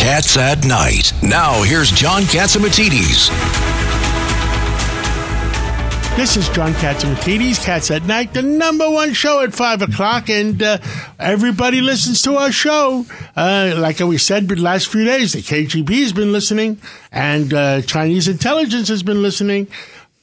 Cats 0.00 0.38
at 0.38 0.64
Night. 0.64 1.12
Now, 1.22 1.62
here's 1.62 1.90
John 1.90 2.22
Catsimatidis. 2.22 3.28
This 6.16 6.38
is 6.38 6.48
John 6.48 6.72
Catsimatidis, 6.72 7.62
Cats 7.62 7.90
at 7.90 8.04
Night, 8.04 8.32
the 8.32 8.40
number 8.40 8.88
one 8.88 9.12
show 9.12 9.42
at 9.42 9.52
5 9.52 9.82
o'clock, 9.82 10.30
and 10.30 10.62
uh, 10.62 10.78
everybody 11.18 11.82
listens 11.82 12.22
to 12.22 12.36
our 12.36 12.50
show. 12.50 13.04
Uh, 13.36 13.74
like 13.76 13.98
we 13.98 14.16
said 14.16 14.48
the 14.48 14.56
last 14.56 14.88
few 14.88 15.04
days, 15.04 15.34
the 15.34 15.42
KGB 15.42 16.00
has 16.00 16.14
been 16.14 16.32
listening, 16.32 16.80
and 17.12 17.52
uh, 17.52 17.82
Chinese 17.82 18.26
intelligence 18.26 18.88
has 18.88 19.02
been 19.02 19.20
listening. 19.20 19.68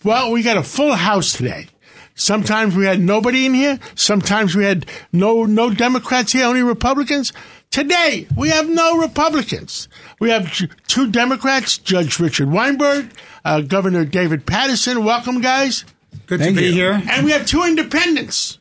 Well, 0.04 0.32
we 0.32 0.42
got 0.42 0.58
a 0.58 0.64
full 0.64 0.96
house 0.96 1.34
today. 1.34 1.68
Sometimes 2.16 2.76
we 2.76 2.88
had 2.88 3.00
nobody 3.00 3.46
in 3.46 3.54
here. 3.54 3.78
Sometimes 3.94 4.56
we 4.56 4.64
had 4.64 4.88
no 5.14 5.46
no 5.46 5.70
Democrats 5.70 6.32
here, 6.32 6.46
only 6.46 6.64
Republicans. 6.64 7.32
Today 7.72 8.28
we 8.36 8.50
have 8.50 8.70
no 8.70 8.98
Republicans. 8.98 9.88
We 10.20 10.30
have 10.30 10.52
two 10.88 11.12
Democrats, 11.12 11.78
Judge 11.78 12.20
Richard 12.20 12.50
Weinberg, 12.52 13.12
uh, 13.46 13.62
Governor 13.62 14.06
David 14.06 14.46
Paterson. 14.46 15.04
Welcome, 15.04 15.42
guys. 15.42 15.86
Good 16.26 16.40
Thank 16.40 16.56
to 16.56 16.62
be 16.62 16.68
you. 16.68 16.74
here. 16.74 17.02
And 17.12 17.26
we 17.26 17.32
have 17.32 17.46
two 17.46 17.64
independents. 17.64 18.60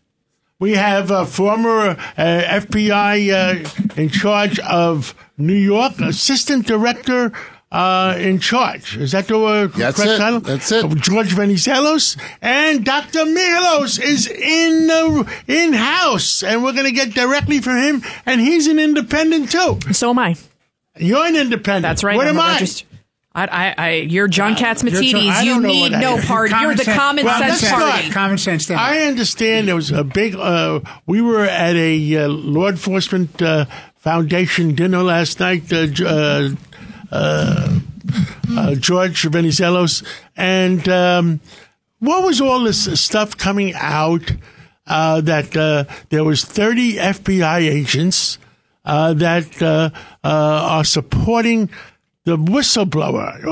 We 0.58 0.72
have 0.72 1.10
a 1.10 1.26
former 1.26 1.90
uh, 1.90 1.96
FBI 2.16 3.30
uh, 3.30 4.00
in 4.00 4.08
charge 4.08 4.58
of 4.60 5.14
New 5.36 5.54
York, 5.54 6.00
Assistant 6.00 6.66
Director 6.66 7.32
uh, 7.72 8.14
in 8.18 8.38
charge. 8.38 8.96
Is 8.96 9.12
that 9.12 9.26
the 9.28 9.38
uh, 9.38 9.66
That's 9.66 9.96
correct 9.96 10.12
it. 10.12 10.18
title? 10.18 10.40
That's 10.40 10.70
it. 10.72 10.86
George 10.96 11.30
Venizelos 11.34 12.16
and 12.40 12.84
Dr. 12.84 13.20
Michalos 13.24 14.00
is 14.00 14.28
in 14.28 14.86
the 14.86 15.30
in 15.48 15.72
house, 15.72 16.42
and 16.42 16.62
we're 16.62 16.72
going 16.72 16.84
to 16.86 16.92
get 16.92 17.12
directly 17.14 17.60
from 17.60 17.76
him. 17.78 18.02
And 18.24 18.40
he's 18.40 18.66
an 18.68 18.78
independent 18.78 19.50
too. 19.50 19.78
So 19.92 20.10
am 20.10 20.18
I. 20.18 20.36
You're 20.98 21.26
an 21.26 21.36
independent. 21.36 21.82
That's 21.82 22.04
right. 22.04 22.16
What 22.16 22.26
I'm 22.28 22.38
am 22.38 22.42
a 22.42 22.52
I? 22.54 22.58
regist- 22.60 22.84
I, 23.34 23.44
I, 23.44 23.74
I, 23.76 23.90
you're 23.96 24.28
John 24.28 24.52
Uh, 24.52 24.56
Catsimatidis. 24.56 25.12
you're 25.12 25.20
John- 25.20 25.28
I 25.28 25.42
you 25.42 25.50
don't 25.54 25.62
know 25.64 25.68
need 25.68 25.92
no 25.92 26.16
am. 26.16 26.22
party. 26.22 26.54
You're 26.58 26.74
the 26.74 26.84
sense- 26.84 26.96
common 26.96 27.24
Well, 27.26 27.38
sense 27.38 27.60
let's 27.62 27.70
party. 27.74 28.10
Common 28.10 28.38
sense 28.38 28.66
thing. 28.66 28.78
I 28.78 29.00
understand 29.00 29.68
there 29.68 29.74
was 29.76 29.90
a 29.90 30.04
big. 30.04 30.34
Uh, 30.34 30.80
we 31.04 31.20
were 31.20 31.44
at 31.44 31.76
a 31.76 32.16
uh, 32.16 32.28
law 32.28 32.68
enforcement 32.68 33.42
uh, 33.42 33.66
foundation 33.96 34.74
dinner 34.74 35.02
last 35.02 35.38
night. 35.40 35.70
Uh, 35.70 35.86
J- 35.88 36.56
uh, 37.10 37.78
uh, 38.56 38.74
George 38.74 39.22
Venizelos, 39.24 40.04
and 40.36 40.88
um, 40.88 41.40
what 41.98 42.24
was 42.24 42.40
all 42.40 42.64
this 42.64 43.00
stuff 43.00 43.36
coming 43.36 43.74
out 43.74 44.32
uh, 44.86 45.20
that 45.22 45.56
uh, 45.56 45.84
there 46.10 46.24
was 46.24 46.44
30 46.44 46.94
FBI 46.94 47.58
agents 47.58 48.38
uh, 48.84 49.12
that 49.14 49.60
uh, 49.62 49.90
are 50.22 50.84
supporting 50.84 51.68
the 52.24 52.36
whistleblower. 52.36 53.44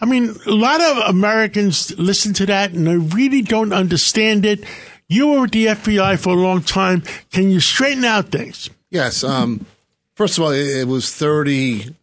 I- 0.00 0.06
mean, 0.06 0.34
a 0.46 0.50
lot 0.50 0.80
of 0.80 0.96
Americans 1.08 1.96
listen 1.98 2.32
to 2.34 2.46
that 2.46 2.72
and 2.72 2.86
they 2.86 2.96
really 2.96 3.42
don't 3.42 3.72
understand 3.72 4.44
it. 4.46 4.64
You 5.08 5.28
were 5.28 5.40
with 5.42 5.50
the 5.52 5.66
FBI 5.66 6.18
for 6.18 6.30
a 6.30 6.36
long 6.36 6.62
time. 6.62 7.02
Can 7.32 7.50
you 7.50 7.60
straighten 7.60 8.04
out 8.04 8.30
things? 8.30 8.70
Yes. 8.90 9.24
Um, 9.24 9.66
first 10.14 10.38
of 10.38 10.44
all, 10.44 10.50
it 10.50 10.86
was 10.86 11.12
30 11.14 11.94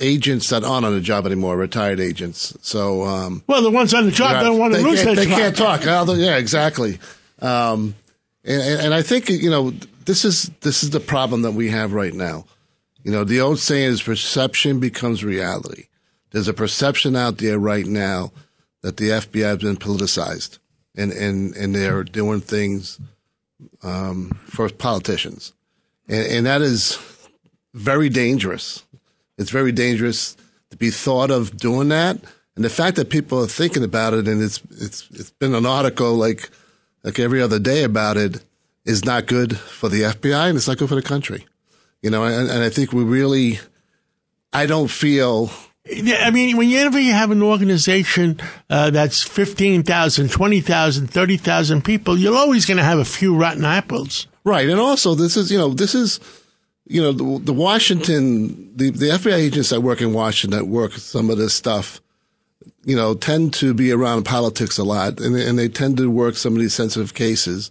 agents 0.00 0.48
that 0.50 0.64
aren't 0.64 0.84
on 0.86 0.92
the 0.92 1.00
job 1.00 1.26
anymore, 1.26 1.56
retired 1.56 2.00
agents. 2.00 2.56
So, 2.62 3.02
um, 3.04 3.42
Well, 3.46 3.62
the 3.62 3.70
ones 3.70 3.94
on 3.94 4.06
the 4.06 4.10
job 4.12 4.42
don't 4.42 4.58
want 4.58 4.74
to 4.74 4.80
lose 4.80 5.02
their 5.04 5.14
They 5.14 5.26
job. 5.26 5.38
can't 5.38 5.56
talk. 5.56 5.84
Yeah, 5.84 6.36
exactly. 6.36 6.98
Um, 7.40 7.94
and, 8.44 8.62
and 8.62 8.80
and 8.80 8.94
I 8.94 9.02
think 9.02 9.28
you 9.28 9.50
know 9.50 9.70
this 10.04 10.24
is 10.24 10.50
this 10.60 10.82
is 10.82 10.90
the 10.90 11.00
problem 11.00 11.42
that 11.42 11.52
we 11.52 11.68
have 11.70 11.92
right 11.92 12.14
now. 12.14 12.44
You 13.04 13.12
know, 13.12 13.24
the 13.24 13.40
old 13.40 13.58
saying 13.58 13.84
is 13.92 14.02
perception 14.02 14.80
becomes 14.80 15.24
reality. 15.24 15.84
There's 16.32 16.48
a 16.48 16.54
perception 16.54 17.16
out 17.16 17.38
there 17.38 17.58
right 17.58 17.86
now 17.86 18.32
that 18.82 18.96
the 18.98 19.08
FBI 19.10 19.42
has 19.42 19.58
been 19.58 19.76
politicized, 19.76 20.58
and 20.96 21.12
and 21.12 21.54
and 21.56 21.74
they're 21.74 22.04
doing 22.04 22.40
things 22.40 22.98
um, 23.82 24.38
for 24.46 24.68
politicians, 24.68 25.52
and, 26.08 26.26
and 26.26 26.46
that 26.46 26.62
is 26.62 26.98
very 27.74 28.08
dangerous. 28.08 28.84
It's 29.40 29.50
very 29.50 29.72
dangerous 29.72 30.36
to 30.70 30.76
be 30.76 30.90
thought 30.90 31.30
of 31.30 31.56
doing 31.56 31.88
that, 31.88 32.18
and 32.54 32.64
the 32.64 32.68
fact 32.68 32.96
that 32.96 33.08
people 33.08 33.42
are 33.42 33.48
thinking 33.48 33.82
about 33.82 34.14
it, 34.14 34.28
and 34.28 34.42
it's 34.42 34.60
it's 34.70 35.08
it's 35.10 35.30
been 35.30 35.54
an 35.54 35.66
article 35.66 36.14
like 36.14 36.50
like 37.02 37.18
every 37.18 37.40
other 37.40 37.58
day 37.58 37.82
about 37.82 38.16
it, 38.18 38.44
is 38.84 39.04
not 39.04 39.26
good 39.26 39.56
for 39.56 39.88
the 39.88 40.02
FBI, 40.02 40.48
and 40.48 40.56
it's 40.56 40.68
not 40.68 40.76
good 40.76 40.90
for 40.90 40.94
the 40.94 41.02
country. 41.02 41.46
You 42.02 42.10
know, 42.10 42.24
and, 42.24 42.50
and 42.50 42.62
I 42.62 42.68
think 42.68 42.92
we 42.92 43.02
really, 43.02 43.60
I 44.52 44.66
don't 44.66 44.90
feel 44.90 45.50
I 45.88 46.30
mean, 46.30 46.56
whenever 46.56 47.00
you 47.00 47.12
have 47.12 47.30
an 47.30 47.42
organization 47.42 48.38
uh, 48.68 48.90
that's 48.90 49.22
15,000, 49.22 50.30
20,000, 50.30 51.06
30,000 51.08 51.84
people, 51.84 52.18
you're 52.18 52.36
always 52.36 52.66
going 52.66 52.76
to 52.76 52.84
have 52.84 52.98
a 52.98 53.04
few 53.04 53.34
rotten 53.34 53.64
apples. 53.64 54.26
Right, 54.44 54.68
and 54.68 54.78
also 54.78 55.14
this 55.14 55.36
is 55.36 55.50
you 55.50 55.58
know 55.58 55.70
this 55.70 55.94
is 55.94 56.20
you 56.86 57.02
know 57.02 57.12
the, 57.12 57.44
the 57.44 57.52
Washington 57.52 58.59
the 58.74 58.90
the 58.90 59.06
FBI 59.06 59.34
agents 59.34 59.70
that 59.70 59.82
work 59.82 60.00
in 60.00 60.12
Washington 60.12 60.58
that 60.58 60.66
work 60.66 60.92
some 60.92 61.30
of 61.30 61.38
this 61.38 61.54
stuff, 61.54 62.00
you 62.84 62.96
know, 62.96 63.14
tend 63.14 63.54
to 63.54 63.74
be 63.74 63.92
around 63.92 64.24
politics 64.24 64.78
a 64.78 64.84
lot, 64.84 65.20
and 65.20 65.34
they, 65.34 65.46
and 65.46 65.58
they 65.58 65.68
tend 65.68 65.96
to 65.98 66.10
work 66.10 66.36
some 66.36 66.54
of 66.54 66.60
these 66.60 66.74
sensitive 66.74 67.14
cases, 67.14 67.70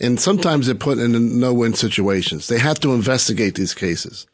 and 0.00 0.20
sometimes 0.20 0.66
they're 0.66 0.74
put 0.74 0.98
in 0.98 1.40
no 1.40 1.52
win 1.52 1.74
situations. 1.74 2.48
They 2.48 2.58
have 2.58 2.80
to 2.80 2.94
investigate 2.94 3.54
these 3.54 3.74
cases 3.74 4.26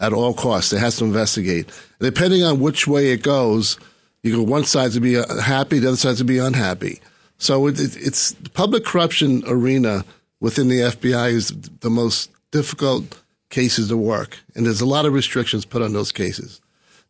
at 0.00 0.12
all 0.12 0.34
costs. 0.34 0.70
They 0.70 0.78
have 0.78 0.94
to 0.96 1.04
investigate, 1.04 1.70
depending 2.00 2.42
on 2.42 2.60
which 2.60 2.86
way 2.86 3.12
it 3.12 3.22
goes, 3.22 3.78
you 4.22 4.36
go 4.36 4.42
one 4.42 4.64
side 4.64 4.92
to 4.92 5.00
be 5.00 5.16
uh, 5.16 5.40
happy, 5.40 5.78
the 5.78 5.88
other 5.88 5.96
side 5.96 6.16
to 6.16 6.24
be 6.24 6.38
unhappy. 6.38 7.00
So 7.38 7.66
it, 7.66 7.80
it, 7.80 7.96
it's 7.96 8.32
the 8.32 8.50
public 8.50 8.84
corruption 8.84 9.42
arena 9.46 10.04
within 10.40 10.68
the 10.68 10.80
FBI 10.80 11.32
is 11.32 11.50
the 11.80 11.90
most 11.90 12.30
difficult 12.50 13.18
cases 13.50 13.88
to 13.88 13.96
work, 13.96 14.38
and 14.54 14.64
there's 14.64 14.80
a 14.80 14.86
lot 14.86 15.06
of 15.06 15.12
restrictions 15.12 15.64
put 15.64 15.82
on 15.82 15.92
those 15.92 16.12
cases. 16.12 16.60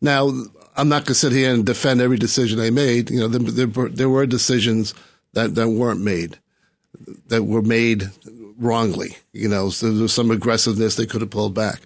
Now, 0.00 0.28
I'm 0.76 0.88
not 0.88 1.04
going 1.04 1.06
to 1.06 1.14
sit 1.14 1.32
here 1.32 1.52
and 1.52 1.64
defend 1.64 2.00
every 2.00 2.16
decision 2.16 2.58
they 2.58 2.70
made. 2.70 3.10
You 3.10 3.20
know, 3.20 3.28
there, 3.28 3.66
there, 3.66 3.88
there 3.88 4.08
were 4.08 4.26
decisions 4.26 4.94
that, 5.34 5.54
that 5.54 5.68
weren't 5.68 6.00
made, 6.00 6.38
that 7.26 7.44
were 7.44 7.62
made 7.62 8.10
wrongly. 8.58 9.16
You 9.32 9.48
know, 9.48 9.70
so 9.70 9.90
there 9.90 10.02
was 10.02 10.12
some 10.12 10.30
aggressiveness 10.30 10.96
they 10.96 11.06
could 11.06 11.20
have 11.20 11.30
pulled 11.30 11.54
back. 11.54 11.80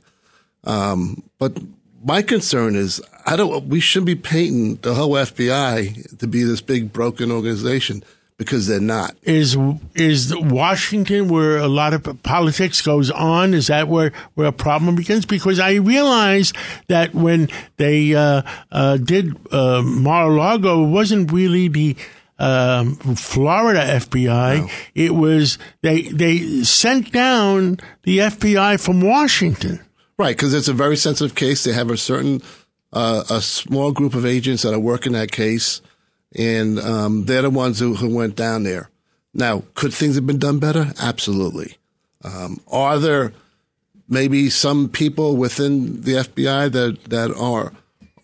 Um, 0.65 1.23
but 1.39 1.59
my 2.05 2.23
concern 2.23 2.77
is, 2.77 3.03
I 3.27 3.37
don't. 3.37 3.67
We 3.67 3.81
shouldn't 3.81 4.07
be 4.07 4.15
painting 4.15 4.77
the 4.77 4.95
whole 4.95 5.13
FBI 5.13 6.19
to 6.19 6.27
be 6.27 6.43
this 6.43 6.61
big 6.61 6.93
broken 6.93 7.31
organization 7.31 8.05
because 8.37 8.67
they're 8.67 8.81
not. 8.81 9.15
Is 9.23 9.57
is 9.95 10.35
Washington 10.37 11.29
where 11.29 11.59
a 11.59 11.69
lot 11.69 11.95
of 11.95 12.23
politics 12.23 12.83
goes 12.83 13.11
on? 13.11 13.55
Is 13.55 13.69
that 13.69 13.89
where, 13.89 14.13
where 14.35 14.49
a 14.49 14.53
problem 14.53 14.97
begins? 14.97 15.27
Because 15.27 15.61
I 15.61 15.75
realize 15.75 16.53
that 16.89 17.15
when 17.15 17.49
they 17.77 18.15
uh, 18.15 18.43
uh, 18.73 18.97
did 18.97 19.37
uh, 19.53 19.83
Mar-a-Lago, 19.83 20.85
it 20.85 20.91
wasn't 20.91 21.33
really 21.33 21.69
the 21.69 21.97
um, 22.39 22.97
Florida 22.97 23.81
FBI. 23.81 24.71
It 24.95 25.15
was 25.15 25.59
they 25.83 26.03
they 26.03 26.63
sent 26.65 27.13
down 27.13 27.79
the 28.03 28.19
FBI 28.19 28.85
from 28.85 29.01
Washington. 29.01 29.81
Right, 30.17 30.37
because 30.37 30.55
it's 30.55 30.69
a 30.69 30.73
very 30.73 30.97
sensitive 30.97 31.35
case. 31.35 31.65
They 31.65 31.73
have 31.73 31.91
a 31.91 31.97
certain, 31.97 32.41
uh, 32.93 33.25
a 33.29 33.41
small 33.41 33.91
group 33.91 34.15
of 34.15 34.25
agents 34.25 34.63
that 34.63 34.73
are 34.73 34.79
working 34.79 35.13
that 35.15 35.33
case, 35.33 35.83
and 36.35 36.79
um, 36.81 37.25
they're 37.25 37.43
the 37.43 37.51
ones 37.51 37.79
who, 37.79 37.95
who 37.95 38.15
went 38.15 38.37
down 38.37 38.63
there. 38.63 38.91
Now, 39.33 39.63
could 39.75 39.93
things 39.93 40.15
have 40.15 40.27
been 40.27 40.39
done 40.39 40.59
better? 40.59 40.93
Absolutely. 41.01 41.77
Um, 42.23 42.61
are 42.69 42.99
there 42.99 43.33
maybe 44.09 44.51
some 44.51 44.89
people 44.89 45.37
within 45.37 46.03
the 46.03 46.13
FBI 46.13 46.73
that 46.73 47.05
that 47.05 47.35
are 47.37 47.73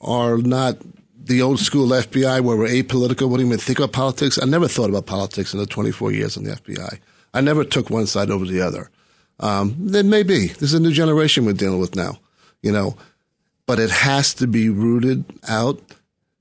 are 0.01 0.39
not 0.39 0.79
the 1.23 1.43
old 1.43 1.61
school 1.61 1.89
FBI 1.89 2.41
where 2.41 2.57
we're 2.57 2.69
apolitical, 2.69 3.29
wouldn't 3.29 3.47
even 3.47 3.59
think 3.59 3.79
about 3.79 3.93
politics? 3.93 4.39
I 4.41 4.47
never 4.47 4.69
thought 4.69 4.91
about 4.91 5.07
politics 5.07 5.53
in 5.53 5.61
the 5.61 5.67
24 5.67 6.13
years 6.13 6.37
in 6.37 6.45
the 6.45 6.53
FBI. 6.53 6.99
I 7.35 7.41
never 7.41 7.65
took 7.65 7.91
one 7.91 8.07
side 8.07 8.31
over 8.31 8.45
the 8.45 8.61
other. 8.61 8.91
Um, 9.39 9.77
there 9.79 10.03
may 10.03 10.23
be. 10.23 10.49
There's 10.49 10.75
a 10.75 10.81
new 10.81 10.93
generation 10.93 11.45
we're 11.45 11.53
dealing 11.53 11.81
with 11.81 11.95
now, 11.95 12.19
you 12.63 12.73
know, 12.73 12.97
but 13.67 13.79
it 13.79 13.91
has 13.91 14.35
to 14.35 14.47
be 14.47 14.69
rooted 14.69 15.25
out. 15.49 15.81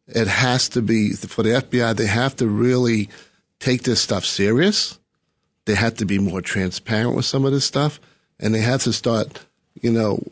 It 0.09 0.27
has 0.27 0.69
to 0.69 0.81
be 0.81 1.13
for 1.13 1.43
the 1.43 1.49
FBI. 1.51 1.95
They 1.95 2.07
have 2.07 2.35
to 2.37 2.47
really 2.47 3.09
take 3.59 3.83
this 3.83 4.01
stuff 4.01 4.25
serious. 4.25 4.97
They 5.65 5.75
have 5.75 5.95
to 5.95 6.05
be 6.05 6.17
more 6.17 6.41
transparent 6.41 7.15
with 7.15 7.25
some 7.25 7.45
of 7.45 7.51
this 7.51 7.65
stuff, 7.65 7.99
and 8.39 8.55
they 8.55 8.61
have 8.61 8.81
to 8.83 8.93
start, 8.93 9.39
you 9.81 9.91
know, 9.91 10.23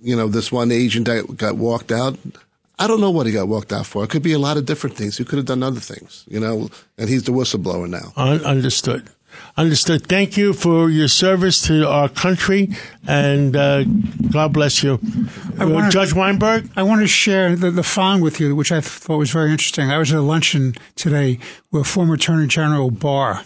you 0.00 0.16
know, 0.16 0.28
this 0.28 0.50
one 0.50 0.72
agent 0.72 1.06
that 1.06 1.36
got 1.36 1.56
walked 1.56 1.92
out. 1.92 2.18
I 2.78 2.86
don't 2.86 3.00
know 3.00 3.10
what 3.10 3.26
he 3.26 3.32
got 3.32 3.48
walked 3.48 3.72
out 3.72 3.86
for. 3.86 4.04
It 4.04 4.10
could 4.10 4.22
be 4.22 4.32
a 4.32 4.38
lot 4.38 4.56
of 4.56 4.64
different 4.64 4.96
things. 4.96 5.18
He 5.18 5.24
could 5.24 5.36
have 5.36 5.46
done 5.46 5.62
other 5.62 5.80
things, 5.80 6.24
you 6.28 6.38
know, 6.38 6.70
and 6.96 7.08
he's 7.08 7.24
the 7.24 7.32
whistleblower 7.32 7.88
now. 7.88 8.12
Un- 8.16 8.44
understood. 8.44 9.08
Understood. 9.56 10.06
Thank 10.06 10.36
you 10.36 10.52
for 10.52 10.88
your 10.88 11.08
service 11.08 11.62
to 11.66 11.88
our 11.88 12.08
country, 12.08 12.70
and 13.06 13.56
uh, 13.56 13.84
God 14.30 14.52
bless 14.52 14.82
you. 14.82 15.00
Uh, 15.60 15.66
wanna- 15.68 15.90
Judge 15.90 16.12
Weinberg? 16.12 16.70
I 16.76 16.82
want 16.84 17.00
to 17.00 17.06
share 17.08 17.56
the, 17.56 17.70
the 17.70 17.82
following 17.82 18.22
with 18.22 18.38
you, 18.40 18.54
which 18.54 18.70
I 18.70 18.80
thought 18.80 19.18
was 19.18 19.30
very 19.30 19.50
interesting. 19.50 19.90
I 19.90 19.98
was 19.98 20.12
at 20.12 20.18
a 20.18 20.22
luncheon 20.22 20.74
today 20.94 21.38
where 21.70 21.82
former 21.84 22.14
Attorney 22.14 22.46
General 22.46 22.90
Barr 22.90 23.42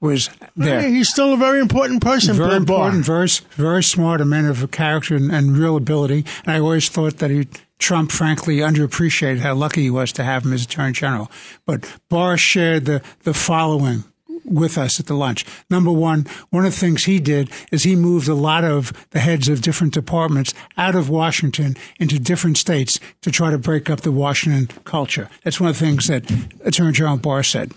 was 0.00 0.30
there. 0.56 0.80
Hey, 0.80 0.90
he's 0.92 1.08
still 1.08 1.32
a 1.34 1.36
very 1.36 1.58
important 1.60 2.02
person 2.02 2.36
very 2.36 2.50
for 2.50 2.60
the 2.60 2.64
bar. 2.64 2.88
important, 2.90 3.04
very 3.04 3.28
very 3.56 3.82
smart, 3.82 4.20
a 4.20 4.24
man 4.24 4.46
of 4.46 4.70
character 4.70 5.16
and, 5.16 5.32
and 5.32 5.56
real 5.56 5.76
ability. 5.76 6.24
And 6.44 6.52
I 6.54 6.60
always 6.60 6.88
thought 6.88 7.18
that 7.18 7.30
he, 7.30 7.48
Trump, 7.80 8.12
frankly, 8.12 8.58
underappreciated 8.58 9.38
how 9.40 9.54
lucky 9.54 9.82
he 9.82 9.90
was 9.90 10.12
to 10.12 10.22
have 10.22 10.44
him 10.44 10.52
as 10.52 10.64
Attorney 10.64 10.92
General. 10.92 11.28
But 11.66 11.98
Barr 12.08 12.36
shared 12.36 12.84
the 12.84 13.02
the 13.24 13.34
following 13.34 14.04
with 14.50 14.78
us 14.78 14.98
at 15.00 15.06
the 15.06 15.14
lunch. 15.14 15.44
Number 15.70 15.90
one, 15.90 16.26
one 16.50 16.64
of 16.64 16.72
the 16.72 16.78
things 16.78 17.04
he 17.04 17.20
did 17.20 17.50
is 17.70 17.82
he 17.82 17.96
moved 17.96 18.28
a 18.28 18.34
lot 18.34 18.64
of 18.64 18.92
the 19.10 19.20
heads 19.20 19.48
of 19.48 19.62
different 19.62 19.94
departments 19.94 20.54
out 20.76 20.94
of 20.94 21.08
Washington 21.08 21.76
into 21.98 22.18
different 22.18 22.58
states 22.58 22.98
to 23.22 23.30
try 23.30 23.50
to 23.50 23.58
break 23.58 23.90
up 23.90 24.00
the 24.00 24.12
Washington 24.12 24.68
culture. 24.84 25.28
That's 25.44 25.60
one 25.60 25.70
of 25.70 25.78
the 25.78 25.84
things 25.84 26.06
that 26.08 26.30
Attorney 26.64 26.92
General 26.92 27.18
Barr 27.18 27.42
said. 27.42 27.72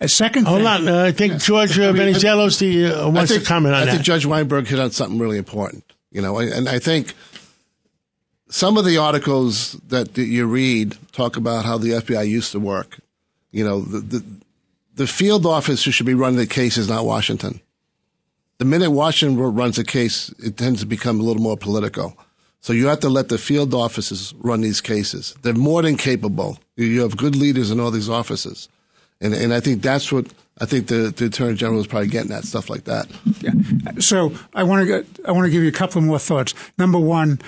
A 0.00 0.08
second 0.08 0.46
Hold 0.46 0.58
thing, 0.58 0.66
on. 0.66 0.88
Uh, 0.88 1.04
I 1.04 1.12
think 1.12 1.40
George 1.40 1.78
uh, 1.78 1.92
Venizelos 1.92 2.60
uh, 2.60 3.08
wants 3.08 3.30
think, 3.30 3.42
to 3.42 3.48
comment 3.48 3.74
on 3.74 3.82
I 3.82 3.84
that. 3.84 3.90
I 3.90 3.94
think 3.94 4.04
Judge 4.04 4.26
Weinberg 4.26 4.66
hit 4.66 4.78
on 4.78 4.90
something 4.90 5.18
really 5.18 5.38
important. 5.38 5.84
You 6.10 6.22
know, 6.22 6.38
and 6.38 6.68
I 6.68 6.78
think 6.78 7.14
some 8.48 8.76
of 8.76 8.84
the 8.84 8.98
articles 8.98 9.72
that 9.88 10.16
you 10.16 10.46
read 10.46 10.96
talk 11.12 11.36
about 11.36 11.64
how 11.64 11.78
the 11.78 11.90
FBI 11.90 12.28
used 12.28 12.52
to 12.52 12.60
work. 12.60 12.98
You 13.50 13.64
know, 13.64 13.80
the 13.80 14.00
the, 14.00 14.24
the 14.96 15.06
field 15.06 15.46
office 15.46 15.84
who 15.84 15.90
should 15.90 16.06
be 16.06 16.14
running 16.14 16.38
the 16.38 16.46
case 16.46 16.76
is 16.76 16.88
not 16.88 17.04
Washington. 17.04 17.60
The 18.58 18.64
minute 18.64 18.90
Washington 18.90 19.38
runs 19.38 19.78
a 19.78 19.84
case, 19.84 20.34
it 20.38 20.56
tends 20.56 20.80
to 20.80 20.86
become 20.86 21.20
a 21.20 21.22
little 21.22 21.42
more 21.42 21.56
political. 21.56 22.16
So 22.60 22.72
you 22.72 22.86
have 22.88 23.00
to 23.00 23.08
let 23.08 23.28
the 23.28 23.38
field 23.38 23.74
offices 23.74 24.34
run 24.38 24.62
these 24.62 24.80
cases. 24.80 25.34
They're 25.42 25.54
more 25.54 25.82
than 25.82 25.96
capable. 25.96 26.58
You 26.76 27.02
have 27.02 27.16
good 27.16 27.36
leaders 27.36 27.70
in 27.70 27.78
all 27.78 27.90
these 27.90 28.08
offices. 28.08 28.68
And, 29.20 29.34
and 29.34 29.54
I 29.54 29.60
think 29.60 29.82
that's 29.82 30.10
what 30.10 30.26
I 30.58 30.64
think 30.64 30.88
the, 30.88 31.12
the 31.14 31.26
attorney 31.26 31.54
general 31.54 31.80
is 31.80 31.86
probably 31.86 32.08
getting 32.08 32.32
at 32.32 32.44
stuff 32.44 32.70
like 32.70 32.84
that. 32.84 33.06
Yeah. 33.40 33.52
So 33.98 34.32
I 34.54 34.62
want 34.62 34.88
to 34.88 35.06
I 35.26 35.32
want 35.32 35.44
to 35.44 35.50
give 35.50 35.62
you 35.62 35.68
a 35.68 35.72
couple 35.72 36.00
more 36.00 36.18
thoughts. 36.18 36.54
Number 36.78 36.98
one, 36.98 37.40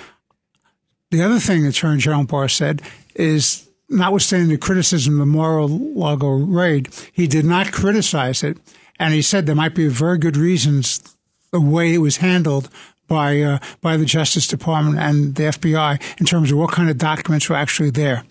the 1.10 1.22
other 1.22 1.38
thing 1.38 1.66
Attorney 1.66 2.00
General 2.00 2.24
Barr 2.24 2.48
said 2.48 2.82
is, 3.14 3.68
notwithstanding 3.88 4.49
the 4.49 4.58
criticism 4.58 5.14
of 5.14 5.20
the 5.20 5.26
Mar-a-Lago 5.26 6.29
raid, 6.29 6.88
he 7.12 7.26
did 7.26 7.44
not 7.44 7.73
criticize 7.73 8.43
it, 8.43 8.58
and 8.99 9.14
he 9.14 9.23
said 9.23 9.46
there 9.46 9.55
might 9.55 9.75
be 9.75 9.88
very 9.88 10.19
good 10.19 10.37
reasons 10.37 11.17
the 11.52 11.61
way 11.61 11.94
it 11.94 11.99
was 11.99 12.19
handled 12.19 12.69
by 13.06 13.40
uh, 13.40 13.58
by 13.81 13.96
the 13.96 14.05
Justice 14.05 14.46
Department 14.46 14.99
and 14.99 15.35
the 15.35 15.44
FBI 15.44 16.00
in 16.20 16.26
terms 16.26 16.52
of 16.52 16.58
what 16.58 16.73
kind 16.73 16.90
of 16.90 16.99
documents 16.99 17.49
were 17.49 17.56
actually 17.56 17.90
there, 17.90 18.23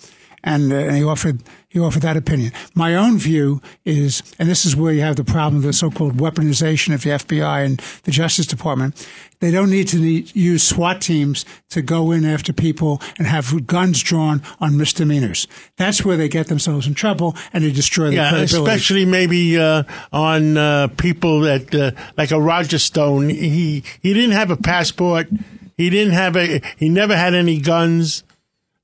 and, 0.44 0.72
uh, 0.72 0.76
and 0.76 0.96
he 0.96 1.04
offered 1.04 1.42
he 1.68 1.80
offered 1.80 2.04
that 2.04 2.16
opinion. 2.16 2.54
My 2.76 2.96
own 2.96 3.18
view 3.18 3.62
is, 3.86 4.24
and 4.40 4.48
this 4.48 4.66
is 4.66 4.76
where 4.76 4.94
you 4.94 5.02
have 5.02 5.16
the 5.16 5.24
problem 5.24 5.58
of 5.58 5.64
the 5.64 5.74
so-called 5.74 6.18
weaponization 6.18 6.94
of 6.94 7.02
the 7.02 7.10
FBI 7.10 7.66
and 7.66 7.80
the 8.04 8.12
Justice 8.12 8.46
Department. 8.46 9.08
They 9.40 9.52
don't 9.52 9.70
need 9.70 9.88
to 9.90 10.00
need, 10.00 10.36
use 10.36 10.64
SWAT 10.64 11.02
teams 11.02 11.46
to 11.70 11.82
go 11.82 12.12
in 12.12 12.26
after 12.26 12.54
people 12.54 13.02
and 13.18 13.28
have 13.28 13.68
guns 13.68 14.02
drawn 14.02 14.42
on 14.60 14.78
misdemeanors. 14.78 15.48
That's 15.76 16.04
where 16.04 16.18
they 16.18 16.28
get 16.28 16.48
themselves 16.48 16.88
in 16.88 16.96
trouble 16.96 17.36
and 17.54 17.64
they 17.64 17.72
destroy 17.72 18.06
their 18.06 18.14
yeah, 18.14 18.30
credibility. 18.30 18.72
especially 18.72 19.06
maybe 19.06 19.58
uh, 19.60 19.84
on 20.12 20.58
uh, 20.58 20.88
people 20.98 21.42
that, 21.42 21.74
uh, 21.74 21.92
like 22.18 22.32
a 22.32 22.40
Roger 22.40 22.80
Stone. 22.80 23.30
He 23.30 23.84
he 24.02 24.14
didn't 24.14 24.32
have 24.32 24.52
a 24.52 24.58
passport. 24.58 25.28
He 25.76 25.90
didn't 25.90 26.14
have 26.14 26.36
a. 26.36 26.62
He 26.78 26.90
never 26.90 27.16
had 27.16 27.36
any 27.36 27.60
guns. 27.60 28.24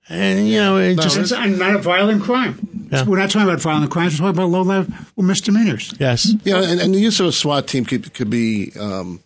And 0.09 0.47
you 0.47 0.59
know, 0.59 0.77
it 0.77 0.99
just 0.99 1.17
It's 1.17 1.31
and 1.31 1.57
not 1.57 1.75
a 1.75 1.79
violent 1.79 2.21
crime. 2.23 2.87
Yeah. 2.91 3.05
We're 3.05 3.17
not 3.17 3.31
talking 3.31 3.47
about 3.47 3.61
violent 3.61 3.89
crimes. 3.89 4.19
We're 4.19 4.27
talking 4.27 4.43
about 4.43 4.49
low-level 4.49 4.93
misdemeanors. 5.17 5.93
yes. 5.99 6.31
Yeah, 6.43 6.61
and, 6.61 6.79
and 6.79 6.93
the 6.93 6.99
use 6.99 7.19
of 7.19 7.25
a 7.27 7.31
SWAT 7.31 7.67
team 7.67 7.85
could, 7.85 8.13
could 8.13 8.29
be 8.29 8.71
um, 8.79 9.21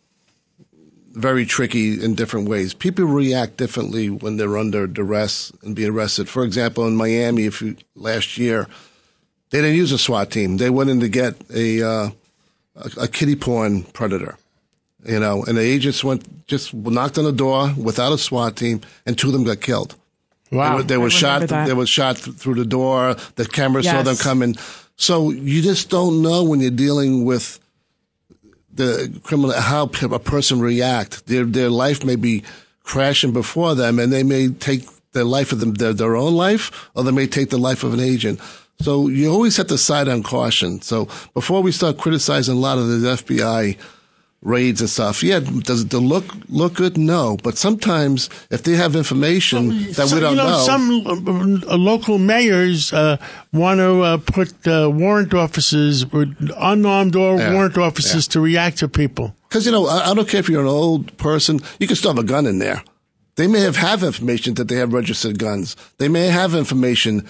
very 1.18 1.46
tricky 1.46 2.04
in 2.04 2.16
different 2.16 2.48
ways. 2.48 2.74
People 2.74 3.06
react 3.06 3.58
differently 3.58 4.10
when 4.10 4.38
they're 4.38 4.58
under 4.58 4.88
duress 4.88 5.52
and 5.64 5.76
be 5.76 5.86
arrested. 5.86 6.30
For 6.30 6.44
example, 6.44 6.88
in 6.88 6.96
Miami, 6.96 7.46
if 7.46 7.62
you, 7.62 7.76
last 7.96 8.38
year, 8.38 8.68
they 9.50 9.62
didn't 9.62 9.76
use 9.76 9.92
a 9.92 9.98
SWAT 9.98 10.30
team. 10.32 10.58
They 10.58 10.70
went 10.70 10.90
in 10.90 11.00
to 11.00 11.10
get 11.10 11.36
a 11.54 11.82
uh, 11.82 12.10
a, 12.76 13.04
a 13.04 13.08
kitty 13.08 13.36
porn 13.36 13.84
predator, 13.84 14.38
you 15.06 15.20
know, 15.20 15.44
and 15.44 15.58
the 15.58 15.62
agents 15.62 16.04
went 16.04 16.48
just 16.48 16.74
knocked 16.74 17.18
on 17.18 17.24
the 17.24 17.32
door 17.32 17.74
without 17.78 18.14
a 18.14 18.18
SWAT 18.18 18.56
team, 18.56 18.82
and 19.06 19.18
two 19.18 19.28
of 19.28 19.34
them 19.34 19.44
got 19.44 19.62
killed. 19.62 19.96
Wow. 20.52 20.70
They 20.70 20.76
were, 20.76 20.84
they 20.84 20.98
were 20.98 21.10
shot. 21.10 21.48
that. 21.50 21.68
They 21.68 21.74
were 21.74 21.86
shot 21.86 22.18
th- 22.18 22.38
through 22.38 22.56
the 22.56 22.66
door. 22.66 23.16
The 23.36 23.46
camera 23.46 23.84
saw 23.84 24.02
them 24.04 24.16
coming. 24.16 24.56
So 24.96 25.30
you 25.32 25.62
just 25.62 25.90
don't 25.90 26.22
know 26.22 26.44
when 26.44 26.60
you're 26.62 26.72
dealing 26.72 27.26
with 27.26 27.60
the 28.78 29.20
criminal 29.24 29.54
how 29.54 29.84
a 29.84 30.20
person 30.20 30.60
react. 30.60 31.28
Their 31.28 31.46
their 31.46 31.70
life 31.70 32.06
may 32.06 32.16
be 32.16 32.44
crashing 32.84 33.34
before 33.34 33.76
them, 33.76 34.00
and 34.00 34.12
they 34.12 34.24
may 34.24 34.50
take 34.50 34.88
the 35.12 35.26
life 35.26 35.52
of 35.52 35.60
them 35.60 35.74
their, 35.74 35.94
their 35.94 36.16
own 36.16 36.36
life, 36.36 36.90
or 36.96 37.04
they 37.04 37.12
may 37.12 37.28
take 37.28 37.50
the 37.50 37.58
life 37.58 37.84
of 37.84 37.94
an 37.94 38.00
agent. 38.00 38.40
So 38.80 39.08
you 39.08 39.32
always 39.32 39.58
have 39.58 39.68
to 39.68 39.78
side 39.78 40.08
on 40.08 40.24
caution. 40.24 40.82
So 40.82 41.06
before 41.34 41.62
we 41.62 41.72
start 41.72 41.98
criticizing 41.98 42.56
a 42.56 42.60
lot 42.60 42.78
of 42.78 42.88
the 42.88 43.08
FBI 43.08 43.78
raids 44.44 44.82
and 44.82 44.90
stuff, 44.90 45.24
yeah, 45.24 45.40
does 45.40 45.84
it 45.84 45.94
look 45.94 46.26
look 46.48 46.76
good? 46.76 46.98
No, 46.98 47.38
but 47.44 47.58
sometimes 47.58 48.30
if 48.52 48.64
they 48.64 48.74
have 48.74 48.96
information 48.96 49.70
that 49.94 50.08
So, 50.08 50.16
we 50.16 50.22
don't 50.22 50.32
you 50.32 50.38
know, 50.38 50.52
know, 50.52 50.60
some 50.60 51.04
uh, 51.08 51.74
uh, 51.74 51.78
local 51.78 52.18
mayors 52.18 52.94
uh, 52.94 53.18
want 53.52 53.80
to 53.80 54.02
uh, 54.04 54.18
put 54.18 54.54
uh, 54.68 54.90
warrant 54.94 55.34
officers, 55.34 56.06
or 56.14 56.26
unarmed 56.58 57.16
or 57.16 57.38
Yeah. 57.40 57.54
warrant 57.54 57.78
officers, 57.78 58.28
to 58.30 58.40
react 58.40 58.78
to 58.80 58.88
people. 58.88 59.34
Because 59.50 59.66
you 59.66 59.72
know, 59.72 59.88
I, 59.88 60.12
I 60.12 60.14
don't 60.14 60.28
care 60.30 60.40
if 60.40 60.50
you're 60.50 60.62
an 60.62 60.68
old 60.68 61.18
person, 61.18 61.60
you 61.80 61.88
can 61.88 61.96
still 61.96 62.12
have 62.14 62.24
a 62.24 62.28
gun 62.28 62.46
in 62.46 62.60
there. 62.60 62.84
They 63.36 63.48
may 63.48 63.62
have 63.62 63.76
have 63.76 64.04
information 64.04 64.54
that 64.56 64.68
they 64.68 64.76
have 64.76 64.94
registered 64.94 65.38
guns. 65.40 65.76
They 65.98 66.10
may 66.10 66.28
have 66.28 66.54
information 66.56 67.28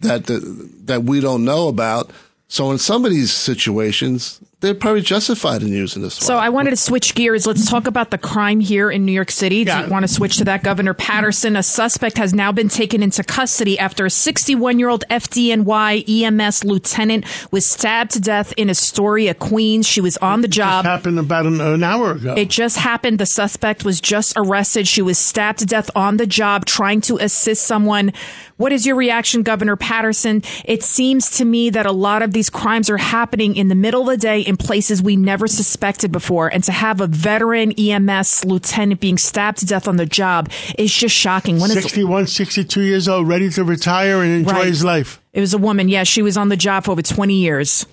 that 0.00 0.26
that, 0.26 0.40
that 0.86 1.04
we 1.04 1.20
don't 1.20 1.44
know 1.44 1.68
about. 1.68 2.10
So 2.48 2.70
in 2.70 2.78
some 2.78 3.04
of 3.04 3.10
these 3.12 3.30
situations, 3.32 4.40
they're 4.60 4.74
probably 4.74 5.00
justified 5.00 5.62
in 5.62 5.68
using 5.68 6.02
this. 6.02 6.14
So 6.14 6.36
I 6.36 6.50
wanted 6.50 6.70
to 6.70 6.76
switch 6.76 7.14
gears. 7.14 7.46
Let's 7.46 7.68
talk 7.70 7.86
about 7.86 8.10
the 8.10 8.18
crime 8.18 8.60
here 8.60 8.90
in 8.90 9.06
New 9.06 9.12
York 9.12 9.30
City. 9.30 9.64
Do 9.64 9.70
Yeah. 9.70 9.84
you 9.86 9.90
want 9.90 10.02
to 10.02 10.08
switch 10.08 10.36
to 10.36 10.44
that? 10.44 10.62
Governor 10.62 10.92
Paterson, 10.92 11.56
a 11.56 11.62
suspect 11.62 12.18
has 12.18 12.34
now 12.34 12.52
been 12.52 12.68
taken 12.68 13.02
into 13.02 13.22
custody 13.24 13.78
after 13.78 14.04
a 14.04 14.10
61-year-old 14.10 15.04
FDNY 15.10 16.04
EMS 16.06 16.64
lieutenant 16.64 17.24
was 17.50 17.64
stabbed 17.64 18.10
to 18.12 18.20
death 18.20 18.52
in 18.58 18.68
Astoria, 18.68 19.32
Queens. 19.32 19.86
She 19.86 20.00
was 20.02 20.16
on 20.18 20.42
the 20.42 20.48
job. 20.48 20.84
happened 20.84 21.18
about 21.18 21.46
an, 21.46 21.60
an 21.60 21.82
hour 21.82 22.12
ago. 22.12 22.34
It 22.36 22.50
just 22.50 22.76
happened. 22.76 23.18
The 23.18 23.26
suspect 23.26 23.84
was 23.84 24.00
just 24.00 24.34
arrested. 24.36 24.86
She 24.86 25.00
was 25.02 25.18
stabbed 25.18 25.60
to 25.60 25.66
death 25.66 25.90
on 25.96 26.18
the 26.18 26.26
job 26.26 26.66
trying 26.66 27.00
to 27.02 27.16
assist 27.16 27.66
someone. 27.66 28.12
What 28.58 28.72
is 28.72 28.84
your 28.84 28.96
reaction, 28.96 29.42
Governor 29.42 29.76
Paterson? 29.76 30.42
It 30.66 30.82
seems 30.82 31.30
to 31.38 31.46
me 31.46 31.70
that 31.70 31.86
a 31.86 31.92
lot 31.92 32.20
of 32.20 32.32
these 32.34 32.50
crimes 32.50 32.90
are 32.90 32.98
happening 32.98 33.56
in 33.56 33.68
the 33.68 33.74
middle 33.74 34.02
of 34.02 34.08
the 34.08 34.16
day 34.18 34.44
in 34.50 34.56
places 34.56 35.00
we 35.00 35.14
never 35.16 35.46
suspected 35.46 36.10
before. 36.10 36.48
And 36.48 36.62
to 36.64 36.72
have 36.72 37.00
a 37.00 37.06
veteran 37.06 37.70
EMS 37.78 38.44
lieutenant 38.44 39.00
being 39.00 39.16
stabbed 39.16 39.58
to 39.58 39.66
death 39.66 39.86
on 39.86 39.96
the 39.96 40.04
job 40.04 40.50
is 40.76 40.92
just 40.92 41.14
shocking. 41.14 41.60
When 41.60 41.70
is 41.70 41.82
61, 41.84 42.26
62 42.26 42.80
years 42.82 43.08
old, 43.08 43.28
ready 43.28 43.48
to 43.50 43.62
retire 43.64 44.20
and 44.22 44.32
enjoy 44.40 44.52
Right. 44.52 44.66
his 44.66 44.82
life. 44.84 45.20
it 45.32 45.40
was 45.40 45.54
a 45.54 45.58
woman. 45.58 45.88
Yeah, 45.88 46.02
she 46.02 46.20
was 46.20 46.36
on 46.36 46.48
the 46.48 46.56
job 46.56 46.84
for 46.84 46.90
over 46.90 47.00
20 47.02 47.32
years. 47.34 47.86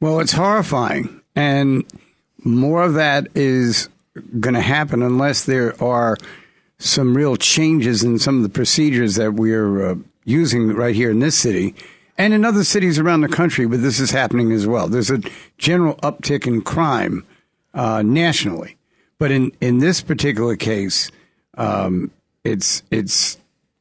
Well, 0.00 0.20
it's 0.20 0.30
horrifying. 0.32 1.20
And 1.34 1.84
more 2.44 2.84
of 2.84 2.94
that 2.94 3.26
is 3.34 3.88
going 4.38 4.54
to 4.54 4.60
happen 4.60 5.02
unless 5.02 5.44
there 5.44 5.74
are 5.82 6.16
some 6.78 7.16
real 7.16 7.34
changes 7.36 8.04
in 8.04 8.20
some 8.20 8.36
of 8.36 8.44
the 8.44 8.48
procedures 8.48 9.16
that 9.16 9.34
we're 9.34 9.90
uh, 9.90 9.94
using 10.24 10.68
right 10.68 10.94
here 10.94 11.10
in 11.10 11.18
this 11.18 11.36
city 11.36 11.74
and 12.18 12.34
in 12.34 12.44
other 12.44 12.64
cities 12.64 12.98
around 12.98 13.20
the 13.20 13.28
country, 13.28 13.66
but 13.66 13.80
this 13.80 14.00
is 14.00 14.10
happening 14.10 14.50
as 14.52 14.66
well. 14.66 14.88
There's 14.88 15.10
a 15.10 15.20
general 15.56 15.94
uptick 15.96 16.46
in 16.46 16.60
crime 16.62 17.24
uh, 17.72 18.02
nationally. 18.02 18.76
But 19.18 19.30
in, 19.30 19.52
in 19.60 19.78
this 19.78 20.00
particular 20.00 20.56
case, 20.56 21.10
um, 21.56 22.10
it's, 22.44 22.82
it's 22.90 23.38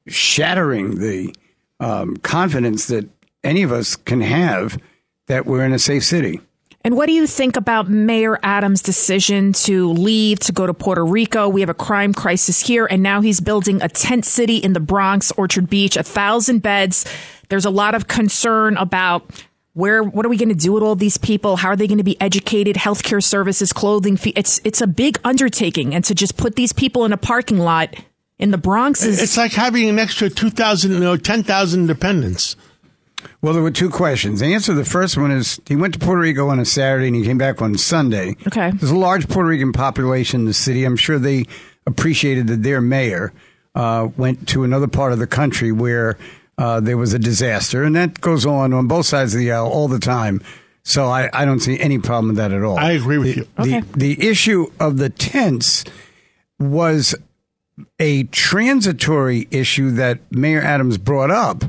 shattering 0.08 1.00
the 1.00 1.36
um, 1.80 2.18
confidence 2.18 2.88
that 2.88 3.10
any 3.44 3.64
of 3.64 3.72
us 3.72 3.96
can 3.96 4.22
have 4.22 4.80
that 5.28 5.46
we're 5.46 5.66
in 5.66 5.74
a 5.74 5.80
safe 5.80 6.04
city. 6.04 6.40
And 6.84 6.96
what 6.96 7.08
do 7.08 7.12
you 7.12 7.28
think 7.28 7.58
about 7.58 7.90
Mayor 7.90 8.40
Adams' 8.44 8.82
decision 8.82 9.52
to 9.54 9.92
leave 9.92 10.40
to 10.42 10.54
go 10.54 10.66
to 10.66 10.74
Puerto 10.74 11.04
Rico? 11.04 11.50
We 11.50 11.60
have 11.62 11.70
a 11.70 11.74
crime 11.74 12.14
crisis 12.14 12.66
here, 12.66 12.86
and 12.86 13.04
now 13.04 13.20
he's 13.20 13.42
building 13.42 13.82
a 13.82 13.90
tent 13.90 14.24
city 14.24 14.58
in 14.58 14.74
the 14.74 14.80
Bronx, 14.80 15.32
Orchard 15.34 15.70
Beach, 15.70 15.98
a 15.98 16.04
thousand 16.04 16.60
beds. 16.60 17.06
There's 17.50 17.66
a 17.66 17.70
lot 17.70 17.94
of 17.96 18.08
concern 18.08 18.78
about 18.78 19.30
Where 19.74 20.02
what 20.02 20.26
are 20.26 20.30
we 20.30 20.38
going 20.38 20.50
to 20.50 20.56
do 20.56 20.72
with 20.72 20.82
all 20.82 20.96
these 20.96 21.18
people? 21.18 21.56
How 21.56 21.70
are 21.70 21.76
they 21.76 21.88
going 21.88 22.00
to 22.00 22.04
be 22.04 22.20
educated? 22.20 22.78
Healthcare 22.78 23.24
services, 23.24 23.72
clothing 23.72 24.18
fee. 24.18 24.34
It's 24.36 24.60
it's 24.64 24.82
a 24.82 24.88
big 24.88 25.20
undertaking, 25.24 25.94
and 25.94 26.04
to 26.06 26.16
just 26.16 26.36
put 26.36 26.56
these 26.56 26.74
people 26.74 27.06
in 27.06 27.14
a 27.14 27.18
parking 27.18 27.60
lot 27.60 27.96
in 28.40 28.50
the 28.52 28.58
Bronx 28.58 29.04
is 29.04 29.22
It's 29.22 29.38
like 29.38 29.52
having 29.52 29.88
an 29.88 30.00
extra 30.00 30.30
2,000 30.30 31.04
or 31.04 31.18
10,000 31.18 31.86
dependents. 31.88 32.56
Well, 33.42 33.54
there 33.54 33.64
were 33.64 33.72
two 33.72 33.90
questions. 33.90 34.40
The 34.40 34.54
answer 34.54 34.74
to 34.74 34.78
the 34.78 34.86
first 34.86 35.18
one 35.18 35.32
is 35.32 35.60
he 35.68 35.76
went 35.76 35.94
to 35.94 36.00
Puerto 36.00 36.22
Rico 36.22 36.50
on 36.50 36.60
a 36.60 36.66
Saturday 36.66 37.08
and 37.08 37.16
he 37.16 37.24
came 37.24 37.38
back 37.38 37.62
on 37.62 37.78
Sunday. 37.78 38.36
Okay. 38.48 38.72
There's 38.72 38.92
a 38.92 38.96
large 38.98 39.28
Puerto 39.28 39.50
Rican 39.50 39.74
population 39.74 40.42
in 40.42 40.46
the 40.46 40.54
city. 40.54 40.84
I'm 40.86 40.96
sure 40.98 41.18
they 41.18 41.46
appreciated 41.86 42.48
that 42.48 42.64
their 42.64 42.82
mayor 42.82 43.34
uh, 43.76 44.10
went 44.18 44.48
to 44.50 44.64
another 44.64 44.88
part 44.88 45.14
of 45.14 45.20
the 45.20 45.28
country 45.28 45.72
where 45.72 46.18
uh, 46.58 46.80
there 46.80 46.98
was 46.98 47.14
a 47.14 47.20
disaster. 47.20 47.84
And 47.84 47.96
that 47.96 48.22
goes 48.22 48.46
on 48.46 48.74
on 48.74 48.88
both 48.88 49.06
sides 49.06 49.34
of 49.34 49.40
the 49.40 49.52
aisle 49.52 49.68
all 49.68 49.88
the 49.88 50.00
time. 50.00 50.42
So 50.84 51.08
I, 51.08 51.30
I 51.34 51.46
don't 51.46 51.60
see 51.60 51.80
any 51.80 52.00
problem 52.00 52.30
with 52.30 52.38
that 52.38 52.52
at 52.52 52.64
all. 52.64 52.78
I 52.80 52.92
agree 52.92 53.18
with 53.18 53.36
you. 53.36 53.48
Okay. 53.60 53.82
The, 53.82 54.16
the 54.16 54.28
issue 54.30 54.72
of 54.80 54.98
the 54.98 55.10
tents 55.10 55.84
was 56.60 57.14
a 58.00 58.24
transitory 58.26 59.48
issue 59.52 59.92
that 59.92 60.20
Mayor 60.32 60.62
Adams 60.62 60.98
brought 60.98 61.30
up. 61.30 61.64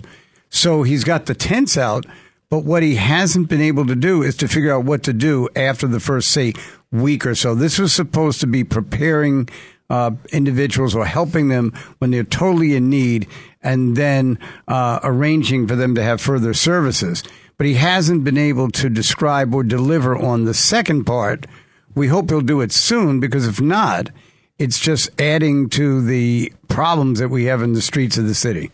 So 0.51 0.83
he's 0.83 1.05
got 1.05 1.27
the 1.27 1.35
tents 1.35 1.77
out, 1.77 2.07
but 2.51 2.65
what 2.65 2.83
he 2.83 2.95
hasn't 2.95 3.49
been 3.49 3.61
able 3.61 3.87
to 3.87 3.95
do 3.95 4.23
is 4.23 4.37
to 4.39 4.49
figure 4.49 4.75
out 4.75 4.85
what 4.85 5.03
to 5.05 5.13
do 5.13 5.49
after 5.55 5.87
the 5.87 6.01
first, 6.01 6.31
say, 6.31 6.55
week 6.91 7.27
or 7.27 7.35
so. 7.35 7.55
This 7.55 7.79
was 7.79 7.93
supposed 7.93 8.41
to 8.41 8.47
be 8.47 8.65
preparing 8.65 9.49
uh, 9.91 10.13
individuals 10.33 10.95
or 10.95 11.05
helping 11.05 11.49
them 11.49 11.73
when 11.99 12.11
they're 12.11 12.25
totally 12.25 12.75
in 12.75 12.91
need 12.91 13.27
and 13.63 13.97
then 13.97 14.39
uh, 14.67 15.01
arranging 15.03 15.67
for 15.67 15.77
them 15.77 15.95
to 15.95 16.03
have 16.03 16.21
further 16.21 16.55
services. 16.55 17.23
But 17.57 17.67
he 17.67 17.75
hasn't 17.75 18.25
been 18.25 18.39
able 18.39 18.71
to 18.73 18.89
describe 18.89 19.55
or 19.55 19.65
deliver 19.65 20.17
on 20.17 20.45
the 20.45 20.55
second 20.55 21.05
part. 21.05 21.47
We 21.95 22.07
hope 22.07 22.31
he'll 22.31 22.41
do 22.41 22.61
it 22.61 22.73
soon 22.73 23.19
because 23.21 23.47
if 23.47 23.61
not, 23.61 24.11
it's 24.59 24.79
just 24.79 25.21
adding 25.21 25.69
to 25.71 26.01
the 26.03 26.53
problems 26.69 27.19
that 27.19 27.29
we 27.29 27.45
have 27.45 27.63
in 27.63 27.73
the 27.73 27.83
streets 27.83 28.17
of 28.19 28.27
the 28.27 28.35
city. 28.35 28.71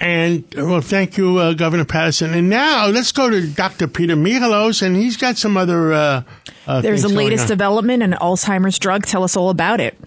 And 0.00 0.44
well, 0.54 0.80
thank 0.80 1.18
you, 1.18 1.38
uh, 1.38 1.54
Governor 1.54 1.84
Paterson. 1.84 2.32
And 2.32 2.48
now 2.48 2.86
let's 2.86 3.10
go 3.10 3.28
to 3.28 3.46
Dr. 3.48 3.88
Peter 3.88 4.14
Michalos, 4.14 4.80
and 4.80 4.94
he's 4.94 5.16
got 5.16 5.36
some 5.36 5.56
other. 5.56 5.92
Uh, 5.92 6.22
uh, 6.66 6.80
there's 6.80 7.02
the 7.02 7.08
latest 7.08 7.42
on. 7.42 7.48
development 7.48 8.02
in 8.04 8.12
Alzheimer's 8.12 8.78
drug. 8.78 9.06
Tell 9.06 9.24
us 9.24 9.36
all 9.36 9.50
about 9.50 9.80
it. 9.80 9.98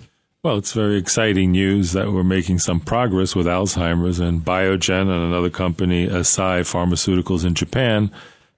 Well, 0.44 0.58
it's 0.58 0.74
very 0.74 0.98
exciting 0.98 1.52
news 1.52 1.92
that 1.92 2.12
we're 2.12 2.24
making 2.24 2.60
some 2.60 2.80
progress 2.80 3.36
with 3.36 3.46
Alzheimer's 3.46 4.20
and 4.20 4.42
Biogen 4.42 5.02
and 5.02 5.12
another 5.12 5.52
company, 5.52 6.08
Eisai 6.08 6.62
Pharmaceuticals 6.62 7.46
in 7.46 7.54
Japan, 7.54 8.10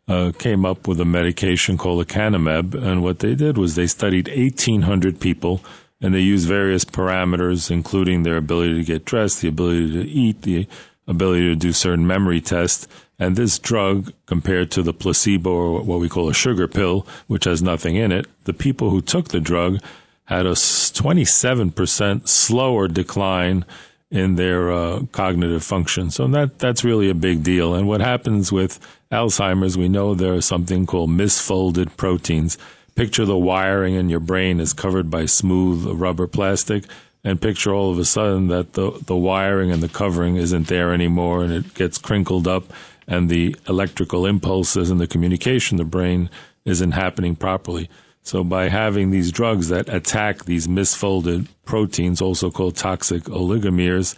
uh, 0.08 0.32
came 0.38 0.66
up 0.66 0.88
with 0.88 1.02
a 1.02 1.06
medication 1.06 1.78
called 1.78 2.08
lecanemab. 2.08 2.74
And 2.76 3.04
what 3.04 3.20
they 3.20 3.36
did 3.36 3.58
was 3.58 3.76
they 3.76 3.88
studied 3.88 4.30
1,800 4.30 5.20
people 5.20 5.62
and 6.00 6.14
they 6.14 6.20
used 6.20 6.48
various 6.48 6.86
parameters, 6.86 7.72
including 7.72 8.24
their 8.24 8.38
ability 8.38 8.76
to 8.76 8.84
get 8.84 9.04
dressed, 9.04 9.42
the 9.42 9.48
ability 9.48 9.92
to 9.92 10.10
eat, 10.10 10.42
the 10.44 10.68
ability 11.08 11.44
to 11.44 11.56
do 11.56 11.74
certain 11.74 12.08
memory 12.08 12.42
tests. 12.42 12.88
And 13.20 13.36
this 13.36 13.60
drug, 13.60 14.12
compared 14.26 14.72
to 14.72 14.84
the 14.84 14.94
placebo 14.94 15.52
or 15.52 15.82
what 15.82 16.00
we 16.00 16.10
call 16.10 16.30
a 16.30 16.34
sugar 16.34 16.68
pill, 16.68 17.06
which 17.28 17.46
has 17.46 17.62
nothing 17.62 17.96
in 17.96 18.12
it, 18.12 18.28
the 18.46 18.54
people 18.54 18.90
who 18.90 19.02
took 19.02 19.30
the 19.30 19.40
drug 19.40 19.80
had 20.26 20.46
a 20.46 20.52
27% 20.52 22.28
slower 22.28 22.88
decline 22.88 23.66
in 24.10 24.36
their 24.36 24.72
uh, 24.72 25.02
cognitive 25.12 25.64
function. 25.64 26.12
So 26.12 26.28
that 26.28 26.60
that's 26.60 26.84
really 26.84 27.10
a 27.10 27.16
big 27.16 27.44
deal. 27.44 27.74
And 27.74 27.88
what 27.88 28.00
happens 28.00 28.52
with 28.52 28.80
Alzheimer's, 29.12 29.78
we 29.78 29.90
know 29.90 30.14
there 30.14 30.36
is 30.36 30.46
something 30.46 30.86
called 30.86 31.10
misfolded 31.10 31.98
proteins. 31.98 32.58
Picture 32.96 33.26
the 33.26 33.36
wiring 33.38 33.96
in 33.96 34.10
your 34.10 34.20
brain 34.20 34.60
is 34.60 34.72
covered 34.72 35.10
by 35.10 35.26
smooth 35.26 36.00
rubber 36.00 36.28
plastic, 36.28 36.84
and 37.24 37.42
picture 37.42 37.74
all 37.74 37.92
of 37.92 38.00
a 38.00 38.06
sudden 38.06 38.48
that 38.48 38.74
the, 38.74 38.92
the 39.06 39.16
wiring 39.16 39.72
and 39.72 39.82
the 39.82 39.90
covering 39.90 40.36
isn't 40.36 40.68
there 40.68 40.94
anymore 40.94 41.44
and 41.44 41.54
it 41.54 41.74
gets 41.74 41.98
crinkled 41.98 42.48
up, 42.48 42.66
and 43.08 43.30
the 43.30 43.56
electrical 43.68 44.26
impulses 44.26 44.90
and 44.90 45.00
the 45.00 45.08
communication, 45.08 45.78
the 45.78 45.84
brain 45.84 46.30
isn't 46.66 46.92
happening 46.92 47.36
properly. 47.36 47.90
So 48.24 48.44
by 48.44 48.70
having 48.70 49.12
these 49.12 49.32
drugs 49.32 49.68
that 49.68 49.90
attack 49.90 50.46
these 50.46 50.68
misfolded 50.68 51.48
proteins, 51.66 52.22
also 52.22 52.50
called 52.50 52.78
toxic 52.78 53.24
oligomers, 53.24 54.16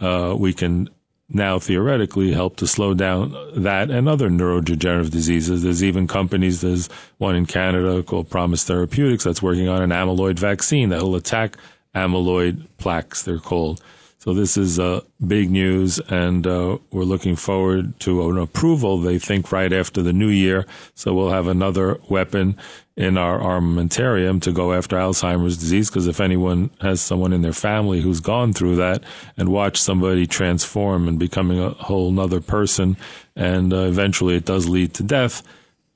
uh, 0.00 0.34
we 0.36 0.52
can 0.52 0.88
now 1.28 1.58
theoretically 1.58 2.32
help 2.32 2.56
to 2.56 2.66
slow 2.66 2.94
down 2.94 3.34
that 3.54 3.90
and 3.90 4.08
other 4.08 4.28
neurodegenerative 4.28 5.10
diseases. 5.10 5.62
There's 5.62 5.82
even 5.82 6.06
companies, 6.06 6.60
there's 6.60 6.88
one 7.18 7.34
in 7.34 7.46
Canada 7.46 8.02
called 8.02 8.30
Promise 8.30 8.64
Therapeutics 8.64 9.24
that's 9.24 9.42
working 9.42 9.68
on 9.68 9.82
an 9.82 9.90
amyloid 9.90 10.38
vaccine 10.38 10.88
that 10.90 11.02
will 11.02 11.16
attack 11.16 11.56
amyloid 11.94 12.66
plaques, 12.78 13.22
they're 13.22 13.38
called. 13.38 13.82
So 14.20 14.34
this 14.34 14.58
is 14.58 14.78
uh, 14.78 15.00
big 15.26 15.50
news, 15.50 15.98
and 16.10 16.46
uh, 16.46 16.76
we're 16.90 17.04
looking 17.04 17.36
forward 17.36 17.98
to 18.00 18.28
an 18.28 18.36
approval. 18.36 19.00
They 19.00 19.18
think 19.18 19.50
right 19.50 19.72
after 19.72 20.02
the 20.02 20.12
new 20.12 20.28
year, 20.28 20.66
so 20.94 21.14
we'll 21.14 21.30
have 21.30 21.46
another 21.46 21.98
weapon 22.10 22.58
in 22.98 23.16
our 23.16 23.38
armamentarium 23.38 24.42
to 24.42 24.52
go 24.52 24.74
after 24.74 24.96
Alzheimer's 24.96 25.56
disease. 25.56 25.88
Because 25.88 26.06
if 26.06 26.20
anyone 26.20 26.68
has 26.82 27.00
someone 27.00 27.32
in 27.32 27.40
their 27.40 27.54
family 27.54 28.02
who's 28.02 28.20
gone 28.20 28.52
through 28.52 28.76
that 28.76 29.02
and 29.38 29.48
watched 29.48 29.82
somebody 29.82 30.26
transform 30.26 31.08
and 31.08 31.18
becoming 31.18 31.58
a 31.58 31.70
whole 31.70 32.10
nother 32.10 32.42
person, 32.42 32.98
and 33.36 33.72
uh, 33.72 33.84
eventually 33.84 34.36
it 34.36 34.44
does 34.44 34.68
lead 34.68 34.92
to 34.92 35.02
death. 35.02 35.42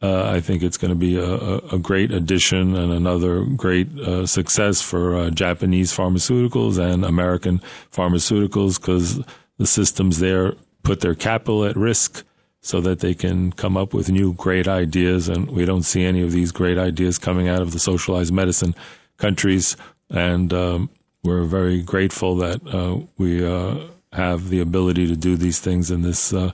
Uh, 0.02 0.30
I 0.30 0.40
think 0.40 0.62
it's 0.62 0.76
going 0.76 0.90
to 0.90 0.96
be 0.96 1.16
a, 1.16 1.58
a, 1.74 1.78
great 1.78 2.10
addition 2.10 2.76
and 2.76 2.92
another 2.92 3.44
great 3.44 3.88
uh, 3.98 4.26
success 4.26 4.82
for 4.82 5.16
uh, 5.16 5.30
Japanese 5.30 5.96
pharmaceuticals 5.96 6.78
and 6.78 7.04
American 7.04 7.62
pharmaceuticals 7.90 8.78
because 8.78 9.22
the 9.56 9.66
systems 9.66 10.18
there 10.18 10.54
put 10.82 11.00
their 11.00 11.14
capital 11.14 11.64
at 11.64 11.76
risk 11.76 12.24
so 12.60 12.80
that 12.80 13.00
they 13.00 13.14
can 13.14 13.52
come 13.52 13.76
up 13.76 13.94
with 13.94 14.10
new 14.10 14.32
great 14.34 14.66
ideas. 14.66 15.28
And 15.28 15.50
we 15.50 15.64
don't 15.64 15.82
see 15.82 16.04
any 16.04 16.22
of 16.22 16.32
these 16.32 16.50
great 16.50 16.78
ideas 16.78 17.18
coming 17.18 17.48
out 17.48 17.62
of 17.62 17.72
the 17.72 17.78
socialized 17.78 18.32
medicine 18.32 18.74
countries. 19.16 19.76
And 20.10 20.52
um, 20.52 20.90
we're 21.22 21.44
very 21.44 21.82
grateful 21.82 22.36
that 22.36 22.60
uh, 22.66 23.00
we 23.16 23.44
uh, 23.44 23.78
have 24.12 24.48
the 24.48 24.60
ability 24.60 25.06
to 25.06 25.16
do 25.16 25.36
these 25.36 25.60
things 25.60 25.90
in 25.90 26.02
this 26.02 26.32
uh, 26.32 26.52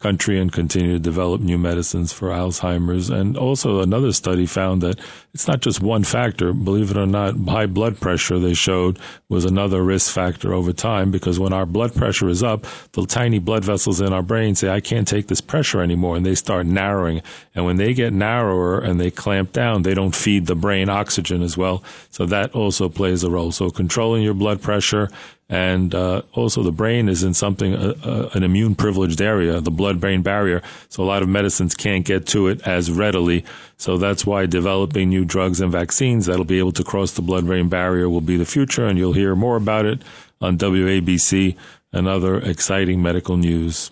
country 0.00 0.38
and 0.38 0.52
continue 0.52 0.92
to 0.92 0.98
develop 1.00 1.40
new 1.40 1.58
medicines 1.58 2.12
for 2.12 2.28
Alzheimer's. 2.28 3.10
And 3.10 3.36
also, 3.36 3.80
another 3.80 4.12
study 4.12 4.46
found 4.46 4.80
that 4.82 5.00
it's 5.34 5.48
not 5.48 5.60
just 5.60 5.82
one 5.82 6.04
factor. 6.04 6.52
Believe 6.52 6.92
it 6.92 6.96
or 6.96 7.06
not, 7.06 7.34
high 7.48 7.66
blood 7.66 7.98
pressure, 7.98 8.38
they 8.38 8.54
showed, 8.54 9.00
was 9.28 9.44
another 9.44 9.82
risk 9.82 10.12
factor 10.12 10.54
over 10.54 10.72
time 10.72 11.10
because 11.10 11.40
when 11.40 11.52
our 11.52 11.66
blood 11.66 11.96
pressure 11.96 12.28
is 12.28 12.44
up, 12.44 12.64
the 12.92 13.06
tiny 13.06 13.40
blood 13.40 13.64
vessels 13.64 14.00
in 14.00 14.12
our 14.12 14.22
brain 14.22 14.54
say, 14.54 14.68
I 14.68 14.78
can't 14.78 15.08
take 15.08 15.26
this 15.26 15.40
pressure 15.40 15.82
anymore. 15.82 16.16
And 16.16 16.24
they 16.24 16.36
start 16.36 16.66
narrowing. 16.66 17.20
And 17.56 17.64
when 17.64 17.76
they 17.76 17.92
get 17.92 18.12
narrower 18.12 18.78
and 18.78 19.00
they 19.00 19.10
clamp 19.10 19.52
down, 19.52 19.82
they 19.82 19.94
don't 19.94 20.14
feed 20.14 20.46
the 20.46 20.54
brain 20.54 20.88
oxygen 20.88 21.42
as 21.42 21.56
well. 21.56 21.82
So 22.10 22.24
that 22.26 22.54
also 22.54 22.88
plays 22.88 23.24
a 23.24 23.30
role. 23.30 23.50
So 23.50 23.68
controlling 23.70 24.22
your 24.22 24.34
blood 24.34 24.62
pressure 24.62 25.08
and 25.48 25.94
uh, 25.94 26.22
also 26.32 26.62
the 26.62 26.72
brain 26.72 27.08
is 27.08 27.22
in 27.22 27.32
something 27.32 27.74
uh, 27.74 27.94
uh, 28.04 28.28
an 28.34 28.42
immune 28.42 28.74
privileged 28.74 29.20
area 29.20 29.60
the 29.60 29.70
blood 29.70 30.00
brain 30.00 30.22
barrier. 30.22 30.62
So 30.88 31.02
a 31.02 31.06
lot 31.06 31.22
of 31.22 31.28
medicines 31.28 31.74
can't 31.74 32.04
get 32.04 32.26
to 32.28 32.48
it 32.48 32.66
as 32.66 32.90
readily. 32.90 33.44
So 33.78 33.96
that's 33.96 34.26
why 34.26 34.46
developing 34.46 35.08
new 35.08 35.24
drugs 35.24 35.60
and 35.60 35.72
vaccines 35.72 36.26
that'll 36.26 36.44
be 36.44 36.58
able 36.58 36.72
to 36.72 36.84
cross 36.84 37.12
the 37.12 37.22
blood 37.22 37.46
brain 37.46 37.68
barrier 37.68 38.08
will 38.08 38.20
be 38.20 38.36
the 38.36 38.44
future. 38.44 38.86
And 38.86 38.98
you'll 38.98 39.14
hear 39.14 39.34
more 39.34 39.56
about 39.56 39.86
it 39.86 40.02
on 40.40 40.58
WABC 40.58 41.56
and 41.92 42.06
other 42.06 42.38
exciting 42.38 43.00
medical 43.02 43.36
news 43.36 43.90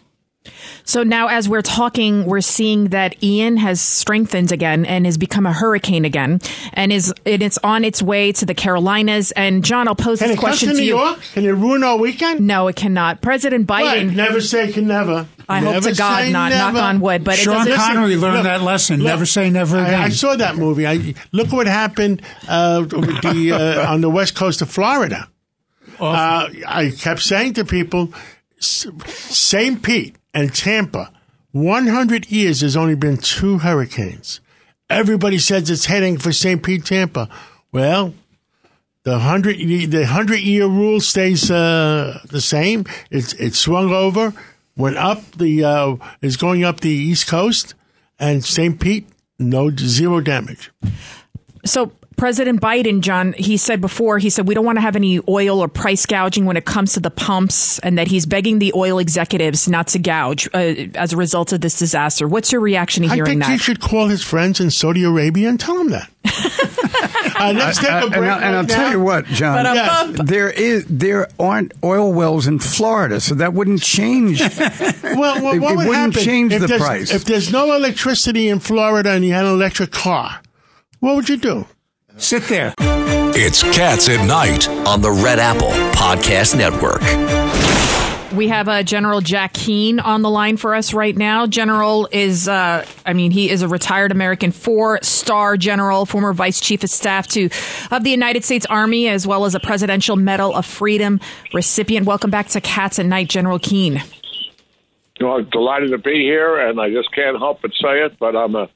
so 0.84 1.02
now, 1.02 1.28
as 1.28 1.48
we're 1.48 1.62
talking, 1.62 2.26
we're 2.26 2.40
seeing 2.40 2.88
that 2.90 3.22
Ian 3.22 3.56
has 3.56 3.80
strengthened 3.80 4.52
again 4.52 4.84
and 4.86 5.04
has 5.06 5.18
become 5.18 5.46
a 5.46 5.52
hurricane 5.52 6.04
again, 6.04 6.40
and 6.72 6.92
is 6.92 7.12
and 7.24 7.42
it's 7.42 7.58
on 7.64 7.84
its 7.84 8.02
way 8.02 8.32
to 8.32 8.46
the 8.46 8.54
Carolinas. 8.54 9.32
And 9.32 9.64
John, 9.64 9.88
I'll 9.88 9.94
pose 9.94 10.18
Can 10.20 10.28
this 10.28 10.36
it 10.36 10.40
come 10.40 10.48
question 10.50 10.68
to 10.70 10.74
to 10.74 10.80
New 10.80 10.86
you. 10.86 10.96
York? 10.96 11.18
Can 11.32 11.44
it 11.44 11.50
ruin 11.52 11.82
our 11.84 11.96
weekend? 11.98 12.40
No, 12.46 12.68
it 12.68 12.76
cannot. 12.76 13.20
President 13.22 13.68
Right. 13.70 14.06
Biden. 14.06 14.14
Never 14.14 14.40
say 14.40 14.72
can 14.72 14.86
never. 14.86 15.26
I 15.48 15.60
hope 15.60 15.82
to 15.84 15.92
God 15.94 16.24
say 16.24 16.32
not 16.32 16.50
knock 16.50 16.74
on 16.74 17.00
wood, 17.00 17.22
but 17.22 17.36
Sean 17.36 17.64
doesn't. 17.66 17.74
Connery 17.74 18.16
learned 18.16 18.38
Look, 18.38 18.44
that 18.44 18.62
lesson. 18.62 18.98
look, 18.98 19.06
never 19.06 19.26
say 19.26 19.48
never 19.50 19.78
again. 19.78 19.94
I, 19.94 20.04
I 20.04 20.08
saw 20.08 20.34
that 20.36 20.56
movie. 20.56 20.86
I 20.86 21.14
look 21.32 21.52
what 21.52 21.66
happened 21.68 22.22
uh, 22.48 22.84
with 22.84 23.22
the 23.22 23.52
uh, 23.52 23.92
on 23.92 24.00
the 24.00 24.10
west 24.10 24.34
coast 24.34 24.60
of 24.62 24.70
Florida. 24.70 25.28
Uh, 26.00 26.48
I 26.66 26.92
kept 26.98 27.20
saying 27.22 27.54
to 27.54 27.64
people, 27.64 28.12
S- 28.58 28.86
St. 29.06 29.82
Pete 29.82 30.16
and 30.36 30.54
Tampa, 30.54 31.10
100 31.52 32.30
years. 32.30 32.60
There's 32.60 32.76
only 32.76 32.94
been 32.94 33.16
two 33.16 33.58
hurricanes. 33.58 34.40
Everybody 34.90 35.38
says 35.38 35.70
it's 35.70 35.86
heading 35.86 36.18
for 36.18 36.30
St. 36.30 36.62
Pete, 36.62 36.84
Tampa. 36.84 37.30
Well, 37.72 38.12
the 39.02 39.18
hundred 39.18 39.56
the 39.90 40.06
hundred 40.06 40.40
year 40.40 40.66
rule 40.66 41.00
stays 41.00 41.50
uh, 41.50 42.20
the 42.28 42.40
same. 42.40 42.84
It's 43.10 43.32
it 43.34 43.54
swung 43.54 43.90
over. 43.90 44.34
went 44.76 44.96
up 44.96 45.22
the 45.32 45.64
uh, 45.64 45.96
is 46.20 46.36
going 46.36 46.64
up 46.64 46.80
the 46.80 46.90
east 46.90 47.26
coast, 47.26 47.74
and 48.18 48.44
St. 48.44 48.78
Pete, 48.78 49.08
no 49.38 49.70
zero 49.70 50.20
damage. 50.20 50.70
So 51.64 51.92
President 52.16 52.60
Biden, 52.62 53.00
John, 53.02 53.34
he 53.34 53.58
said 53.58 53.80
before, 53.80 54.18
he 54.18 54.30
said 54.30 54.48
we 54.48 54.54
don't 54.54 54.64
want 54.64 54.76
to 54.78 54.82
have 54.82 54.96
any 54.96 55.20
oil 55.28 55.60
or 55.60 55.68
price 55.68 56.06
gouging 56.06 56.46
when 56.46 56.56
it 56.56 56.64
comes 56.64 56.94
to 56.94 57.00
the 57.00 57.10
pumps, 57.10 57.78
and 57.80 57.98
that 57.98 58.08
he's 58.08 58.24
begging 58.24 58.58
the 58.58 58.72
oil 58.74 58.98
executives 58.98 59.68
not 59.68 59.88
to 59.88 59.98
gouge 59.98 60.48
uh, 60.54 60.58
as 60.94 61.12
a 61.12 61.16
result 61.16 61.52
of 61.52 61.60
this 61.60 61.78
disaster. 61.78 62.26
What's 62.26 62.52
your 62.52 62.62
reaction 62.62 63.02
to 63.02 63.08
hearing 63.08 63.12
I 63.12 63.16
hearing 63.16 63.40
think 63.40 63.42
that? 63.42 63.52
he 63.52 63.58
should 63.58 63.80
call 63.80 64.08
his 64.08 64.22
friends 64.22 64.60
in 64.60 64.70
Saudi 64.70 65.04
Arabia 65.04 65.50
and 65.50 65.60
tell 65.60 65.76
them 65.76 65.90
that. 65.90 66.10
uh, 67.38 67.52
let's 67.54 67.78
take 67.78 67.88
a 67.90 67.96
Uh, 67.96 68.06
and, 68.06 68.24
I, 68.24 68.36
and 68.36 68.56
I'll 68.56 68.62
right 68.62 68.68
tell 68.68 68.90
you 68.92 69.00
what, 69.00 69.26
John. 69.26 69.64
Yeah. 69.64 70.12
There 70.12 70.50
is 70.50 70.86
there 70.88 71.28
aren't 71.38 71.72
oil 71.84 72.12
wells 72.12 72.46
in 72.46 72.58
Florida, 72.58 73.20
so 73.20 73.34
that 73.36 73.52
wouldn't 73.52 73.82
change. 73.82 74.40
Well, 75.16 75.42
well 75.42 75.54
It- 75.54 75.60
what 75.60 75.72
it 75.72 75.76
would 75.76 75.86
wouldn't 75.88 76.14
happen 76.14 76.22
change 76.22 76.52
if 76.52 76.62
the 76.62 76.78
price. 76.78 77.12
If 77.14 77.24
there's 77.24 77.52
no 77.52 77.74
electricity 77.74 78.48
in 78.48 78.58
Florida 78.58 79.10
and 79.10 79.24
you 79.24 79.32
had 79.32 79.44
an 79.46 79.52
electric 79.52 79.90
car, 79.92 80.40
what 81.00 81.14
would 81.16 81.28
you 81.28 81.36
do? 81.36 81.66
Sit 82.18 82.44
there. 82.44 82.72
It's 82.78 83.62
Cats 83.62 84.08
at 84.08 84.26
Night. 84.26 84.68
on 84.86 85.02
the 85.02 85.10
Red 85.10 85.38
Apple 85.38 85.68
Podcast 85.92 86.56
Network. 86.56 87.02
We 88.32 88.48
have 88.48 88.68
uh, 88.68 88.82
General 88.82 89.20
Jack 89.20 89.52
Keane 89.52 90.00
on 90.00 90.22
the 90.22 90.30
line 90.30 90.56
for 90.56 90.74
us 90.74 90.94
right 90.94 91.16
now. 91.16 91.46
General 91.46 92.08
is, 92.12 92.48
uh, 92.48 92.86
I 93.04 93.12
mean, 93.12 93.30
he 93.30 93.50
is 93.50 93.62
a 93.62 93.68
retired 93.68 94.12
American 94.12 94.52
four-star 94.52 95.56
general, 95.56 96.06
former 96.06 96.32
vice 96.32 96.60
chief 96.60 96.82
of 96.84 96.90
staff 96.90 97.26
to 97.28 97.50
of 97.90 98.04
the 98.04 98.10
United 98.10 98.44
States 98.44 98.64
Army, 98.66 99.08
as 99.08 99.26
well 99.26 99.44
as 99.44 99.54
a 99.54 99.60
Presidential 99.60 100.16
Medal 100.16 100.54
of 100.54 100.64
Freedom 100.64 101.20
recipient. 101.52 102.06
Welcome 102.06 102.30
back 102.30 102.48
to 102.48 102.60
Cats 102.60 102.98
at 102.98 103.06
Night, 103.06 103.28
General 103.28 103.58
Keane. 103.58 104.02
Well, 105.20 105.42
delighted 105.42 105.90
to 105.90 105.98
be 105.98 106.20
here, 106.22 106.58
and 106.58 106.80
I 106.80 106.90
just 106.90 107.12
can't 107.14 107.38
help 107.38 107.62
but 107.62 107.72
say 107.72 108.02
it. 108.04 108.18
But 108.18 108.36
I'm 108.36 108.54
a 108.54 108.68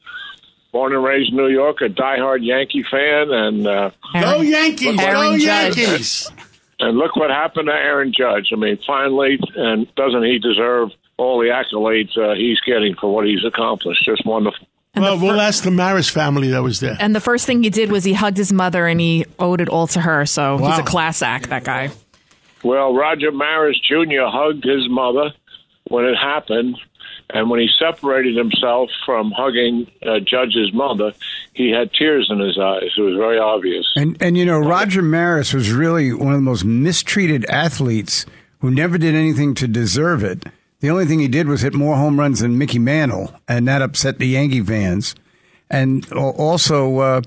born 0.73 0.95
and 0.95 1.03
raised 1.03 1.31
in 1.31 1.37
New 1.37 1.49
York, 1.49 1.81
a 1.81 1.89
diehard 1.89 2.45
Yankee 2.45 2.85
fan, 2.91 3.31
and 3.31 3.67
uh, 3.67 3.91
Go 4.15 4.41
Yankees! 4.41 4.97
Go 4.97 5.03
Aaron 5.03 5.39
Judge. 5.41 5.77
Yankees! 5.77 6.31
and 6.81 6.97
look 6.97 7.15
what 7.17 7.31
happened 7.31 7.67
to 7.67 7.75
Aaron 7.75 8.13
Judge. 8.17 8.49
I 8.53 8.57
mean, 8.57 8.79
finally, 8.87 9.39
and 9.55 9.93
doesn't 9.95 10.25
he 10.25 10.39
deserve 10.39 10.91
all 11.17 11.39
the 11.39 11.49
accolades 11.49 12.17
uh, 12.17 12.35
he's 12.35 12.59
getting 12.61 12.95
for 13.01 13.15
what 13.15 13.27
he's 13.27 13.45
accomplished? 13.45 14.05
Just 14.05 14.25
wonderful. 14.25 14.67
Well, 14.97 15.19
we'll 15.21 15.41
ask 15.41 15.63
the 15.63 15.71
Maris 15.71 16.11
family 16.11 16.49
that 16.49 16.63
was 16.63 16.81
there. 16.81 16.97
And 16.99 17.15
the 17.15 17.21
first 17.21 17.47
thing 17.47 17.63
he 17.63 17.71
did 17.71 17.93
was 17.93 18.03
he 18.03 18.13
hugged 18.13 18.37
his 18.37 18.53
mother 18.53 18.87
and 18.87 19.01
he 19.01 19.25
owed 19.39 19.61
it 19.61 19.69
all 19.69 19.87
to 19.89 20.01
her. 20.01 20.27
So 20.27 20.59
he's 20.59 20.79
a 20.79 20.83
class 20.83 21.23
act, 21.23 21.51
that 21.51 21.63
guy. 21.63 21.91
Well, 22.65 22.95
Roger 22.95 23.31
Maris 23.31 23.79
Jr. 23.81 24.27
hugged 24.27 24.65
his 24.65 24.89
mother 24.89 25.31
when 25.89 26.07
it 26.07 26.17
happened, 26.17 26.77
and 27.35 27.51
when 27.51 27.61
he 27.61 27.69
separated 27.79 28.37
himself 28.37 28.91
from 29.05 29.33
hugging 29.33 29.91
uh, 30.03 30.21
Judge's 30.21 30.73
mother, 30.73 31.13
he 31.55 31.71
had 31.71 31.93
tears 31.93 32.29
in 32.31 32.39
his 32.39 32.59
eyes. 32.59 32.91
It 32.97 33.01
was 33.01 33.17
very 33.17 33.39
obvious. 33.39 33.87
And 33.97 34.21
and 34.23 34.37
you 34.37 34.45
know, 34.45 34.59
Roger 34.59 35.03
Maris 35.03 35.53
was 35.53 35.73
really 35.73 36.13
one 36.13 36.33
of 36.33 36.39
the 36.39 36.43
most 36.43 36.65
mistreated 36.65 37.45
athletes 37.47 38.27
who 38.61 38.71
never 38.71 38.99
did 38.99 39.15
anything 39.15 39.55
to 39.55 39.69
deserve 39.69 40.23
it. 40.23 40.45
The 40.81 40.91
only 40.91 41.05
thing 41.05 41.19
he 41.19 41.29
did 41.29 41.47
was 41.47 41.61
hit 41.61 41.75
more 41.75 41.97
home 41.97 42.19
runs 42.19 42.41
than 42.41 42.57
Mickey 42.57 42.79
Mantle, 42.79 43.35
and 43.47 43.69
that 43.69 43.83
upset 43.83 44.19
the 44.19 44.27
Yankee 44.27 44.63
fans. 44.63 45.15
And 45.71 46.11
also, 46.13 46.99
uh, 46.99 47.23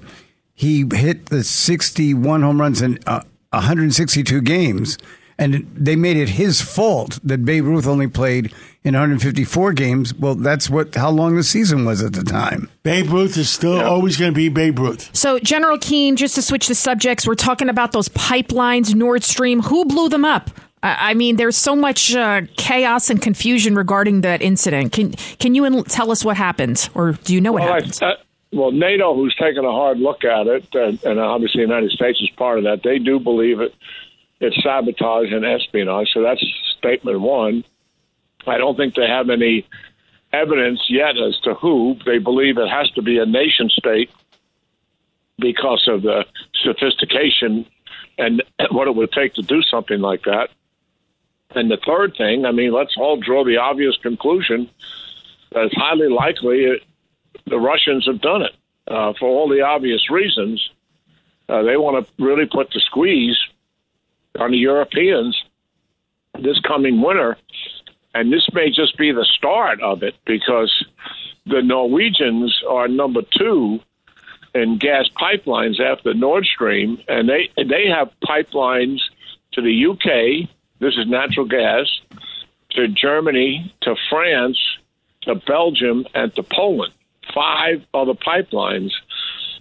he 0.54 0.86
hit 0.92 1.28
the 1.28 1.44
61 1.44 2.42
home 2.42 2.60
runs 2.60 2.82
in 2.82 3.00
uh, 3.06 3.22
162 3.52 4.42
games, 4.42 4.98
and 5.38 5.70
they 5.76 5.96
made 5.96 6.18
it 6.18 6.30
his 6.30 6.62
fault 6.62 7.20
that 7.24 7.44
Babe 7.46 7.66
Ruth 7.66 7.88
only 7.88 8.08
played 8.08 8.54
in 8.84 8.94
154 8.94 9.74
games. 9.74 10.14
Well, 10.14 10.36
that's 10.36 10.70
what 10.70 10.94
how 10.96 11.10
long 11.10 11.36
the 11.36 11.44
season 11.44 11.86
was 11.86 12.04
at 12.04 12.14
the 12.14 12.24
time. 12.24 12.70
Babe 12.84 13.10
Ruth 13.12 13.38
is 13.38 13.50
still 13.50 13.80
always 13.82 14.18
going 14.18 14.32
to 14.32 14.36
be 14.36 14.50
Babe 14.50 14.78
Ruth. 14.80 15.10
So, 15.16 15.40
General 15.40 15.78
Keane, 15.78 16.16
just 16.16 16.36
to 16.36 16.42
switch 16.42 16.68
the 16.68 16.76
subjects, 16.76 17.26
we're 17.28 17.36
talking 17.36 17.70
about 17.70 17.92
those 17.94 18.10
pipelines, 18.10 18.94
Nord 18.94 19.24
Stream. 19.24 19.62
Who 19.62 19.86
blew 19.86 20.10
them 20.10 20.26
up? 20.26 20.50
I 20.82 21.12
I 21.12 21.14
mean, 21.14 21.38
there's 21.38 21.56
so 21.58 21.76
much 21.76 22.14
uh, 22.16 22.42
chaos 22.58 23.10
and 23.10 23.22
confusion 23.22 23.76
regarding 23.76 24.22
that 24.22 24.42
incident. 24.42 24.92
Can 24.92 25.12
can 25.40 25.56
you 25.56 25.66
en- 25.66 25.84
tell 25.86 26.12
us 26.12 26.26
what 26.26 26.36
happened, 26.38 26.90
or 26.94 27.14
do 27.14 27.34
you 27.34 27.42
know 27.42 27.52
what 27.54 27.62
Well, 27.64 27.72
I, 27.74 27.76
happened? 27.76 28.00
uh, 28.04 28.14
well, 28.52 28.72
NATO, 28.72 29.16
who's 29.16 29.34
taken 29.36 29.66
a 29.66 29.72
hard 29.72 29.98
look 30.00 30.24
at 30.24 30.46
it, 30.46 30.68
and, 30.76 31.04
and 31.06 31.20
obviously 31.20 31.62
the 31.62 31.68
United 31.68 31.90
States 31.92 32.20
is 32.22 32.30
part 32.38 32.60
of 32.60 32.66
that, 32.66 32.82
they 32.84 33.00
do 33.00 33.20
believe 33.20 33.60
it. 33.62 33.74
It's 34.44 34.62
sabotage 34.62 35.32
and 35.32 35.46
espionage. 35.46 36.10
So 36.14 36.22
that's 36.22 36.44
statement 36.78 37.22
one. 37.22 37.64
I 38.46 38.58
don't 38.58 38.76
think 38.76 38.94
they 38.94 39.08
have 39.08 39.30
any 39.30 39.66
evidence 40.34 40.82
yet 40.90 41.16
as 41.18 41.40
to 41.46 41.54
who. 41.54 41.96
They 42.06 42.18
believe 42.18 42.58
it 42.58 42.68
has 42.68 42.92
to 42.92 43.02
be 43.02 43.20
a 43.20 43.26
nation 43.26 43.70
state 43.70 44.12
because 45.40 45.86
of 45.88 46.02
the 46.02 46.26
sophistication 46.62 47.66
and 48.18 48.44
what 48.72 48.90
it 48.90 48.96
would 48.96 49.14
take 49.14 49.34
to 49.36 49.44
do 49.44 49.62
something 49.62 50.02
like 50.02 50.24
that. 50.24 50.50
And 51.52 51.72
the 51.72 51.78
third 51.78 52.16
thing, 52.18 52.46
I 52.46 52.52
mean, 52.52 52.74
let's 52.74 52.98
all 52.98 53.16
draw 53.16 53.46
the 53.46 53.58
obvious 53.58 53.96
conclusion 54.04 54.70
that 55.54 55.68
it's 55.68 55.76
highly 55.76 56.10
likely 56.10 56.66
it, 56.66 56.82
the 57.46 57.60
Russians 57.60 58.08
have 58.08 58.20
done 58.20 58.42
it 58.42 58.56
uh, 58.90 59.14
for 59.18 59.30
all 59.30 59.48
the 59.48 59.62
obvious 59.62 60.10
reasons. 60.10 60.70
Uh, 61.48 61.64
they 61.64 61.78
want 61.78 62.06
to 62.06 62.14
really 62.22 62.46
put 62.46 62.72
the 62.72 62.82
squeeze 62.82 63.38
on 64.40 64.52
the 64.52 64.58
Europeans 64.58 65.42
this 66.40 66.60
coming 66.60 67.02
winter, 67.02 67.38
and 68.14 68.32
this 68.32 68.48
may 68.54 68.70
just 68.70 68.98
be 68.98 69.12
the 69.12 69.26
start 69.26 69.82
of 69.82 70.04
it 70.04 70.16
because 70.26 70.86
the 71.46 71.62
Norwegians 71.62 72.62
are 72.68 72.88
number 72.88 73.22
two 73.38 73.80
in 74.54 74.78
gas 74.78 75.10
pipelines 75.20 75.80
after 75.80 76.14
Nord 76.14 76.46
Stream, 76.46 77.00
and 77.08 77.28
they 77.30 77.50
they 77.58 77.88
have 77.88 78.12
pipelines 78.24 79.00
to 79.54 79.62
the 79.62 79.86
UK. 79.88 80.50
This 80.80 80.96
is 80.98 81.08
natural 81.08 81.48
gas 81.48 81.88
to 82.72 82.88
Germany, 82.88 83.74
to 83.82 83.96
France, 84.10 84.58
to 85.22 85.36
Belgium, 85.36 86.06
and 86.14 86.34
to 86.36 86.44
Poland. 86.44 86.94
Five 87.34 87.86
other 87.94 88.14
pipelines, 88.14 88.92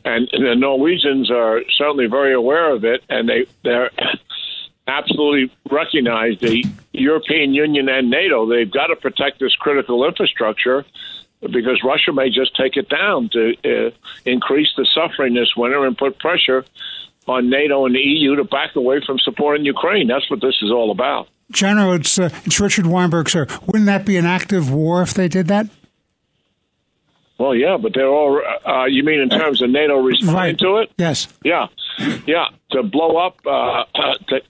and 0.05 0.29
the 0.33 0.55
Norwegians 0.57 1.31
are 1.31 1.63
certainly 1.77 2.07
very 2.07 2.35
aware 2.35 2.71
of 2.71 2.85
it, 2.85 3.03
and 3.09 3.29
they 3.29 3.47
they're 3.63 3.91
absolutely 4.87 5.55
recognize 5.71 6.39
the 6.41 6.65
European 6.93 7.55
Union 7.55 7.89
and 7.89 8.11
NATO. 8.11 8.47
They've 8.49 8.71
got 8.71 8.89
to 8.89 8.97
protect 8.97 9.41
this 9.41 9.55
critical 9.55 10.05
infrastructure 10.07 10.85
because 11.41 11.83
Russia 11.85 12.13
may 12.13 12.31
just 12.31 12.55
take 12.57 12.77
it 12.77 12.89
down 12.89 13.29
to 13.31 13.55
uh, 13.65 13.91
increase 14.25 14.69
the 14.77 14.87
suffering 14.95 15.35
this 15.35 15.55
winter 15.57 15.85
and 15.87 15.97
put 15.97 16.19
pressure 16.19 16.65
on 17.27 17.51
NATO 17.51 17.87
and 17.87 17.95
the 17.95 18.01
EU 18.01 18.37
to 18.37 18.45
back 18.45 18.75
away 18.77 19.01
from 19.05 19.19
supporting 19.19 19.65
Ukraine. 19.65 20.09
That's 20.09 20.29
what 20.31 20.41
this 20.41 20.57
is 20.63 20.71
all 20.71 20.91
about. 20.91 21.29
General, 21.51 21.93
it's, 21.95 22.19
uh, 22.19 22.31
it's 22.45 22.59
Richard 22.61 22.87
Weinberg, 22.87 23.29
sir. 23.29 23.47
Wouldn't 23.67 23.87
that 23.87 24.07
be 24.07 24.17
an 24.17 24.25
active 24.27 24.73
war 24.73 25.03
if 25.03 25.15
they 25.15 25.29
did 25.29 25.49
that? 25.49 25.67
Well, 27.39 27.55
yeah, 27.57 27.77
but 27.77 27.93
they're 27.95 28.07
all. 28.09 28.41
Uh, 28.65 28.85
you 28.85 29.03
mean 29.03 29.21
in 29.21 29.29
terms 29.29 29.63
of 29.63 29.71
NATO 29.71 29.97
responding 30.01 30.35
Right. 30.35 30.59
to 30.59 30.77
it? 30.79 30.93
Yes. 30.97 31.27
Yeah, 31.45 31.67
yeah. 32.25 32.47
To 32.71 32.85
blow 32.85 33.17
up 33.17 33.39
uh, 33.45 33.85
uh, 33.95 34.15
to, 34.29 34.43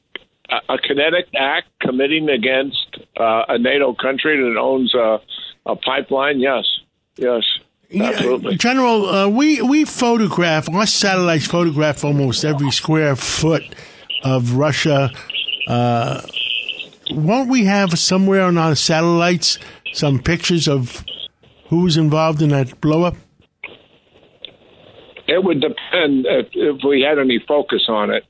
a 0.69 0.79
kinetic 0.79 1.27
act 1.39 1.69
committing 1.81 2.29
against 2.29 2.99
uh, 3.19 3.43
a 3.49 3.59
NATO 3.59 3.95
country 3.95 4.37
that 4.37 4.59
owns 4.59 4.95
a, 4.95 5.19
a 5.67 5.77
pipeline. 5.77 6.41
Yes, 6.41 6.65
yes, 7.17 7.43
absolutely. 7.99 8.57
General, 8.57 9.09
uh, 9.09 9.29
we 9.29 9.63
we 9.63 9.85
photograph 9.85 10.69
our 10.69 10.87
satellites 10.87 11.47
photograph 11.47 12.05
almost 12.05 12.45
every 12.45 12.71
square 12.71 13.17
foot 13.17 13.63
of 14.25 14.55
Russia. 14.55 15.11
Uh, 15.67 16.21
won't 17.11 17.49
we 17.49 17.65
have 17.65 17.99
somewhere 17.99 18.43
on 18.43 18.59
our 18.59 18.75
satellites 18.75 19.59
some 19.93 20.19
pictures 20.19 20.69
of 20.69 21.05
who 21.69 21.83
was 21.83 21.97
involved 21.97 22.43
in 22.43 22.51
that 22.51 22.81
blow 22.81 23.05
up? 23.05 23.17
It 25.29 25.43
would 25.43 25.61
depend 25.61 26.27
if, 26.27 26.49
if 26.53 26.81
we 26.87 27.03
had 27.03 27.19
any 27.19 27.39
focus 27.47 27.87
on 27.89 28.11
it. 28.11 28.25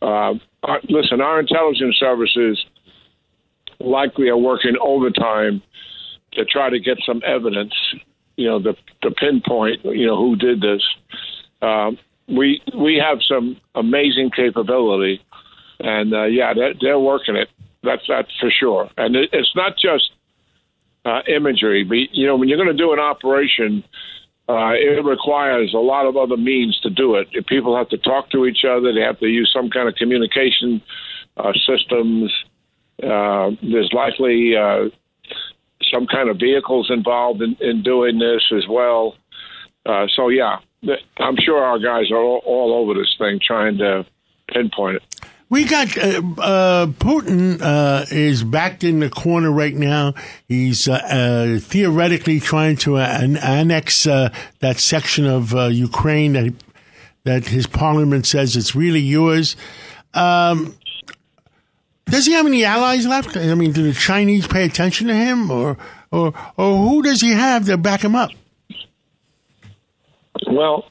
Uh, 0.00 0.34
our, 0.62 0.80
listen, 0.88 1.20
our 1.20 1.40
intelligence 1.40 1.96
services 1.98 2.64
likely 3.80 4.28
are 4.28 4.36
working 4.36 4.76
overtime 4.80 5.62
to 6.32 6.44
try 6.44 6.70
to 6.70 6.78
get 6.78 6.98
some 7.04 7.20
evidence. 7.26 7.74
You 8.36 8.48
know, 8.48 8.58
the 8.62 8.74
the 9.02 9.10
pinpoint. 9.10 9.84
You 9.84 10.06
know 10.06 10.16
who 10.16 10.36
did 10.36 10.60
this. 10.60 10.82
Um, 11.60 11.98
we 12.28 12.62
we 12.76 12.96
have 12.96 13.18
some 13.28 13.60
amazing 13.74 14.30
capability, 14.34 15.20
and 15.80 16.14
uh, 16.14 16.24
yeah, 16.24 16.54
they're, 16.54 16.74
they're 16.80 16.98
working 16.98 17.36
it. 17.36 17.48
That's 17.82 18.02
that's 18.08 18.30
for 18.40 18.50
sure. 18.50 18.90
And 18.96 19.16
it, 19.16 19.30
it's 19.32 19.52
not 19.54 19.76
just 19.76 20.10
uh, 21.04 21.20
imagery, 21.28 21.84
but 21.84 21.96
you 22.16 22.26
know, 22.26 22.36
when 22.36 22.48
you're 22.48 22.58
going 22.58 22.74
to 22.74 22.82
do 22.82 22.92
an 22.92 23.00
operation, 23.00 23.84
uh, 24.48 24.72
it 24.74 25.04
requires 25.04 25.72
a 25.72 25.78
lot 25.78 26.06
of 26.06 26.16
other 26.16 26.36
means 26.36 26.78
to 26.80 26.90
do 26.90 27.14
it. 27.14 27.28
People 27.46 27.76
have 27.76 27.88
to 27.90 27.98
talk 27.98 28.30
to 28.30 28.46
each 28.46 28.64
other, 28.64 28.92
they 28.92 29.00
have 29.00 29.18
to 29.20 29.26
use 29.26 29.50
some 29.54 29.70
kind 29.70 29.88
of 29.88 29.94
communication 29.94 30.82
uh, 31.36 31.52
systems. 31.66 32.32
Uh, 33.02 33.50
there's 33.62 33.90
likely 33.92 34.56
uh, 34.56 34.88
some 35.92 36.06
kind 36.06 36.28
of 36.28 36.38
vehicles 36.38 36.90
involved 36.90 37.42
in, 37.42 37.56
in 37.60 37.82
doing 37.82 38.18
this 38.18 38.42
as 38.56 38.66
well. 38.68 39.16
Uh, 39.86 40.06
so 40.14 40.28
yeah, 40.28 40.58
I'm 41.18 41.36
sure 41.38 41.62
our 41.62 41.78
guys 41.78 42.10
are 42.10 42.16
all, 42.16 42.42
all, 42.44 42.74
over 42.74 42.98
this 42.98 43.14
thing 43.18 43.40
trying 43.44 43.78
to 43.78 44.04
pinpoint 44.48 44.96
it. 44.96 45.20
We 45.52 45.66
got 45.66 45.98
uh, 45.98 46.22
uh, 46.38 46.86
Putin 46.86 47.60
uh, 47.60 48.06
is 48.10 48.42
backed 48.42 48.84
in 48.84 49.00
the 49.00 49.10
corner 49.10 49.52
right 49.52 49.74
now. 49.74 50.14
He's 50.48 50.88
uh, 50.88 50.94
uh, 50.94 51.58
theoretically 51.60 52.40
trying 52.40 52.76
to 52.76 52.96
annex 52.96 54.04
that 54.04 54.76
section 54.78 55.26
of 55.26 55.52
Ukraine 55.70 56.32
that 56.32 56.54
that 57.24 57.46
his 57.48 57.66
parliament 57.66 58.24
says 58.24 58.56
it's 58.56 58.74
really 58.74 59.00
yours. 59.00 59.54
Um, 60.14 60.74
does 62.06 62.24
he 62.24 62.32
have 62.32 62.46
any 62.46 62.64
allies 62.64 63.06
left? 63.06 63.36
I 63.36 63.54
mean, 63.54 63.72
do 63.72 63.82
the 63.82 63.92
Chinese 63.92 64.46
pay 64.46 64.64
attention 64.64 65.08
to 65.08 65.14
him, 65.14 65.50
or 65.50 65.76
or 66.10 66.32
or 66.56 66.78
who 66.78 67.02
does 67.02 67.20
he 67.20 67.32
have 67.32 67.66
to 67.66 67.76
back 67.76 68.02
him 68.02 68.16
up? 68.16 68.30
Well, 70.46 70.86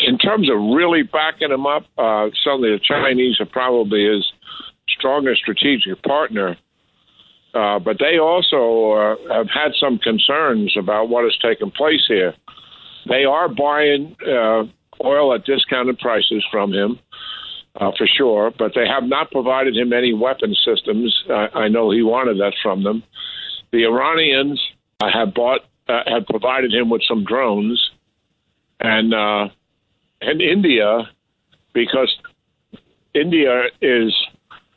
in 0.00 0.18
terms 0.18 0.48
of 0.50 0.56
really 0.56 1.02
backing 1.02 1.50
him 1.50 1.66
up, 1.66 1.84
uh, 1.96 2.28
certainly 2.42 2.70
the 2.70 2.80
Chinese 2.82 3.40
are 3.40 3.46
probably 3.46 4.04
his 4.04 4.24
strongest 4.88 5.40
strategic 5.42 6.02
partner. 6.02 6.56
Uh, 7.54 7.78
but 7.78 7.96
they 7.98 8.18
also 8.18 8.92
uh, 8.92 9.34
have 9.34 9.48
had 9.48 9.72
some 9.80 9.98
concerns 9.98 10.76
about 10.78 11.08
what 11.08 11.24
has 11.24 11.36
taken 11.42 11.70
place 11.70 12.04
here. 12.06 12.34
They 13.08 13.24
are 13.24 13.48
buying 13.48 14.14
uh, 14.22 14.64
oil 15.02 15.34
at 15.34 15.44
discounted 15.44 15.98
prices 15.98 16.44
from 16.52 16.72
him 16.72 16.98
uh, 17.76 17.90
for 17.96 18.06
sure, 18.06 18.52
but 18.56 18.72
they 18.74 18.86
have 18.86 19.04
not 19.04 19.30
provided 19.30 19.76
him 19.76 19.92
any 19.92 20.12
weapon 20.12 20.54
systems. 20.64 21.24
I 21.30 21.68
know 21.68 21.90
he 21.90 22.02
wanted 22.02 22.38
that 22.38 22.54
from 22.62 22.82
them. 22.82 23.02
The 23.72 23.84
Iranians 23.84 24.60
uh, 25.00 25.08
have 25.12 25.34
bought, 25.34 25.60
uh, 25.88 26.02
have 26.06 26.26
provided 26.26 26.72
him 26.72 26.90
with 26.90 27.02
some 27.08 27.24
drones, 27.24 27.90
and 28.80 29.14
uh, 29.14 29.48
and 30.20 30.40
India, 30.40 31.08
because 31.72 32.14
India 33.14 33.64
is 33.80 34.14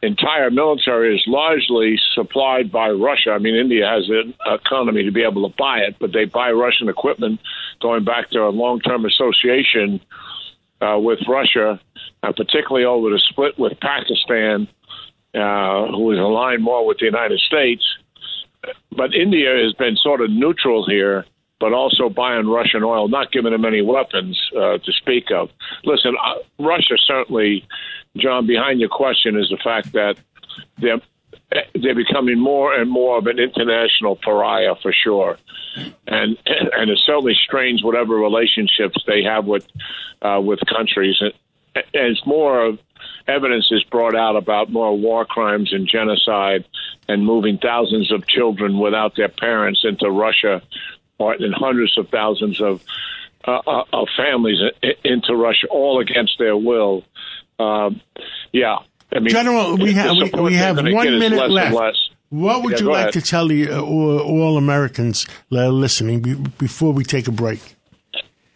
entire 0.02 0.50
military 0.50 1.16
is 1.16 1.24
largely 1.28 2.00
supplied 2.16 2.72
by 2.72 2.90
Russia. 2.90 3.32
I 3.32 3.38
mean, 3.38 3.56
India 3.56 3.88
has 3.88 4.10
an 4.10 4.34
economy 4.48 5.04
to 5.04 5.12
be 5.12 5.24
able 5.24 5.48
to 5.48 5.56
buy 5.58 5.80
it, 5.80 5.96
but 6.00 6.12
they 6.12 6.26
buy 6.26 6.52
Russian 6.52 6.90
equipment 6.90 7.40
going 7.82 8.04
back 8.04 8.30
to 8.32 8.40
a 8.40 8.50
long-term 8.50 9.06
association 9.06 10.02
uh, 10.82 10.98
with 11.00 11.20
Russia, 11.28 11.80
uh, 12.24 12.32
particularly 12.32 12.86
over 12.86 13.10
the 13.12 13.22
split 13.30 13.58
with 13.60 13.80
Pakistan, 13.80 14.68
uh, 15.36 15.88
who 15.88 16.12
is 16.12 16.20
aligned 16.20 16.64
more 16.64 16.86
with 16.86 16.98
the 16.98 17.06
United 17.06 17.40
States. 17.40 17.84
But 18.92 19.14
India 19.14 19.56
has 19.64 19.74
been 19.74 19.96
sort 19.98 20.22
of 20.22 20.32
neutral 20.32 20.86
here, 20.88 21.26
but 21.62 21.74
also 21.74 22.10
buying 22.10 22.48
Russian 22.48 22.84
oil, 22.84 23.08
not 23.08 23.32
giving 23.32 23.52
them 23.52 23.64
any 23.64 23.84
weapons 23.84 24.38
uh, 24.58 24.80
to 24.80 24.92
speak 24.94 25.30
of. 25.32 25.52
Listen, 25.86 26.16
uh, 26.22 26.40
Russia 26.60 26.96
certainly, 26.98 27.66
John, 28.18 28.48
behind 28.48 28.80
your 28.80 28.90
question 28.90 29.40
is 29.40 29.48
the 29.50 29.60
fact 29.64 29.94
that 29.94 30.18
they're 30.80 31.00
they're 31.76 31.96
becoming 31.96 32.40
more 32.40 32.74
and 32.74 32.90
more 32.90 33.18
of 33.18 33.28
an 33.28 33.38
international 33.38 34.16
pariah 34.16 34.74
for 34.82 34.92
sure, 34.92 35.38
and 36.08 36.38
and 36.46 36.90
it 36.90 37.00
certainly 37.06 37.36
strains 37.36 37.84
whatever 37.84 38.16
relationships 38.16 39.04
they 39.06 39.24
have 39.24 39.46
with 39.46 39.68
uh, 40.24 40.42
with 40.44 40.60
countries. 40.66 41.22
And 41.22 41.34
As 41.94 42.20
more 42.26 42.78
evidence 43.28 43.68
is 43.70 43.84
brought 43.84 44.16
out 44.16 44.36
about 44.36 44.72
more 44.72 44.98
war 44.98 45.26
crimes 45.26 45.72
and 45.74 45.88
genocide, 45.88 46.66
and 47.08 47.24
moving 47.26 47.60
thousands 47.60 48.12
of 48.12 48.28
children 48.28 48.80
without 48.80 49.16
their 49.16 49.30
parents 49.30 49.82
into 49.84 50.10
Russia, 50.10 50.62
or 51.22 51.34
and 51.34 51.54
hundreds 51.54 51.98
of 51.98 52.10
thousands 52.10 52.62
of 52.62 52.84
uh, 53.48 53.62
uh 53.66 53.84
of 53.94 54.08
families 54.18 54.60
into 55.04 55.36
Russia, 55.36 55.68
all 55.70 56.00
against 56.00 56.38
their 56.40 56.58
will. 56.58 57.04
Uh, 57.60 57.92
yeah, 58.52 58.78
I 59.14 59.20
mean, 59.20 59.30
General, 59.30 59.78
we 59.78 59.94
have 59.94 60.16
we, 60.16 60.42
we 60.42 60.54
have 60.56 60.78
one 60.78 61.20
minute 61.20 61.50
left. 61.50 61.98
What 62.30 62.64
would 62.64 62.74
yeah, 62.74 62.80
you 62.80 62.92
like 62.92 63.02
ahead. 63.02 63.14
to 63.14 63.22
tell 63.22 63.48
the 63.50 63.70
uh, 63.70 63.82
all, 63.82 64.20
all, 64.20 64.58
Americans 64.58 65.28
listening 65.50 66.22
be, 66.22 66.34
before 66.58 66.94
we 66.94 67.04
take 67.04 67.28
a 67.28 67.32
break? 67.32 67.76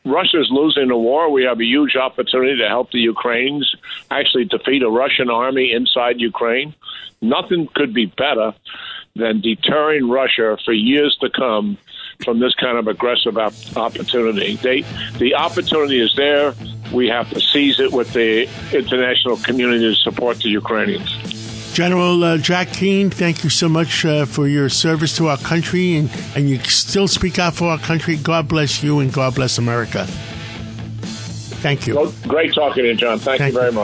Russia's 0.05 0.47
losing 0.49 0.87
the 0.87 0.95
war. 0.95 1.29
We 1.29 1.43
have 1.43 1.59
a 1.59 1.65
huge 1.65 1.97
opportunity 1.97 2.57
to 2.59 2.69
help 2.69 2.91
the 2.91 2.99
Ukrainians 2.99 3.75
actually 4.09 4.45
defeat 4.45 4.81
a 4.81 4.89
Russian 4.89 5.29
army 5.29 5.73
inside 5.73 6.21
Ukraine. 6.21 6.73
Nothing 7.21 7.67
could 7.75 7.93
be 7.93 8.05
better 8.05 8.53
than 9.15 9.41
deterring 9.41 10.09
Russia 10.09 10.57
for 10.63 10.71
years 10.73 11.17
to 11.21 11.29
come 11.29 11.77
from 12.23 12.39
this 12.39 12.53
kind 12.55 12.77
of 12.77 12.87
aggressive 12.87 13.37
op- 13.37 13.53
opportunity. 13.77 14.55
They, 14.55 14.81
the 15.17 15.35
opportunity 15.35 15.99
is 15.99 16.13
there. 16.15 16.53
We 16.93 17.07
have 17.07 17.29
to 17.31 17.41
seize 17.41 17.79
it 17.79 17.91
with 17.91 18.13
the 18.13 18.47
international 18.71 19.37
community 19.37 19.93
to 19.93 19.95
support 19.95 20.37
the 20.37 20.49
Ukrainians. 20.49 21.11
General 21.73 22.23
uh, 22.23 22.37
Jack 22.37 22.69
Keane, 22.71 23.09
thank 23.09 23.43
you 23.43 23.49
so 23.49 23.67
much 23.67 24.05
uh, 24.05 24.25
for 24.25 24.47
your 24.47 24.69
service 24.69 25.17
to 25.17 25.27
our 25.27 25.37
country, 25.37 25.97
and, 25.97 26.09
and 26.33 26.49
you 26.49 26.57
still 26.59 27.07
speak 27.07 27.37
out 27.37 27.53
for 27.53 27.65
our 27.65 27.79
country. 27.79 28.15
God 28.15 28.47
bless 28.47 28.81
you, 28.81 28.99
and 28.99 29.11
God 29.11 29.35
bless 29.35 29.57
America. 29.57 30.05
Thank 31.65 31.85
you. 31.85 31.95
Well, 31.95 32.13
great 32.27 32.53
talking 32.53 32.83
to 32.83 32.89
you, 32.89 32.95
John. 32.95 33.19
Thank, 33.19 33.39
thank 33.39 33.53
you 33.53 33.59
very 33.59 33.71
you. 33.71 33.77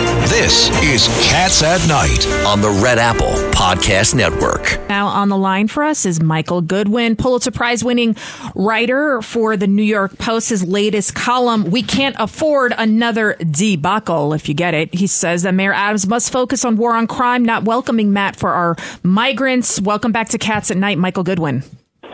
much. 0.00 0.09
This 0.30 0.70
is 0.84 1.08
Cats 1.28 1.60
at 1.64 1.84
Night 1.88 2.24
on 2.46 2.60
the 2.60 2.70
Red 2.70 2.98
Apple 2.98 3.32
Podcast 3.50 4.14
Network. 4.14 4.78
Now 4.88 5.08
on 5.08 5.28
the 5.28 5.36
line 5.36 5.66
for 5.66 5.82
us 5.82 6.06
is 6.06 6.22
Michael 6.22 6.60
Goodwin, 6.60 7.16
Pulitzer 7.16 7.50
Prize 7.50 7.82
winning 7.82 8.14
writer 8.54 9.22
for 9.22 9.56
the 9.56 9.66
New 9.66 9.82
York 9.82 10.18
Post. 10.18 10.50
His 10.50 10.62
latest 10.62 11.16
column, 11.16 11.64
We 11.72 11.82
Can't 11.82 12.14
Afford 12.16 12.72
Another 12.78 13.36
Debacle, 13.40 14.32
if 14.32 14.48
you 14.48 14.54
get 14.54 14.72
it. 14.72 14.94
He 14.94 15.08
says 15.08 15.42
that 15.42 15.52
Mayor 15.52 15.72
Adams 15.72 16.06
must 16.06 16.30
focus 16.30 16.64
on 16.64 16.76
war 16.76 16.94
on 16.94 17.08
crime, 17.08 17.44
not 17.44 17.64
welcoming 17.64 18.12
Matt 18.12 18.36
for 18.36 18.50
our 18.50 18.76
migrants. 19.02 19.80
Welcome 19.80 20.12
back 20.12 20.28
to 20.28 20.38
Cats 20.38 20.70
at 20.70 20.76
Night, 20.76 20.96
Michael 20.96 21.24
Goodwin. 21.24 21.62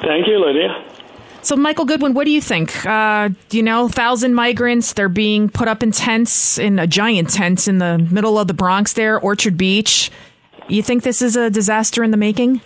Thank 0.00 0.26
you, 0.26 0.42
Lidia. 0.42 1.05
So, 1.46 1.54
Michael 1.54 1.84
Goodwin, 1.84 2.12
what 2.12 2.24
do 2.24 2.32
you 2.32 2.40
think? 2.40 2.84
Uh, 2.84 3.28
you 3.52 3.62
know, 3.62 3.86
thousand 3.86 4.34
migrants, 4.34 4.94
they're 4.94 5.08
being 5.08 5.48
put 5.48 5.68
up 5.68 5.84
in 5.84 5.92
tents, 5.92 6.58
in 6.58 6.80
a 6.80 6.88
giant 6.88 7.30
tent 7.30 7.68
in 7.68 7.78
the 7.78 7.98
middle 7.98 8.36
of 8.36 8.48
the 8.48 8.52
Bronx 8.52 8.94
there, 8.94 9.20
Orchard 9.20 9.56
Beach. 9.56 10.10
You 10.66 10.82
think 10.82 11.04
this 11.04 11.22
is 11.22 11.36
a 11.36 11.48
disaster 11.48 12.02
in 12.02 12.10
the 12.10 12.16
making? 12.16 12.60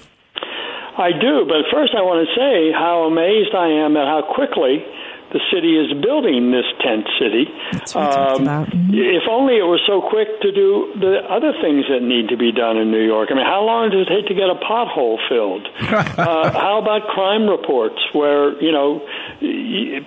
I 0.96 1.12
do, 1.12 1.44
but 1.44 1.68
first 1.70 1.92
I 1.94 2.00
want 2.00 2.26
to 2.26 2.32
say 2.32 2.72
how 2.72 3.04
amazed 3.04 3.54
I 3.54 3.68
am 3.84 3.98
at 3.98 4.06
how 4.08 4.22
quickly 4.34 4.82
the 5.32 5.40
city 5.52 5.78
is 5.78 5.94
building 6.02 6.50
this 6.50 6.66
tent 6.82 7.06
city. 7.18 7.46
Um, 7.94 8.42
mm-hmm. 8.42 8.90
If 8.94 9.30
only 9.30 9.58
it 9.62 9.66
was 9.66 9.78
so 9.86 10.02
quick 10.02 10.26
to 10.42 10.50
do 10.50 10.90
the 10.98 11.22
other 11.30 11.54
things 11.62 11.86
that 11.86 12.02
need 12.02 12.28
to 12.34 12.36
be 12.36 12.50
done 12.50 12.76
in 12.76 12.90
New 12.90 13.02
York. 13.02 13.30
I 13.30 13.34
mean, 13.38 13.46
how 13.46 13.62
long 13.62 13.90
does 13.90 14.06
it 14.06 14.10
take 14.10 14.26
to 14.26 14.34
get 14.34 14.50
a 14.50 14.58
pothole 14.58 15.22
filled? 15.30 15.70
uh, 16.18 16.50
how 16.50 16.82
about 16.82 17.06
crime 17.14 17.46
reports 17.46 18.02
where, 18.12 18.58
you 18.58 18.74
know, 18.74 19.06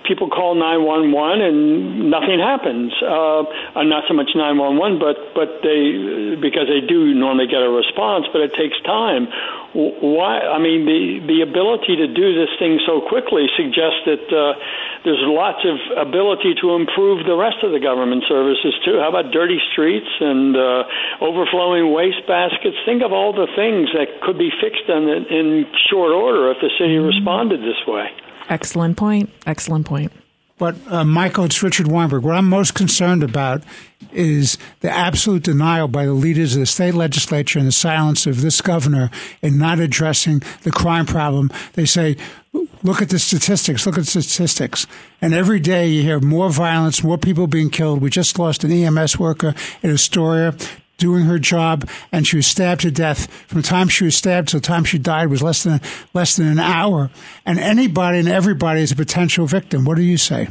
people 0.04 0.28
call 0.28 0.54
911 0.54 1.40
and 1.40 2.10
nothing 2.12 2.38
happens? 2.38 2.92
Uh, 3.00 3.48
uh, 3.74 3.82
not 3.82 4.04
so 4.08 4.12
much 4.12 4.36
911, 4.36 5.00
but, 5.00 5.16
but 5.32 5.64
they, 5.64 6.36
because 6.36 6.68
they 6.68 6.84
do 6.84 7.16
normally 7.16 7.48
get 7.48 7.64
a 7.64 7.72
response, 7.72 8.28
but 8.28 8.44
it 8.44 8.52
takes 8.52 8.76
time. 8.84 9.28
Why? 9.74 10.38
I 10.38 10.62
mean, 10.62 10.86
the, 10.86 11.18
the 11.26 11.42
ability 11.42 11.98
to 11.98 12.06
do 12.06 12.30
this 12.30 12.50
thing 12.62 12.78
so 12.86 13.02
quickly 13.02 13.50
suggests 13.58 14.06
that 14.06 14.22
uh, 14.30 14.54
there's 15.02 15.22
lots 15.26 15.66
of 15.66 15.82
ability 15.98 16.54
to 16.62 16.78
improve 16.78 17.26
the 17.26 17.34
rest 17.34 17.58
of 17.66 17.74
the 17.74 17.82
government 17.82 18.22
services 18.30 18.70
too. 18.86 19.02
How 19.02 19.10
about 19.10 19.34
dirty 19.34 19.58
streets 19.74 20.06
and 20.22 20.54
uh, 20.54 20.86
overflowing 21.18 21.90
waste 21.90 22.22
baskets? 22.30 22.78
Think 22.86 23.02
of 23.02 23.10
all 23.10 23.34
the 23.34 23.50
things 23.58 23.90
that 23.98 24.22
could 24.22 24.38
be 24.38 24.54
fixed 24.62 24.86
in, 24.86 25.10
in 25.26 25.66
short 25.90 26.14
order 26.14 26.54
if 26.54 26.62
the 26.62 26.70
city 26.78 26.94
mm-hmm. 26.94 27.10
responded 27.10 27.60
this 27.60 27.82
way. 27.86 28.14
Excellent 28.48 28.96
point. 28.96 29.30
Excellent 29.46 29.86
point. 29.86 30.12
But, 30.56 30.76
uh, 30.86 31.04
Michael, 31.04 31.44
it's 31.44 31.62
Richard 31.62 31.88
Weinberg. 31.88 32.22
What 32.22 32.36
I'm 32.36 32.48
most 32.48 32.74
concerned 32.74 33.24
about 33.24 33.64
is 34.12 34.56
the 34.80 34.90
absolute 34.90 35.42
denial 35.42 35.88
by 35.88 36.06
the 36.06 36.12
leaders 36.12 36.54
of 36.54 36.60
the 36.60 36.66
state 36.66 36.94
legislature 36.94 37.58
and 37.58 37.66
the 37.66 37.72
silence 37.72 38.26
of 38.26 38.40
this 38.40 38.60
governor 38.60 39.10
in 39.42 39.58
not 39.58 39.80
addressing 39.80 40.42
the 40.62 40.70
crime 40.70 41.06
problem. 41.06 41.50
They 41.72 41.84
say, 41.86 42.16
look 42.84 43.02
at 43.02 43.08
the 43.08 43.18
statistics, 43.18 43.84
look 43.84 43.98
at 43.98 44.04
the 44.04 44.22
statistics. 44.22 44.86
And 45.20 45.34
every 45.34 45.58
day 45.58 45.88
you 45.88 46.02
hear 46.02 46.20
more 46.20 46.50
violence, 46.50 47.02
more 47.02 47.18
people 47.18 47.48
being 47.48 47.70
killed. 47.70 48.00
We 48.00 48.10
just 48.10 48.38
lost 48.38 48.62
an 48.62 48.70
EMS 48.70 49.18
worker 49.18 49.54
in 49.82 49.90
Astoria 49.90 50.54
doing 51.04 51.24
her 51.24 51.38
job, 51.38 51.86
and 52.12 52.26
she 52.26 52.36
was 52.36 52.46
stabbed 52.46 52.80
to 52.80 52.90
death. 52.90 53.30
From 53.46 53.60
the 53.60 53.68
time 53.68 53.88
she 53.88 54.04
was 54.04 54.16
stabbed 54.16 54.48
to 54.48 54.56
the 54.56 54.66
time 54.66 54.84
she 54.84 54.96
died 54.96 55.28
was 55.28 55.42
less 55.42 55.62
than 55.62 55.82
less 56.14 56.36
than 56.36 56.48
an 56.48 56.58
hour. 56.58 57.10
And 57.44 57.58
anybody 57.58 58.20
and 58.20 58.28
everybody 58.28 58.80
is 58.80 58.90
a 58.90 58.96
potential 58.96 59.44
victim. 59.44 59.84
What 59.84 59.96
do 59.98 60.02
you 60.02 60.16
say? 60.16 60.48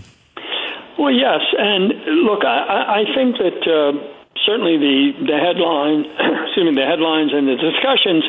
Well, 0.99 1.11
yes, 1.11 1.41
and 1.57 1.89
look, 2.29 2.45
I, 2.45 3.01
I 3.01 3.15
think 3.15 3.37
that. 3.37 3.59
Uh, 3.65 4.09
certainly 4.45 4.75
the 4.75 5.23
the 5.23 5.37
headline, 5.39 6.03
excuse 6.45 6.67
me, 6.67 6.75
the 6.75 6.85
headlines 6.85 7.31
and 7.31 7.47
the 7.47 7.55
discussions 7.55 8.27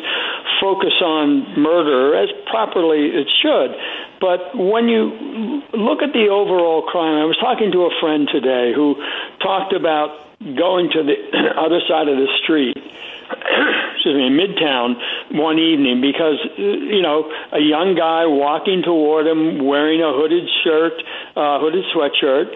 focus 0.61 0.95
on 1.03 1.43
murder 1.59 2.15
as 2.15 2.29
properly 2.47 3.11
it 3.11 3.27
should. 3.41 3.75
But 4.21 4.55
when 4.55 4.87
you 4.87 5.61
look 5.73 6.01
at 6.01 6.13
the 6.13 6.31
overall 6.31 6.83
crime, 6.87 7.19
I 7.19 7.25
was 7.25 7.37
talking 7.37 7.71
to 7.73 7.83
a 7.83 7.93
friend 7.99 8.29
today 8.31 8.71
who 8.73 8.95
talked 9.43 9.73
about 9.73 10.24
going 10.39 10.89
to 10.91 11.03
the 11.03 11.15
other 11.57 11.79
side 11.87 12.07
of 12.07 12.17
the 12.17 12.27
street 12.43 12.77
excuse 13.95 14.15
me, 14.15 14.29
Midtown 14.29 14.95
one 15.31 15.57
evening 15.57 16.01
because 16.01 16.37
you 16.57 17.01
know 17.01 17.31
a 17.51 17.59
young 17.59 17.95
guy 17.97 18.25
walking 18.25 18.83
toward 18.83 19.25
him 19.25 19.65
wearing 19.65 20.01
a 20.01 20.13
hooded 20.13 20.47
shirt, 20.63 20.93
uh, 21.35 21.59
hooded 21.59 21.85
sweatshirt, 21.89 22.53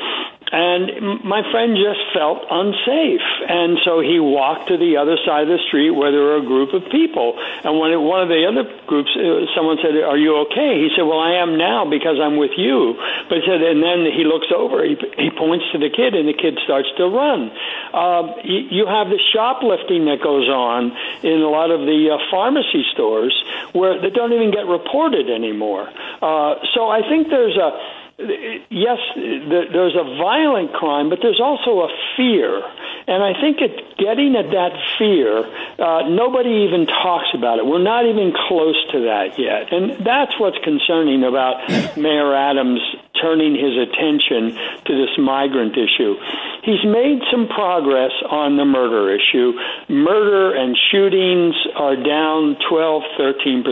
and 0.52 1.22
my 1.24 1.46
friend 1.52 1.78
just 1.78 2.02
felt 2.14 2.42
unsafe. 2.50 3.28
And 3.48 3.78
so 3.86 4.02
he 4.02 4.20
walked 4.20 4.70
to 4.70 4.78
the 4.78 4.98
other 4.98 5.18
side 5.26 5.46
of 5.46 5.54
the 5.54 5.62
street 5.70 5.92
where 5.92 6.12
there 6.12 6.22
were 6.22 6.42
a 6.42 6.46
group 6.46 6.74
of 6.74 6.90
people. 6.92 7.38
And 7.64 7.78
when 7.78 7.92
it, 7.94 8.02
one 8.02 8.26
of 8.26 8.30
the 8.30 8.50
other 8.50 8.66
groups, 8.90 9.14
uh, 9.14 9.46
someone 9.54 9.78
said, 9.82 9.94
Are 10.02 10.18
you 10.18 10.50
okay? 10.50 10.82
He 10.82 10.90
said, 10.98 11.06
Well, 11.06 11.22
I 11.22 11.38
am 11.38 11.58
now 11.58 11.86
because 11.86 12.18
I'm 12.18 12.38
with 12.38 12.58
you. 12.58 12.98
But 13.30 13.42
he 13.42 13.44
said, 13.46 13.62
and 13.62 13.84
then 13.84 14.10
he 14.10 14.26
looks 14.26 14.50
over, 14.50 14.82
he, 14.82 14.98
he 15.18 15.30
points 15.30 15.66
to 15.74 15.78
the 15.78 15.90
kid, 15.94 16.18
and 16.18 16.26
the 16.26 16.34
kid 16.34 16.58
starts 16.66 16.90
to 16.98 17.06
run. 17.06 17.52
Uh, 17.94 18.42
you, 18.44 18.82
you 18.82 18.84
have 18.90 19.10
the 19.14 19.22
shoplifting 19.34 20.06
that 20.10 20.22
goes 20.22 20.50
on 20.50 20.92
in 21.22 21.42
a 21.46 21.50
lot 21.50 21.70
of 21.70 21.86
the 21.86 22.10
uh, 22.10 22.18
pharmacy 22.34 22.84
stores 22.94 23.38
where 23.74 24.02
they 24.02 24.10
don't 24.10 24.34
even 24.34 24.50
get 24.50 24.66
reported 24.66 25.30
anymore. 25.30 25.86
Uh, 26.22 26.58
so 26.74 26.90
I 26.90 27.06
think 27.06 27.30
there's 27.30 27.58
a 27.58 27.99
yes, 28.20 29.00
there's 29.16 29.96
a 29.96 30.04
violent 30.18 30.74
crime, 30.74 31.10
but 31.10 31.20
there's 31.22 31.40
also 31.40 31.82
a 31.82 31.90
fear. 32.18 32.62
And 33.08 33.24
I 33.24 33.34
think 33.40 33.62
it, 33.62 33.98
getting 33.98 34.36
at 34.36 34.52
that 34.52 34.74
fear, 34.98 35.46
uh, 35.80 36.10
nobody 36.10 36.68
even 36.68 36.86
talks 36.86 37.30
about 37.34 37.60
it. 37.60 37.66
We're 37.66 37.82
not 37.82 38.06
even 38.06 38.34
close 38.48 38.76
to 38.92 39.02
that 39.06 39.40
yet. 39.40 39.72
And 39.72 40.06
that's 40.06 40.38
what's 40.40 40.58
concerning 40.64 41.24
about 41.24 41.68
Mayor 41.98 42.36
Adams 42.36 42.82
turning 43.22 43.56
his 43.56 43.76
attention 43.78 44.56
to 44.86 44.92
this 44.96 45.14
migrant 45.18 45.78
issue. 45.78 46.16
He's 46.64 46.84
made 46.84 47.22
some 47.32 47.48
progress 47.48 48.12
on 48.30 48.58
the 48.58 48.66
murder 48.66 49.14
issue. 49.14 49.54
Murder 49.88 50.56
and 50.56 50.78
shootings 50.92 51.56
are 51.76 51.96
down 51.96 52.58
12, 52.70 53.04
13%. 53.20 53.64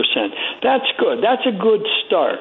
That's 0.62 0.88
good. 0.98 1.22
That's 1.22 1.46
a 1.46 1.52
good 1.52 1.86
start 2.06 2.40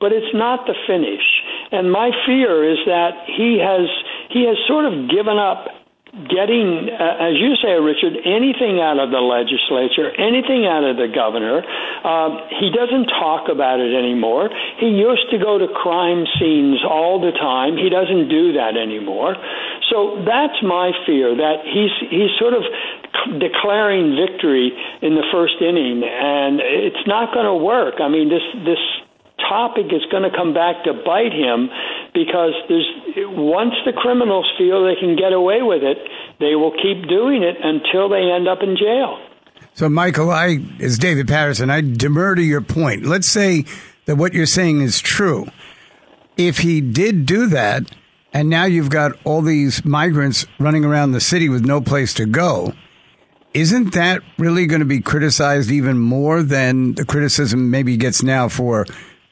but 0.00 0.12
it's 0.12 0.34
not 0.34 0.66
the 0.66 0.74
finish. 0.86 1.26
And 1.72 1.90
my 1.90 2.10
fear 2.26 2.70
is 2.70 2.78
that 2.86 3.26
he 3.26 3.58
has 3.58 3.88
he 4.30 4.46
has 4.46 4.56
sort 4.66 4.84
of 4.84 5.10
given 5.10 5.38
up 5.38 5.66
getting, 6.12 6.88
uh, 6.88 7.28
as 7.28 7.36
you 7.36 7.52
say, 7.60 7.76
Richard, 7.76 8.16
anything 8.24 8.80
out 8.80 8.96
of 8.96 9.12
the 9.12 9.20
legislature, 9.20 10.08
anything 10.16 10.64
out 10.64 10.82
of 10.82 10.96
the 10.96 11.06
governor. 11.12 11.60
Uh, 11.60 12.48
he 12.58 12.72
doesn't 12.72 13.12
talk 13.12 13.48
about 13.52 13.78
it 13.80 13.92
anymore. 13.92 14.48
He 14.80 14.88
used 14.88 15.28
to 15.30 15.38
go 15.38 15.58
to 15.58 15.68
crime 15.68 16.24
scenes 16.40 16.80
all 16.80 17.20
the 17.20 17.32
time. 17.36 17.76
He 17.76 17.92
doesn't 17.92 18.28
do 18.28 18.56
that 18.56 18.76
anymore. 18.76 19.36
So 19.92 20.24
that's 20.24 20.56
my 20.64 20.92
fear 21.04 21.36
that 21.36 21.64
he's 21.64 21.92
he's 22.08 22.32
sort 22.38 22.54
of 22.56 22.64
declaring 23.40 24.16
victory 24.16 24.72
in 25.02 25.14
the 25.14 25.24
first 25.32 25.60
inning, 25.60 26.04
and 26.04 26.60
it's 26.60 27.04
not 27.06 27.32
going 27.32 27.46
to 27.46 27.56
work. 27.56 28.00
I 28.00 28.08
mean, 28.08 28.28
this 28.28 28.44
this 28.64 28.80
topic 29.48 29.86
is 29.92 30.04
going 30.10 30.26
to 30.28 30.34
come 30.34 30.52
back 30.52 30.84
to 30.84 30.92
bite 30.92 31.32
him 31.32 31.70
because 32.18 32.54
there's 32.68 32.88
once 33.38 33.74
the 33.86 33.92
criminals 33.92 34.50
feel 34.58 34.84
they 34.84 34.98
can 34.98 35.14
get 35.14 35.32
away 35.32 35.62
with 35.62 35.82
it, 35.82 35.98
they 36.40 36.56
will 36.56 36.72
keep 36.72 37.08
doing 37.08 37.42
it 37.44 37.56
until 37.62 38.08
they 38.08 38.30
end 38.30 38.48
up 38.48 38.58
in 38.62 38.76
jail. 38.76 39.18
So, 39.74 39.88
Michael, 39.88 40.30
I 40.30 40.58
is 40.80 40.98
David 40.98 41.28
Paterson, 41.28 41.70
I 41.70 41.80
demur 41.80 42.34
to 42.34 42.42
your 42.42 42.60
point. 42.60 43.04
Let's 43.04 43.28
say 43.28 43.64
that 44.06 44.16
what 44.16 44.34
you're 44.34 44.46
saying 44.46 44.80
is 44.80 45.00
true. 45.00 45.46
If 46.36 46.58
he 46.58 46.80
did 46.80 47.26
do 47.26 47.46
that, 47.48 47.84
and 48.32 48.50
now 48.50 48.64
you've 48.64 48.90
got 48.90 49.12
all 49.24 49.42
these 49.42 49.84
migrants 49.84 50.46
running 50.58 50.84
around 50.84 51.12
the 51.12 51.20
city 51.20 51.48
with 51.48 51.64
no 51.64 51.80
place 51.80 52.14
to 52.14 52.26
go, 52.26 52.72
isn't 53.54 53.94
that 53.94 54.22
really 54.38 54.66
going 54.66 54.80
to 54.80 54.86
be 54.86 55.00
criticized 55.00 55.70
even 55.70 55.98
more 55.98 56.42
than 56.42 56.94
the 56.94 57.04
criticism 57.04 57.70
maybe 57.70 57.96
gets 57.96 58.22
now 58.22 58.48
for 58.48 58.86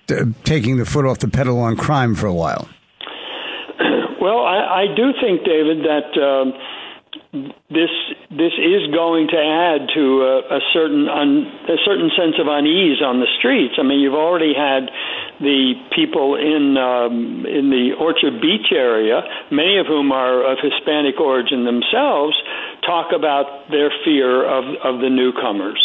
uh, 0.09 0.25
taking 0.45 0.77
the 0.79 0.87
foot 0.87 1.05
off 1.05 1.19
the 1.19 1.29
pedal 1.29 1.59
on 1.59 1.77
crime 1.77 2.15
for 2.15 2.27
a 2.27 2.35
while? 2.35 2.69
Well, 4.27 4.43
I, 4.43 4.83
I 4.83 4.87
do 4.91 5.15
think, 5.23 5.47
David, 5.47 5.87
that 5.87 6.11
um, 6.19 6.51
this 7.71 7.95
this 8.27 8.59
is 8.59 8.91
going 8.91 9.31
to 9.31 9.39
add 9.39 9.87
to 9.95 10.03
a, 10.27 10.59
a 10.59 10.61
certain 10.75 11.07
un, 11.07 11.47
a 11.71 11.79
certain 11.87 12.11
sense 12.19 12.35
of 12.43 12.51
unease 12.51 12.99
on 13.07 13.21
the 13.23 13.31
streets. 13.39 13.75
I 13.79 13.85
mean, 13.87 14.01
you've 14.01 14.19
already 14.19 14.51
had 14.51 14.91
the 15.39 15.79
people 15.95 16.35
in 16.35 16.75
um, 16.75 17.47
in 17.47 17.71
the 17.71 17.95
Orchard 18.03 18.43
Beach 18.43 18.75
area, 18.75 19.23
many 19.53 19.79
of 19.79 19.87
whom 19.87 20.11
are 20.11 20.43
of 20.43 20.59
Hispanic 20.59 21.21
origin 21.21 21.63
themselves, 21.63 22.35
talk 22.85 23.15
about 23.15 23.71
their 23.71 23.95
fear 24.05 24.43
of 24.43 24.65
of 24.83 24.99
the 24.99 25.09
newcomers 25.09 25.79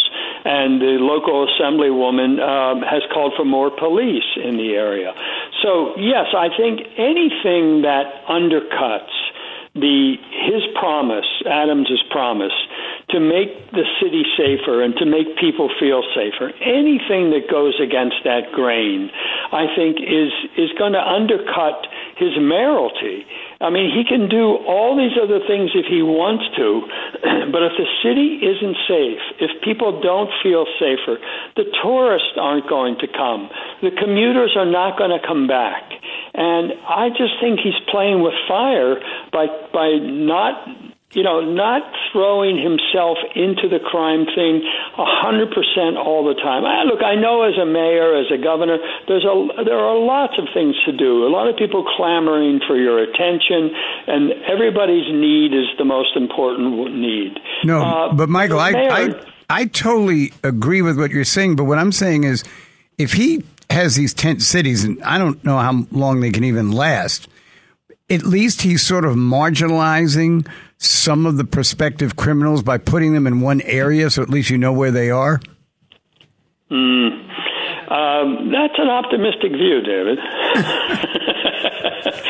and 0.44 0.80
the 0.80 0.98
local 0.98 1.46
assemblywoman 1.46 2.42
um, 2.42 2.82
has 2.82 3.02
called 3.14 3.32
for 3.36 3.44
more 3.44 3.70
police 3.70 4.26
in 4.42 4.56
the 4.56 4.74
area. 4.74 5.14
So, 5.62 5.94
yes, 5.96 6.26
I 6.36 6.48
think 6.56 6.80
anything 6.98 7.82
that 7.82 8.26
undercuts 8.28 9.14
the 9.74 10.20
his 10.44 10.62
promise, 10.76 11.24
Adams's 11.48 12.02
promise, 12.10 12.52
to 13.08 13.20
make 13.20 13.72
the 13.72 13.88
city 14.02 14.24
safer 14.36 14.82
and 14.82 14.94
to 14.96 15.06
make 15.06 15.38
people 15.40 15.70
feel 15.80 16.02
safer. 16.14 16.52
Anything 16.60 17.32
that 17.32 17.48
goes 17.48 17.80
against 17.80 18.20
that 18.24 18.52
grain, 18.52 19.10
I 19.52 19.64
think, 19.74 19.96
is 20.00 20.32
is 20.58 20.68
going 20.76 20.92
to 20.92 21.00
undercut 21.00 21.86
his 22.16 22.36
mayoralty. 22.36 23.24
I 23.62 23.70
mean, 23.70 23.94
he 23.94 24.02
can 24.02 24.28
do 24.28 24.58
all 24.66 24.98
these 24.98 25.14
other 25.14 25.38
things 25.46 25.70
if 25.74 25.86
he 25.86 26.02
wants 26.02 26.42
to, 26.58 26.82
but 27.54 27.62
if 27.62 27.78
the 27.78 27.86
city 28.02 28.42
isn't 28.42 28.76
safe, 28.90 29.22
if 29.38 29.62
people 29.62 30.02
don't 30.02 30.30
feel 30.42 30.66
safer, 30.82 31.22
the 31.54 31.70
tourists 31.78 32.34
aren't 32.34 32.68
going 32.68 32.98
to 32.98 33.06
come. 33.06 33.48
The 33.80 33.94
commuters 33.94 34.58
are 34.58 34.66
not 34.66 34.98
going 34.98 35.14
to 35.14 35.22
come 35.22 35.46
back. 35.46 35.94
And 36.34 36.72
I 36.88 37.10
just 37.10 37.38
think 37.40 37.60
he's 37.62 37.78
playing 37.90 38.22
with 38.22 38.34
fire 38.48 38.96
by 39.30 39.46
by 39.72 39.94
not 40.00 40.91
you 41.12 41.22
know, 41.22 41.40
not 41.40 41.82
throwing 42.12 42.56
himself 42.56 43.18
into 43.34 43.68
the 43.68 43.78
crime 43.78 44.24
thing 44.24 44.64
a 44.96 45.04
hundred 45.04 45.48
percent 45.52 45.96
all 45.96 46.24
the 46.24 46.34
time. 46.40 46.64
I, 46.64 46.84
look, 46.84 47.02
I 47.02 47.14
know 47.14 47.42
as 47.42 47.56
a 47.60 47.66
mayor, 47.66 48.16
as 48.16 48.32
a 48.32 48.42
governor, 48.42 48.78
there's 49.08 49.24
a 49.24 49.64
there 49.64 49.78
are 49.78 49.98
lots 49.98 50.34
of 50.38 50.48
things 50.54 50.74
to 50.86 50.92
do. 50.92 51.26
A 51.26 51.32
lot 51.32 51.48
of 51.48 51.56
people 51.56 51.84
clamoring 51.96 52.60
for 52.66 52.76
your 52.76 53.02
attention, 53.02 53.70
and 54.06 54.32
everybody's 54.48 55.08
need 55.12 55.52
is 55.52 55.68
the 55.78 55.84
most 55.84 56.16
important 56.16 56.96
need. 56.96 57.38
No, 57.64 57.82
uh, 57.82 58.14
but 58.14 58.28
Michael, 58.28 58.60
I, 58.60 58.72
mayor, 58.72 58.90
I 58.90 59.60
I 59.62 59.64
totally 59.66 60.32
agree 60.42 60.82
with 60.82 60.98
what 60.98 61.10
you're 61.10 61.24
saying. 61.24 61.56
But 61.56 61.64
what 61.64 61.78
I'm 61.78 61.92
saying 61.92 62.24
is, 62.24 62.44
if 62.96 63.12
he 63.12 63.44
has 63.72 63.96
these 63.96 64.14
tent 64.14 64.42
cities, 64.42 64.84
and 64.84 65.02
I 65.02 65.18
don't 65.18 65.42
know 65.44 65.58
how 65.58 65.86
long 65.90 66.20
they 66.20 66.30
can 66.30 66.44
even 66.44 66.72
last. 66.72 67.28
At 68.10 68.24
least 68.24 68.60
he's 68.60 68.82
sort 68.82 69.06
of 69.06 69.14
marginalizing 69.16 70.46
some 70.84 71.26
of 71.26 71.36
the 71.36 71.44
prospective 71.44 72.16
criminals 72.16 72.62
by 72.62 72.78
putting 72.78 73.14
them 73.14 73.26
in 73.26 73.40
one 73.40 73.60
area 73.62 74.10
so 74.10 74.22
at 74.22 74.28
least 74.28 74.50
you 74.50 74.58
know 74.58 74.72
where 74.72 74.90
they 74.90 75.10
are? 75.10 75.40
Mm. 76.70 77.22
Um, 77.90 78.50
that's 78.50 78.74
an 78.78 78.88
optimistic 78.88 79.52
view, 79.52 79.82
David. 79.82 80.18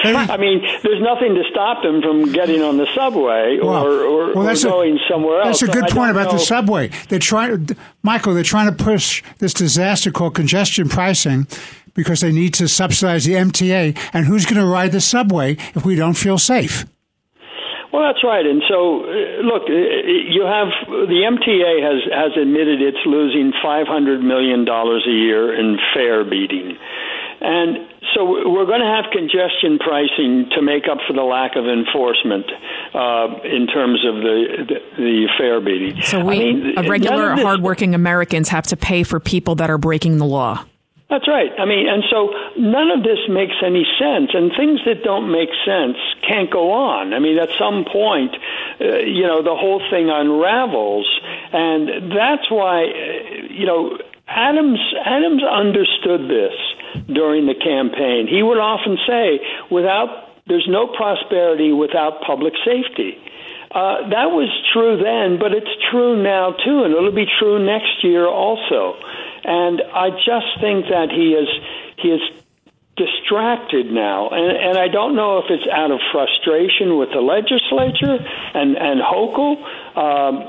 I 0.05 0.37
mean, 0.37 0.61
there's 0.83 1.01
nothing 1.01 1.35
to 1.37 1.45
stop 1.51 1.83
them 1.83 2.03
from 2.03 2.33
getting 2.33 2.62
on 2.62 2.77
the 2.77 2.87
subway 2.95 3.59
or, 3.62 3.67
well, 3.67 3.87
or, 3.87 4.35
well, 4.35 4.49
or 4.49 4.55
going 4.55 4.97
a, 4.97 5.09
somewhere 5.09 5.41
else. 5.43 5.61
That's 5.61 5.71
a 5.71 5.81
good 5.81 5.88
so 5.88 5.95
point 5.95 6.11
about 6.11 6.27
know. 6.27 6.33
the 6.33 6.38
subway. 6.41 6.88
They're 7.09 7.21
trying, 7.21 7.69
Michael. 8.03 8.35
They're 8.35 8.43
trying 8.43 8.75
to 8.75 8.85
push 8.85 9.23
this 9.38 9.55
disaster 9.55 10.11
called 10.11 10.35
congestion 10.35 10.88
pricing 10.88 11.47
because 11.95 12.21
they 12.21 12.33
need 12.33 12.55
to 12.55 12.67
subsidize 12.69 13.25
the 13.25 13.35
MTA. 13.35 13.97
And 14.12 14.27
who's 14.27 14.45
going 14.45 14.61
to 14.61 14.67
ride 14.67 14.91
the 14.93 15.01
subway 15.01 15.53
if 15.75 15.85
we 15.85 15.95
don't 15.95 16.15
feel 16.15 16.38
safe? 16.38 16.85
Well, 17.93 18.03
that's 18.09 18.25
right. 18.25 18.45
And 18.47 18.63
so, 18.69 19.05
uh, 19.05 19.45
look, 19.45 19.69
uh, 19.69 19.77
you 19.77 20.49
have 20.49 20.73
the 20.89 21.21
MTA 21.29 21.73
has 21.85 22.01
has 22.09 22.33
admitted 22.41 22.81
it's 22.81 23.05
losing 23.05 23.53
500 23.63 24.23
million 24.23 24.65
dollars 24.65 25.05
a 25.07 25.13
year 25.13 25.53
in 25.53 25.77
fare 25.93 26.25
beating, 26.25 26.79
and 27.41 27.87
so 28.15 28.25
we're 28.25 28.67
going 28.67 28.81
to 28.81 28.87
have 28.87 29.13
congestion 29.13 29.79
pricing 29.79 30.49
to 30.57 30.63
make 30.63 30.85
up 30.91 30.99
for 31.07 31.13
the 31.13 31.23
lack 31.23 31.53
of 31.57 31.67
enforcement 31.67 32.47
uh, 32.95 33.41
in 33.45 33.67
terms 33.67 34.05
of 34.09 34.17
the 34.25 34.65
the, 34.69 34.79
the 34.97 35.29
fare 35.39 35.61
beating. 35.61 36.01
So 36.03 36.25
we, 36.25 36.75
I 36.77 36.83
mean, 36.83 36.89
regular, 36.89 37.37
hardworking 37.37 37.95
Americans, 37.95 38.49
have 38.49 38.67
to 38.69 38.77
pay 38.77 39.03
for 39.03 39.21
people 39.21 39.57
that 39.57 39.71
are 39.71 39.79
breaking 39.79 40.19
the 40.19 40.27
law. 40.27 40.65
That's 41.12 41.29
right. 41.29 41.53
I 41.59 41.66
mean, 41.66 41.87
and 41.92 42.03
so 42.09 42.33
none 42.57 42.90
of 42.90 43.05
this 43.05 43.18
makes 43.29 43.53
any 43.62 43.85
sense, 44.01 44.31
and 44.33 44.51
things 44.57 44.81
that 44.87 45.05
don't 45.05 45.31
make 45.31 45.51
sense 45.61 45.98
can't 46.27 46.51
go 46.51 46.72
on. 46.72 47.12
I 47.12 47.18
mean, 47.18 47.37
at 47.37 47.51
some 47.59 47.85
point, 47.85 48.33
uh, 48.81 49.05
you 49.05 49.29
know, 49.29 49.42
the 49.42 49.55
whole 49.55 49.85
thing 49.90 50.09
unravels, 50.09 51.05
and 51.53 52.11
that's 52.16 52.51
why, 52.51 52.88
uh, 52.88 53.44
you 53.44 53.66
know, 53.66 53.98
Adams 54.27 54.81
Adams 55.05 55.42
understood 55.44 56.31
this 56.33 56.57
during 57.12 57.44
the 57.44 57.61
campaign. 57.61 58.27
He 58.27 58.42
would 58.42 58.57
often 58.57 58.96
say, 59.07 59.38
"Without 59.68 60.09
there's 60.46 60.66
no 60.66 60.87
prosperity 60.87 61.72
without 61.72 62.22
public 62.22 62.55
safety." 62.64 63.18
Uh, 63.70 64.09
that 64.09 64.33
was 64.33 64.48
true 64.72 64.96
then, 64.96 65.38
but 65.38 65.53
it's 65.53 65.77
true 65.90 66.22
now 66.22 66.53
too, 66.53 66.85
and 66.85 66.94
it'll 66.94 67.12
be 67.12 67.29
true 67.38 67.59
next 67.59 68.03
year 68.03 68.27
also. 68.27 68.96
And 69.45 69.83
I 69.95 70.11
just 70.11 70.61
think 70.61 70.87
that 70.89 71.11
he 71.11 71.35
is 71.35 71.49
he 71.99 72.09
is 72.09 72.21
distracted 72.97 73.87
now, 73.91 74.29
and, 74.29 74.57
and 74.57 74.79
I 74.79 74.89
don't 74.89 75.17
know 75.17 75.39
if 75.39 75.47
it's 75.49 75.67
out 75.73 75.91
of 75.91 76.01
frustration 76.13 76.99
with 76.99 77.09
the 77.11 77.21
legislature 77.21 78.19
and 78.55 78.77
and 78.77 79.01
Hochul, 79.01 79.57
um, 79.97 80.49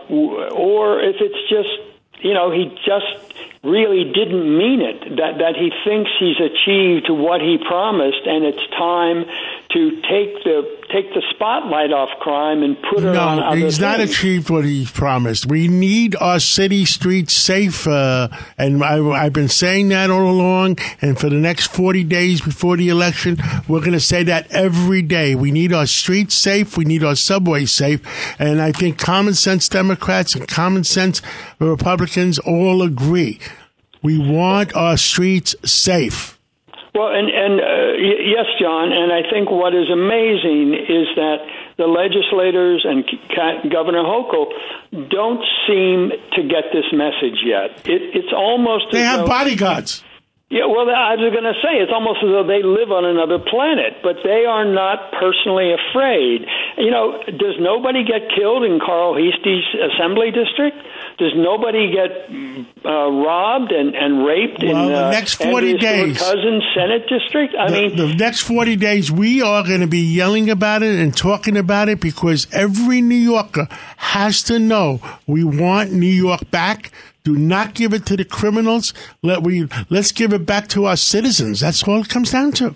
or 0.53 0.99
if 0.99 1.15
it's 1.19 1.49
just 1.49 2.23
you 2.23 2.33
know 2.33 2.51
he 2.51 2.69
just 2.85 3.33
really 3.63 4.11
didn't 4.13 4.57
mean 4.57 4.81
it. 4.81 5.15
That 5.15 5.39
that 5.39 5.55
he 5.55 5.71
thinks 5.85 6.11
he's 6.19 6.39
achieved 6.39 7.09
what 7.09 7.41
he 7.41 7.57
promised, 7.57 8.25
and 8.25 8.43
it's 8.43 8.67
time 8.77 9.25
to 9.71 10.01
take 10.01 10.43
the 10.43 10.83
take 10.91 11.13
the 11.13 11.23
spotlight 11.33 11.91
off 11.91 12.09
crime 12.19 12.61
and 12.61 12.77
put 12.81 12.99
it 12.99 13.13
no, 13.13 13.19
on 13.19 13.39
other 13.39 13.57
he's 13.57 13.79
not 13.79 13.99
achieved 13.99 14.49
what 14.49 14.65
he 14.65 14.85
promised. 14.85 15.47
We 15.47 15.67
need 15.67 16.15
our 16.17 16.39
city 16.39 16.85
streets 16.85 17.33
safe, 17.33 17.87
uh, 17.87 18.27
and 18.57 18.83
I, 18.83 18.99
I've 18.99 19.33
been 19.33 19.47
saying 19.47 19.89
that 19.89 20.09
all 20.09 20.29
along. 20.29 20.77
And 21.01 21.17
for 21.17 21.29
the 21.29 21.37
next 21.37 21.67
forty 21.67 22.03
days 22.03 22.41
before 22.41 22.75
the 22.75 22.89
election, 22.89 23.37
we're 23.67 23.79
going 23.79 23.93
to 23.93 23.99
say 23.99 24.23
that 24.23 24.51
every 24.51 25.01
day. 25.01 25.35
We 25.35 25.51
need 25.51 25.71
our 25.71 25.87
streets 25.87 26.35
safe. 26.35 26.77
We 26.77 26.83
need 26.83 27.03
our 27.03 27.15
subways 27.15 27.71
safe. 27.71 28.01
And 28.39 28.61
I 28.61 28.73
think 28.73 28.97
common 28.97 29.35
sense 29.35 29.69
Democrats 29.69 30.35
and 30.35 30.47
common 30.47 30.83
sense 30.83 31.21
Republicans 31.59 32.39
all 32.39 32.81
agree. 32.81 33.39
We 34.03 34.17
want 34.19 34.75
our 34.75 34.97
streets 34.97 35.55
safe. 35.63 36.37
Well, 36.93 37.07
and 37.09 37.27
and 37.27 37.59
uh, 37.59 37.65
y- 37.97 38.21
yes, 38.37 38.45
John, 38.61 38.91
and 38.91 39.11
I 39.11 39.27
think 39.31 39.49
what 39.49 39.73
is 39.73 39.89
amazing 39.91 40.75
is 40.87 41.07
that 41.15 41.37
the 41.77 41.87
legislators 41.87 42.85
and 42.87 43.03
Governor 43.71 44.03
Hochul 44.03 44.45
don't 45.09 45.43
seem 45.67 46.11
to 46.33 46.43
get 46.43 46.65
this 46.71 46.85
message 46.93 47.39
yet. 47.43 47.81
It, 47.87 48.13
it's 48.13 48.33
almost 48.35 48.91
They 48.91 48.99
have 49.01 49.21
though- 49.21 49.25
bodyguards. 49.27 50.03
Yeah, 50.49 50.67
well, 50.69 50.85
I 50.85 51.17
was 51.17 51.33
going 51.33 51.49
to 51.49 51.57
say 51.65 51.81
it's 51.81 51.89
almost 51.91 52.21
as 52.21 52.29
though 52.29 52.45
they 52.45 52.61
live 52.61 52.93
on 52.93 53.05
another 53.09 53.41
planet, 53.41 54.05
but 54.05 54.21
they 54.21 54.45
are 54.45 54.61
not 54.61 55.09
personally 55.17 55.73
afraid. 55.73 56.45
You 56.77 56.91
know, 56.91 57.17
does 57.25 57.57
nobody 57.57 58.05
get 58.05 58.29
killed 58.29 58.61
in 58.61 58.77
Carl 58.77 59.17
Heastie's 59.17 59.65
assembly 59.73 60.29
district? 60.29 60.77
Does 61.17 61.33
nobody 61.35 61.89
get 61.89 62.29
uh, 62.85 63.09
robbed 63.09 63.71
and, 63.71 63.95
and 63.95 64.25
raped 64.25 64.61
Well, 64.61 64.85
in 64.85 64.91
the 64.93 65.05
uh, 65.07 65.11
next 65.11 65.35
40 65.35 65.73
Andrea 65.73 65.79
days. 65.79 66.19
Cousins 66.19 66.63
Senate 66.75 67.09
district? 67.09 67.55
I 67.57 67.69
the, 67.69 67.73
mean, 67.73 67.95
the 67.95 68.13
next 68.15 68.41
40 68.41 68.75
days, 68.75 69.11
we 69.11 69.41
are 69.41 69.63
going 69.63 69.81
to 69.81 69.87
be 69.87 70.01
yelling 70.01 70.49
about 70.49 70.83
it 70.83 70.99
and 70.99 71.15
talking 71.15 71.57
about 71.57 71.89
it 71.89 71.99
because 71.99 72.45
every 72.51 73.01
New 73.01 73.15
Yorker 73.15 73.67
has 73.97 74.43
to 74.43 74.59
know 74.59 75.01
we 75.25 75.43
want 75.43 75.91
New 75.91 76.05
York 76.05 76.49
back. 76.51 76.91
Do 77.23 77.35
not 77.35 77.73
give 77.73 77.93
it 77.93 78.05
to 78.07 78.17
the 78.17 78.25
criminals. 78.25 78.93
Let 79.21 79.43
we 79.43 79.67
let's 79.89 80.11
give 80.11 80.33
it 80.33 80.45
back 80.45 80.67
to 80.69 80.85
our 80.85 80.97
citizens. 80.97 81.61
That's 81.61 81.83
all 81.87 82.01
it 82.01 82.09
comes 82.09 82.31
down 82.31 82.51
to. 82.53 82.75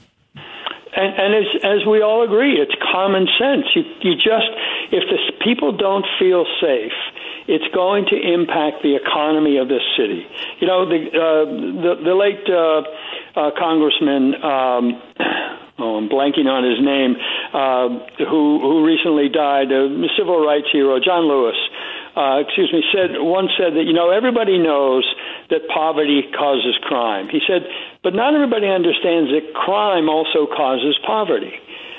And, 0.97 1.13
and 1.13 1.35
as, 1.35 1.81
as 1.81 1.85
we 1.85 2.01
all 2.01 2.23
agree, 2.23 2.57
it's 2.57 2.73
common 2.91 3.27
sense. 3.37 3.65
You, 3.75 3.83
you 4.01 4.15
just, 4.15 4.49
if 4.91 5.03
the 5.05 5.19
people 5.43 5.75
don't 5.75 6.05
feel 6.17 6.45
safe, 6.59 6.95
it's 7.47 7.67
going 7.73 8.05
to 8.09 8.15
impact 8.15 8.83
the 8.83 8.95
economy 8.95 9.57
of 9.57 9.67
this 9.67 9.83
city. 9.95 10.25
You 10.59 10.67
know, 10.67 10.89
the 10.89 10.99
uh, 11.13 11.45
the, 11.83 11.93
the 12.03 12.15
late 12.15 12.43
uh, 12.49 12.81
uh, 13.39 13.51
Congressman, 13.57 14.35
um, 14.43 15.01
oh, 15.79 16.01
I'm 16.01 16.09
blanking 16.09 16.49
on 16.49 16.65
his 16.65 16.81
name, 16.83 17.15
uh, 17.53 18.25
who 18.25 18.59
who 18.59 18.83
recently 18.85 19.29
died, 19.29 19.71
a 19.71 19.87
civil 20.17 20.43
rights 20.43 20.67
hero, 20.73 20.99
John 20.99 21.27
Lewis. 21.27 21.55
Uh, 22.17 22.41
excuse 22.41 22.73
me, 22.73 22.81
said 22.91 23.21
once 23.21 23.51
said 23.61 23.77
that 23.77 23.85
you 23.85 23.93
know 23.93 24.09
everybody 24.09 24.57
knows 24.57 25.05
that 25.51 25.61
poverty 25.69 26.23
causes 26.33 26.73
crime. 26.81 27.29
He 27.29 27.39
said, 27.45 27.61
but 28.01 28.15
not 28.15 28.33
everybody 28.33 28.65
understands 28.65 29.29
that 29.29 29.53
crime 29.53 30.09
also 30.09 30.47
causes 30.49 30.97
poverty. 31.05 31.53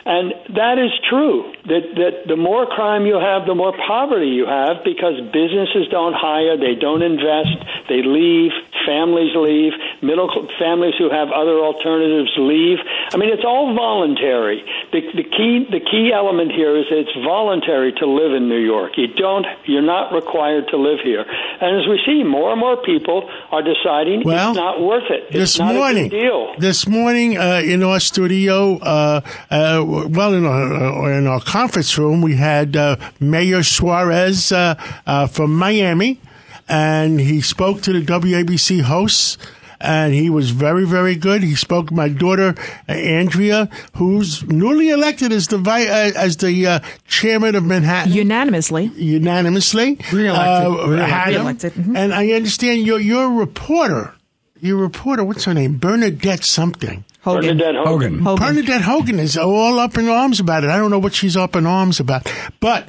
And 0.08 0.32
that 0.56 0.80
is 0.80 0.88
true. 1.08 1.52
That 1.68 1.84
that 2.00 2.14
the 2.26 2.36
more 2.40 2.64
crime 2.64 3.04
you 3.04 3.20
have, 3.20 3.44
the 3.44 3.54
more 3.54 3.76
poverty 3.76 4.32
you 4.32 4.46
have 4.48 4.80
because 4.82 5.20
businesses 5.36 5.84
don't 5.92 6.16
hire, 6.16 6.56
they 6.56 6.74
don't 6.80 7.02
invest, 7.04 7.52
they 7.92 8.00
leave, 8.00 8.52
families 8.88 9.36
leave, 9.36 9.76
middle 10.00 10.32
families 10.58 10.94
who 10.96 11.10
have 11.12 11.28
other 11.28 11.60
alternatives 11.60 12.32
leave. 12.40 12.78
I 13.12 13.20
mean, 13.20 13.28
it's 13.28 13.44
all 13.44 13.74
voluntary. 13.76 14.64
The, 14.92 15.00
the 15.12 15.28
key 15.28 15.68
the 15.68 15.84
key 15.84 16.08
element 16.14 16.52
here 16.52 16.72
is 16.80 16.86
it's 16.88 17.12
voluntary 17.20 17.92
to 18.00 18.06
live 18.08 18.32
in 18.32 18.48
New 18.48 18.64
York. 18.64 18.96
You 18.96 19.08
don't 19.12 19.44
you're 19.68 19.84
not 19.84 20.12
required 20.16 20.68
to 20.72 20.76
live 20.78 21.00
here. 21.04 21.24
And 21.60 21.70
as 21.80 21.86
we 21.86 22.00
see, 22.06 22.24
more 22.24 22.50
and 22.52 22.60
more 22.60 22.80
people 22.82 23.28
are 23.52 23.60
deciding 23.62 24.22
Well, 24.24 24.50
it's 24.50 24.56
not 24.56 24.80
worth 24.80 25.10
it. 25.10 25.24
It's 25.28 25.52
this 25.52 25.58
not 25.58 25.74
morning, 25.74 26.08
deal. 26.08 26.54
this 26.58 26.88
morning 26.88 27.36
uh, 27.36 27.60
in 27.64 27.82
our 27.82 28.00
studio, 28.00 28.78
uh, 28.78 29.20
uh, 29.50 29.84
well, 30.06 30.34
in 30.34 30.44
our, 30.46 30.72
uh, 30.74 31.18
in 31.18 31.26
our 31.26 31.40
conference 31.40 31.98
room, 31.98 32.22
we 32.22 32.36
had 32.36 32.76
uh, 32.76 32.96
Mayor 33.18 33.62
Suarez 33.62 34.52
uh, 34.52 34.74
uh, 35.06 35.26
from 35.26 35.54
Miami, 35.56 36.20
and 36.68 37.18
he 37.20 37.40
spoke 37.40 37.80
to 37.82 37.92
the 37.92 38.00
WABC 38.04 38.82
hosts. 38.82 39.38
And 39.80 40.12
he 40.12 40.28
was 40.28 40.50
very, 40.50 40.84
very 40.84 41.14
good. 41.14 41.44
He 41.44 41.54
spoke 41.54 41.86
to 41.90 41.94
my 41.94 42.08
daughter 42.08 42.56
uh, 42.88 42.92
Andrea, 42.92 43.68
who's 43.94 44.42
newly 44.48 44.88
elected 44.88 45.30
as 45.30 45.46
the 45.46 45.58
vi- 45.58 45.86
uh, 45.86 46.10
as 46.16 46.36
the 46.38 46.66
uh, 46.66 46.80
chairman 47.06 47.54
of 47.54 47.62
Manhattan 47.62 48.12
Unanimously. 48.12 48.86
unanimously. 48.96 49.96
Reelected. 50.12 50.98
Uh, 50.98 51.06
had 51.06 51.28
him. 51.32 51.34
Reelected, 51.42 51.72
mhm. 51.74 51.96
And 51.96 52.12
I 52.12 52.32
understand 52.32 52.86
you're, 52.86 52.98
you're 52.98 53.26
a 53.26 53.28
reporter. 53.28 54.14
You're 54.60 54.80
a 54.80 54.82
reporter. 54.82 55.22
What's 55.22 55.44
her 55.44 55.54
name? 55.54 55.76
Bernadette 55.78 56.42
something. 56.42 57.04
Hogan. 57.28 57.58
Bernadette 57.58 57.86
Hogan. 57.86 58.18
Hogan. 58.20 58.46
Bernadette 58.46 58.82
Hogan 58.82 59.18
is 59.20 59.36
all 59.36 59.78
up 59.78 59.96
in 59.98 60.08
arms 60.08 60.40
about 60.40 60.64
it. 60.64 60.70
I 60.70 60.76
don't 60.76 60.90
know 60.90 60.98
what 60.98 61.14
she's 61.14 61.36
up 61.36 61.56
in 61.56 61.66
arms 61.66 62.00
about. 62.00 62.30
But 62.60 62.88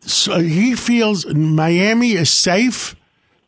so 0.00 0.40
he 0.40 0.74
feels 0.74 1.26
Miami 1.26 2.12
is 2.12 2.30
safe. 2.30 2.96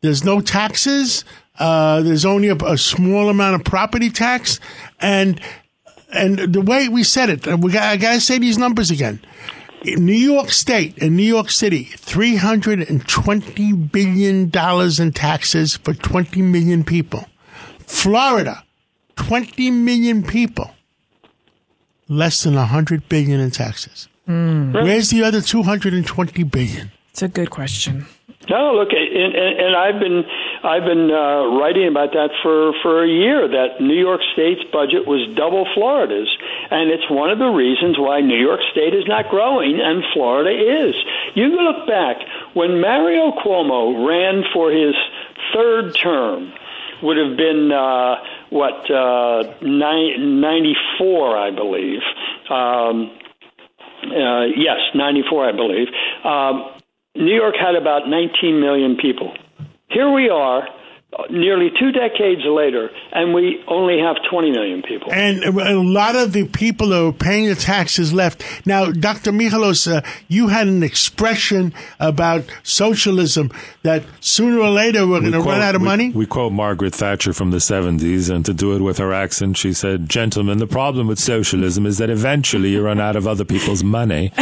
There's 0.01 0.25
no 0.25 0.41
taxes. 0.41 1.25
Uh, 1.59 2.01
there's 2.03 2.25
only 2.25 2.49
a, 2.49 2.57
a 2.57 2.79
small 2.79 3.29
amount 3.29 3.55
of 3.57 3.65
property 3.65 4.11
tax. 4.11 4.61
And 4.99 5.41
and 6.13 6.39
the 6.39 6.61
way 6.63 6.89
we 6.89 7.05
said 7.05 7.31
it, 7.31 7.47
and 7.47 7.63
we 7.63 7.73
got, 7.73 7.83
I 7.83 7.97
got 7.97 8.15
to 8.15 8.21
say 8.21 8.39
these 8.39 8.59
numbers 8.59 8.91
again. 8.91 9.21
In 9.83 10.05
New 10.05 10.13
York 10.13 10.51
State 10.51 11.01
and 11.03 11.17
New 11.17 11.23
York 11.23 11.51
City, 11.51 11.85
three 11.85 12.37
hundred 12.37 12.89
and 12.89 13.07
twenty 13.09 13.73
billion 13.73 14.51
dollars 14.51 15.01
in 15.01 15.13
taxes 15.13 15.77
for 15.77 15.95
twenty 15.95 16.43
million 16.43 16.85
people. 16.85 17.25
Florida, 17.87 18.63
twenty 19.27 19.71
million 19.71 20.23
people, 20.23 20.71
less 22.09 22.43
than 22.43 22.55
hundred 22.55 23.09
billion 23.09 23.41
in 23.41 23.51
taxes. 23.51 24.09
Where's 24.27 25.11
the 25.11 25.23
other 25.25 25.41
two 25.41 25.63
hundred 25.63 25.93
and 25.95 26.07
twenty 26.07 26.45
billion? 26.45 26.91
It's 27.11 27.23
a 27.23 27.29
good 27.29 27.51
question. 27.51 28.07
No, 28.49 28.73
look, 28.75 28.89
and, 28.93 29.35
and, 29.35 29.53
and 29.65 29.77
I've 29.77 30.01
been 30.01 30.25
I've 30.65 30.85
been 30.85 31.11
uh, 31.11 31.59
writing 31.61 31.87
about 31.89 32.13
that 32.13 32.31
for 32.43 32.73
for 32.83 33.05
a 33.05 33.09
year. 33.09 33.47
That 33.47 33.81
New 33.81 33.99
York 34.09 34.23
State's 34.33 34.65
budget 34.73 35.07
was 35.07 35.21
double 35.37 35.67
Florida's, 35.75 36.31
and 36.71 36.91
it's 36.91 37.09
one 37.11 37.31
of 37.31 37.39
the 37.39 37.53
reasons 37.65 37.99
why 37.99 38.21
New 38.21 38.39
York 38.39 38.61
State 38.73 38.95
is 38.95 39.05
not 39.07 39.29
growing 39.29 39.79
and 39.81 40.03
Florida 40.15 40.51
is. 40.51 40.95
You 41.35 41.47
look 41.63 41.87
back 41.87 42.17
when 42.55 42.81
Mario 42.81 43.33
Cuomo 43.45 44.07
ran 44.09 44.43
for 44.55 44.71
his 44.71 44.95
third 45.53 45.95
term, 45.95 46.53
would 47.03 47.19
have 47.19 47.37
been 47.37 47.71
uh, 47.71 48.17
what 48.51 48.91
uh, 48.91 49.43
ninety 49.63 50.75
four, 50.99 51.37
I 51.37 51.51
believe. 51.51 52.01
Um, 52.51 53.17
uh, 54.03 54.47
yes, 54.57 54.79
94, 54.95 55.49
I 55.49 55.53
believe. 55.53 55.89
Um, 56.25 56.73
New 57.15 57.35
York 57.35 57.55
had 57.59 57.75
about 57.75 58.09
19 58.09 58.61
million 58.61 58.97
people. 58.97 59.35
Here 59.89 60.11
we 60.11 60.31
are, 60.31 60.67
nearly 61.29 61.71
two 61.79 61.91
decades 61.93 62.43
later, 62.45 62.91
and 63.13 63.35
we 63.35 63.63
only 63.67 63.99
have 63.99 64.17
20 64.31 64.51
million 64.53 64.83
people. 64.83 65.13
And 65.13 65.43
a 65.45 65.81
lot 65.81 66.15
of 66.15 66.33
the 66.33 66.47
people 66.47 66.89
who 66.89 67.09
are 67.09 67.13
paying 67.13 67.49
the 67.49 67.57
taxes 67.57 68.13
left. 68.13 68.45
Now, 68.65 68.91
Dr. 68.93 69.33
Michalos, 69.33 69.91
uh, 69.91 70.03
you 70.29 70.49
had 70.49 70.69
an 70.69 70.83
expression 70.83 71.75
about 71.99 72.45
socialism 72.63 73.51
that 73.83 74.05
sooner 74.21 74.61
or 74.61 74.71
later 74.71 75.07
we're 75.07 75.21
going 75.21 75.33
to 75.33 75.41
run 75.41 75.61
out 75.61 75.75
of 75.75 75.83
we, 75.83 75.89
money. 75.89 76.11
We 76.11 76.27
quote 76.27 76.53
Margaret 76.53 76.95
Thatcher 76.95 77.33
from 77.33 77.51
the 77.51 77.59
70s, 77.59 78.33
and 78.33 78.45
to 78.47 78.55
do 78.55 78.77
it 78.77 78.81
with 78.81 78.99
her 78.99 79.13
accent, 79.13 79.57
she 79.57 79.73
said, 79.73 80.09
Gentlemen, 80.09 80.59
the 80.59 80.67
problem 80.67 81.09
with 81.09 81.19
socialism 81.19 81.87
is 81.87 81.99
that 81.99 82.11
eventually 82.11 82.71
you 82.71 82.83
run 82.83 83.01
out 83.01 83.17
of 83.17 83.27
other 83.27 83.45
people's 83.45 83.83
money. 83.83 84.33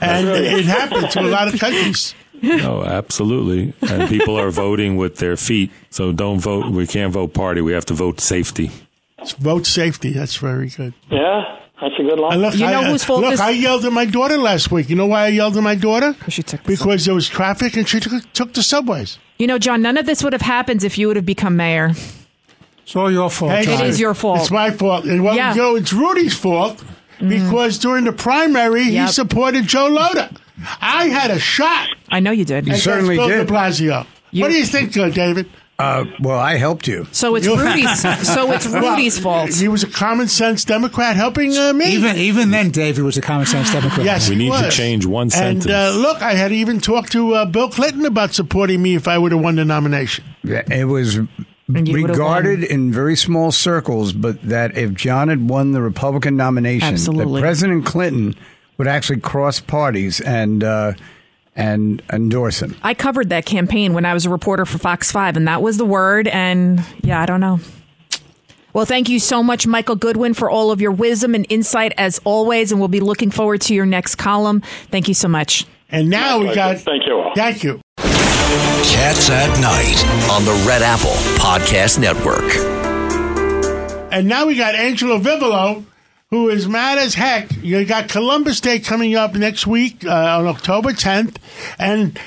and 0.00 0.28
it 0.28 0.64
happened 0.64 1.10
to 1.12 1.20
a 1.20 1.28
lot 1.28 1.52
of 1.52 1.60
countries. 1.60 2.14
No, 2.44 2.84
absolutely. 2.84 3.72
And 3.90 4.08
people 4.08 4.36
are 4.38 4.50
voting 4.50 4.96
with 4.96 5.16
their 5.16 5.36
feet. 5.36 5.70
So 5.90 6.12
don't 6.12 6.38
vote. 6.40 6.70
We 6.72 6.86
can't 6.86 7.12
vote 7.12 7.34
party. 7.34 7.60
We 7.60 7.72
have 7.72 7.86
to 7.86 7.94
vote 7.94 8.20
safety. 8.20 8.70
It's 9.18 9.32
Vote 9.32 9.66
safety. 9.66 10.12
That's 10.12 10.36
very 10.36 10.68
good. 10.68 10.92
Yeah, 11.10 11.58
that's 11.80 11.94
a 11.98 12.02
good 12.02 12.18
line. 12.18 12.32
And 12.34 12.42
look, 12.42 12.54
You 12.54 12.66
know 12.66 12.80
I, 12.82 12.90
whose 12.90 13.02
uh, 13.04 13.06
fault 13.06 13.20
Look, 13.22 13.30
this- 13.30 13.40
I 13.40 13.50
yelled 13.50 13.84
at 13.84 13.92
my 13.92 14.04
daughter 14.04 14.36
last 14.36 14.70
week. 14.70 14.90
You 14.90 14.96
know 14.96 15.06
why 15.06 15.24
I 15.24 15.28
yelled 15.28 15.56
at 15.56 15.62
my 15.62 15.74
daughter? 15.74 16.14
She 16.28 16.42
took 16.42 16.62
the 16.62 16.68
because 16.68 17.06
there 17.06 17.14
was 17.14 17.28
traffic 17.28 17.76
and 17.76 17.88
she 17.88 18.00
took, 18.00 18.32
took 18.32 18.52
the 18.52 18.62
subways. 18.62 19.18
You 19.38 19.46
know, 19.46 19.58
John, 19.58 19.80
none 19.82 19.96
of 19.96 20.04
this 20.06 20.22
would 20.22 20.32
have 20.34 20.42
happened 20.42 20.84
if 20.84 20.98
you 20.98 21.06
would 21.08 21.16
have 21.16 21.26
become 21.26 21.56
mayor. 21.56 21.92
It's 22.82 22.94
all 22.94 23.10
your 23.10 23.30
fault. 23.30 23.50
Hey, 23.52 23.64
John. 23.64 23.80
It 23.80 23.88
is 23.88 23.98
your 23.98 24.12
fault. 24.12 24.40
It's 24.40 24.50
my 24.50 24.70
fault. 24.70 25.06
And 25.06 25.24
well, 25.24 25.34
Yeah. 25.34 25.54
You 25.54 25.60
know, 25.62 25.76
it's 25.76 25.92
Rudy's 25.92 26.36
fault 26.36 26.84
because 27.20 27.78
during 27.78 28.04
the 28.04 28.12
primary 28.12 28.84
he 28.84 29.06
supported 29.08 29.66
Joe 29.66 29.90
Lhota. 29.90 30.36
I 30.80 31.06
had 31.06 31.30
a 31.30 31.38
shot. 31.38 31.88
I 32.08 32.20
know 32.20 32.30
you 32.30 32.44
did. 32.44 32.64
against 32.64 32.84
certainly 32.84 33.16
Bill 33.16 33.28
did. 33.28 33.46
De 33.46 33.52
Blasio. 33.52 34.06
You- 34.30 34.42
what 34.42 34.50
do 34.50 34.56
you 34.56 34.64
think, 34.64 34.96
uh, 34.96 35.10
David? 35.10 35.48
Uh, 35.76 36.04
well, 36.20 36.38
I 36.38 36.56
helped 36.56 36.86
you. 36.86 37.06
So 37.10 37.34
it's 37.34 37.48
Rudy's. 37.48 38.00
So 38.00 38.52
it's 38.52 38.66
Rudy's 38.66 39.20
Well, 39.24 39.46
fault. 39.46 39.54
He 39.54 39.66
was 39.66 39.82
a 39.82 39.88
common 39.88 40.28
sense 40.28 40.64
Democrat 40.64 41.16
helping 41.16 41.56
uh, 41.56 41.72
me. 41.72 41.86
Even 41.96 42.16
even 42.16 42.52
then, 42.52 42.70
David 42.70 43.02
was 43.02 43.16
a 43.16 43.20
common 43.20 43.46
sense 43.46 43.72
Democrat. 43.72 44.04
Yes, 44.04 44.28
We 44.28 44.36
he 44.36 44.48
need 44.48 44.62
to 44.62 44.70
change 44.70 45.04
one 45.04 45.30
sentence. 45.30 45.64
And 45.64 45.74
uh, 45.74 45.86
sentence. 45.90 46.02
look, 46.06 46.22
I 46.22 46.34
had 46.34 46.52
even 46.52 46.80
talked 46.80 47.10
to 47.12 47.34
uh, 47.34 47.44
Bill 47.46 47.68
Clinton 47.70 48.06
about 48.06 48.34
supporting 48.34 48.80
me 48.82 48.94
if 48.94 49.08
I 49.08 49.18
would 49.18 49.32
have 49.32 49.40
won 49.40 49.56
the 49.56 49.64
nomination. 49.64 50.24
It 50.44 50.86
was 50.86 51.16
you 51.16 51.26
would've 51.26 51.53
regarded 51.68 52.62
in 52.64 52.92
very 52.92 53.16
small 53.16 53.52
circles, 53.52 54.12
but 54.12 54.40
that 54.42 54.76
if 54.76 54.92
John 54.92 55.28
had 55.28 55.48
won 55.48 55.72
the 55.72 55.82
Republican 55.82 56.36
nomination, 56.36 56.88
Absolutely. 56.88 57.40
that 57.40 57.46
President 57.46 57.86
Clinton 57.86 58.34
would 58.78 58.88
actually 58.88 59.20
cross 59.20 59.60
parties 59.60 60.20
and 60.20 60.62
uh, 60.62 60.92
and 61.56 62.02
endorse 62.12 62.60
him. 62.60 62.76
I 62.82 62.94
covered 62.94 63.30
that 63.30 63.46
campaign 63.46 63.94
when 63.94 64.04
I 64.04 64.14
was 64.14 64.26
a 64.26 64.30
reporter 64.30 64.66
for 64.66 64.78
Fox 64.78 65.12
5, 65.12 65.36
and 65.36 65.48
that 65.48 65.62
was 65.62 65.78
the 65.78 65.84
word. 65.84 66.28
And 66.28 66.84
yeah, 67.02 67.20
I 67.20 67.26
don't 67.26 67.40
know. 67.40 67.60
Well, 68.72 68.86
thank 68.86 69.08
you 69.08 69.20
so 69.20 69.40
much, 69.42 69.68
Michael 69.68 69.94
Goodwin, 69.94 70.34
for 70.34 70.50
all 70.50 70.72
of 70.72 70.80
your 70.80 70.90
wisdom 70.90 71.36
and 71.36 71.46
insight 71.48 71.92
as 71.96 72.20
always. 72.24 72.72
And 72.72 72.80
we'll 72.80 72.88
be 72.88 73.00
looking 73.00 73.30
forward 73.30 73.60
to 73.62 73.74
your 73.74 73.86
next 73.86 74.16
column. 74.16 74.62
Thank 74.90 75.06
you 75.06 75.14
so 75.14 75.28
much. 75.28 75.64
And 75.90 76.10
now 76.10 76.40
we 76.40 76.52
got. 76.54 76.78
Thank 76.78 77.06
you 77.06 77.14
all. 77.14 77.32
Thank 77.36 77.62
you. 77.62 77.80
Cats 78.92 79.30
at 79.30 79.48
Night. 79.60 80.30
on 80.30 80.44
the 80.44 80.64
Red 80.66 80.82
Apple 80.82 81.10
Podcast 81.38 81.98
Network. 81.98 82.44
And 84.12 84.28
now 84.28 84.46
we 84.46 84.56
got 84.56 84.74
Angelo 84.74 85.18
Vivolo, 85.18 85.84
who 86.30 86.48
is 86.48 86.68
mad 86.68 86.98
as 86.98 87.14
heck. 87.14 87.50
You 87.62 87.84
got 87.84 88.08
Columbus 88.08 88.60
Day 88.60 88.78
coming 88.80 89.14
up 89.16 89.34
next 89.34 89.66
week 89.66 90.04
uh, 90.06 90.10
on 90.38 90.46
October 90.46 90.90
10th, 90.90 91.36
and 91.78 92.18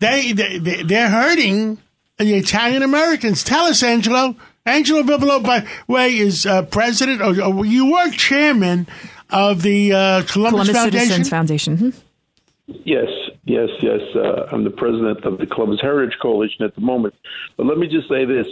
they, 0.00 0.32
they 0.32 0.58
they- 0.58 0.82
they're 0.82 1.08
hurting 1.10 1.78
the 2.18 2.34
Italian 2.34 2.82
Americans. 2.82 3.42
Tell 3.44 3.64
us, 3.64 3.82
Angelo. 3.82 4.36
Angelo 4.64 5.02
Vivolo, 5.02 5.40
by 5.40 5.60
the 5.60 5.68
way, 5.88 6.16
is 6.16 6.46
uh, 6.46 6.62
president, 6.62 7.20
or, 7.20 7.40
or 7.42 7.64
you 7.66 7.92
were 7.92 8.10
chairman 8.10 8.86
of 9.30 9.62
the 9.62 9.92
uh, 9.92 10.22
Columbus, 10.22 10.68
Columbus 10.68 10.70
Foundation. 10.70 11.06
Citizens 11.06 11.28
Foundation. 11.28 11.78
Mhm. 11.78 11.94
Yes, 12.84 13.08
yes, 13.44 13.68
yes. 13.80 14.00
Uh, 14.14 14.48
I'm 14.50 14.64
the 14.64 14.70
president 14.70 15.24
of 15.24 15.38
the 15.38 15.46
Columbus 15.46 15.80
Heritage 15.80 16.18
Coalition 16.20 16.64
at 16.64 16.74
the 16.74 16.80
moment. 16.80 17.14
But 17.56 17.66
let 17.66 17.78
me 17.78 17.88
just 17.88 18.08
say 18.08 18.24
this, 18.24 18.46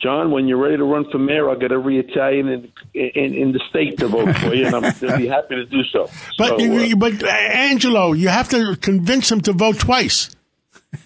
John. 0.00 0.30
When 0.30 0.48
you're 0.48 0.58
ready 0.58 0.76
to 0.76 0.84
run 0.84 1.10
for 1.10 1.18
mayor, 1.18 1.48
I'll 1.48 1.58
get 1.58 1.72
every 1.72 1.98
Italian 1.98 2.48
in 2.48 2.72
in, 2.94 3.34
in 3.34 3.52
the 3.52 3.60
state 3.70 3.98
to 3.98 4.08
vote 4.08 4.36
for 4.36 4.54
you, 4.54 4.66
and 4.66 4.74
I'm 4.74 4.94
they'll 5.00 5.18
be 5.18 5.28
happy 5.28 5.56
to 5.56 5.66
do 5.66 5.82
so. 5.92 6.08
But 6.38 6.60
so, 6.60 6.76
uh, 6.76 6.94
but 6.96 7.22
uh, 7.22 7.26
Angelo, 7.26 8.12
you 8.12 8.28
have 8.28 8.48
to 8.50 8.76
convince 8.76 9.28
them 9.28 9.40
to 9.42 9.52
vote 9.52 9.78
twice. 9.78 10.30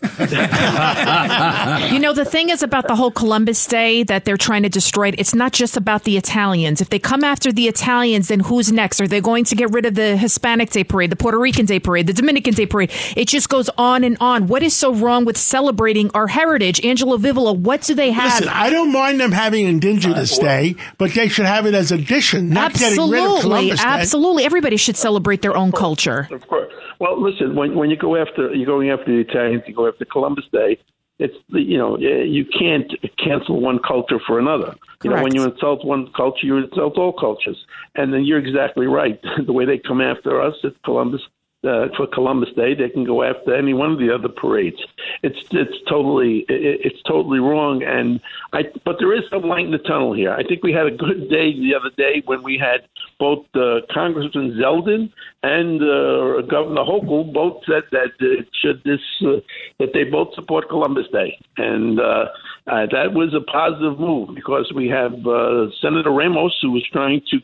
You 0.17 1.99
know, 2.01 2.13
the 2.13 2.25
thing 2.25 2.49
is 2.51 2.63
about 2.63 2.89
the 2.89 2.97
whole 2.97 3.11
Columbus 3.11 3.67
Day 3.67 4.03
that 4.05 4.25
they're 4.25 4.37
trying 4.37 4.63
to 4.65 4.69
destroy 4.69 5.09
it. 5.09 5.15
It's 5.19 5.35
not 5.35 5.53
just 5.53 5.77
about 5.77 6.05
the 6.05 6.17
Italians. 6.17 6.81
If 6.81 6.89
they 6.89 6.99
come 6.99 7.23
after 7.25 7.53
the 7.53 7.69
Italians, 7.69 8.29
then 8.29 8.41
who's 8.41 8.73
next? 8.73 9.01
Are 9.01 9.07
they 9.07 9.21
going 9.21 9.45
to 9.45 9.55
get 9.55 9.71
rid 9.73 9.87
of 9.87 9.95
the 9.95 10.17
Hispanic 10.17 10.71
Day 10.71 10.85
Parade, 10.85 11.11
the 11.11 11.17
Puerto 11.17 11.39
Rican 11.39 11.67
Day 11.67 11.79
Parade, 11.79 12.07
the 12.07 12.13
Dominican 12.13 12.55
Day 12.55 12.67
Parade? 12.67 12.91
It 13.17 13.29
just 13.29 13.49
goes 13.49 13.69
on 13.79 14.05
and 14.05 14.17
on. 14.21 14.47
What 14.49 14.63
is 14.63 14.75
so 14.75 14.95
wrong 14.95 15.25
with 15.25 15.37
celebrating 15.37 16.11
our 16.15 16.27
heritage? 16.27 16.85
Angelo 16.85 17.17
Vivolo, 17.17 17.53
what 17.53 17.83
do 17.83 17.95
they 17.95 18.11
have? 18.11 18.41
Listen, 18.41 18.49
I 18.49 18.71
don't 18.71 18.93
mind 18.93 19.21
them 19.21 19.33
having 19.33 19.67
Indigenous 19.67 20.39
uh, 20.39 20.43
Day, 20.43 20.75
but 20.99 21.13
they 21.13 21.29
should 21.29 21.47
have 21.47 21.67
it 21.67 21.75
as 21.75 21.93
addition, 21.93 22.49
not 22.51 22.73
getting 22.75 23.11
rid 23.11 23.23
of 23.23 23.41
Columbus 23.43 23.81
Day. 23.81 23.87
absolutely. 23.87 24.45
Everybody 24.45 24.77
should 24.77 24.97
celebrate 24.97 25.43
their 25.43 25.57
own 25.57 25.73
culture. 25.73 26.29
Of 26.31 26.47
course. 26.49 26.66
Well, 26.99 27.21
listen. 27.21 27.55
When 27.55 27.75
when 27.75 27.91
you 27.91 27.97
go 27.97 28.17
after 28.17 28.55
you're 28.55 28.67
going 28.67 28.91
after 28.91 29.07
the 29.07 29.21
Italians, 29.21 29.63
you 29.67 29.75
go 29.75 29.89
after 29.89 30.05
Columbus 30.05 30.45
Day. 30.53 30.79
It's 31.19 31.37
the- 31.51 31.63
you 31.63 31.79
know 31.79 31.99
you 31.99 32.45
can't 32.45 32.93
cancel 33.19 33.61
one 33.61 33.79
culture 33.79 34.19
for 34.27 34.39
another. 34.39 34.75
You 35.03 35.11
know 35.11 35.23
when 35.23 35.35
you 35.35 35.45
insult 35.45 35.85
one 35.85 36.09
culture, 36.17 36.47
you 36.47 36.57
insult 36.59 36.99
all 36.99 37.13
cultures. 37.13 37.59
And 37.95 38.13
then 38.13 38.25
you're 38.25 38.39
exactly 38.39 38.87
right. 38.87 39.21
the 39.47 39.53
way 39.53 39.65
they 39.65 39.79
come 39.79 40.01
after 40.01 40.41
us 40.41 40.55
at 40.65 40.73
Columbus 40.85 41.23
uh, 41.65 41.89
for 41.97 42.07
Columbus 42.07 42.51
Day, 42.57 42.75
they 42.75 42.89
can 42.89 43.05
go 43.05 43.23
after 43.23 43.55
any 43.55 43.75
one 43.75 43.93
of 43.93 43.99
the 43.99 44.15
other 44.15 44.29
parades. 44.29 44.79
It's 45.23 45.39
it's 45.51 45.77
totally 45.89 46.45
it, 46.49 46.81
it's 46.85 47.03
totally 47.03 47.39
wrong. 47.39 47.83
And 47.83 48.21
I 48.53 48.65
but 48.85 48.97
there 48.99 49.15
is 49.15 49.25
some 49.31 49.43
light 49.43 49.65
in 49.65 49.73
the 49.73 49.79
tunnel 49.79 50.13
here. 50.13 50.33
I 50.33 50.43
think 50.43 50.63
we 50.63 50.73
had 50.73 50.87
a 50.87 50.91
good 50.91 51.29
day 51.29 51.53
the 51.53 51.75
other 51.75 51.91
day 51.97 52.23
when 52.25 52.43
we 52.43 52.59
had 52.59 52.89
both 53.19 53.47
uh, 53.55 53.81
Congressman 53.93 54.59
Zeldin 54.61 55.11
and 55.43 55.83
uh, 55.83 56.43
Governor 56.43 56.85
Hochul 56.85 57.33
both 57.33 57.63
said 57.67 57.85
that 57.91 58.13
uh, 58.21 58.43
should 58.63 58.83
this 58.85 59.01
uh, 59.23 59.41
that 59.79 59.93
they 59.93 60.05
both 60.05 60.35
support 60.35 60.69
Columbus 60.69 61.07
Day, 61.13 61.39
and 61.57 61.99
uh, 61.99 62.27
uh, 62.67 62.87
that 62.93 63.13
was 63.13 63.35
a 63.35 63.41
positive 63.41 63.99
move 63.99 64.35
because 64.35 64.71
we 64.75 64.89
have 64.89 65.13
uh, 65.27 65.71
Senator 65.81 66.11
Ramos 66.11 66.57
who 66.61 66.73
was 66.73 66.87
trying 66.93 67.23
to 67.31 67.39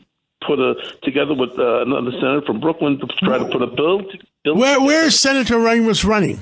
put 0.45 0.59
a 0.59 0.75
together 1.03 1.33
with 1.33 1.51
uh, 1.57 1.81
another 1.81 2.11
senator 2.11 2.41
from 2.45 2.59
Brooklyn 2.59 2.99
to 2.99 3.07
try 3.23 3.37
to 3.37 3.45
put 3.45 3.61
a 3.61 3.67
bill. 3.67 3.99
To, 3.99 4.17
bill 4.43 4.55
Where 4.55 4.73
together. 4.75 4.85
where's 4.85 5.19
Senator 5.19 5.59
Ramos 5.59 6.03
running? 6.05 6.39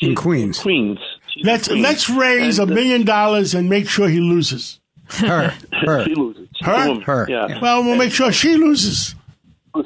In 0.00 0.14
Queens. 0.14 0.58
Queens. 0.58 0.98
She's 1.28 1.44
Let's 1.44 1.68
Queens. 1.68 1.82
let's 1.82 2.10
raise 2.10 2.58
a 2.58 2.64
uh, 2.64 2.66
million 2.66 3.04
dollars 3.04 3.54
and 3.54 3.68
make 3.68 3.88
sure 3.88 4.08
he 4.08 4.20
loses. 4.20 4.80
Her, 5.08 5.54
her. 5.72 6.04
She 6.04 6.14
loses. 6.14 6.48
She's 6.56 6.66
Her? 6.66 6.84
a 6.84 6.88
woman. 6.88 7.02
Her. 7.02 7.26
Yeah. 7.28 7.60
Well, 7.60 7.82
we'll 7.84 7.96
make 7.96 8.12
sure 8.12 8.32
she 8.32 8.56
loses. 8.56 9.14
but 9.74 9.84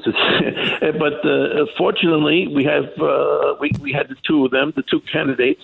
uh, 1.25 1.67
fortunately, 1.77 2.47
we 2.55 2.65
have 2.65 2.85
uh, 3.01 3.55
we 3.61 3.71
we 3.81 3.93
had 3.93 4.09
the 4.09 4.17
two 4.27 4.45
of 4.45 4.51
them, 4.53 4.73
the 4.77 4.83
two 4.83 5.01
candidates, 5.13 5.63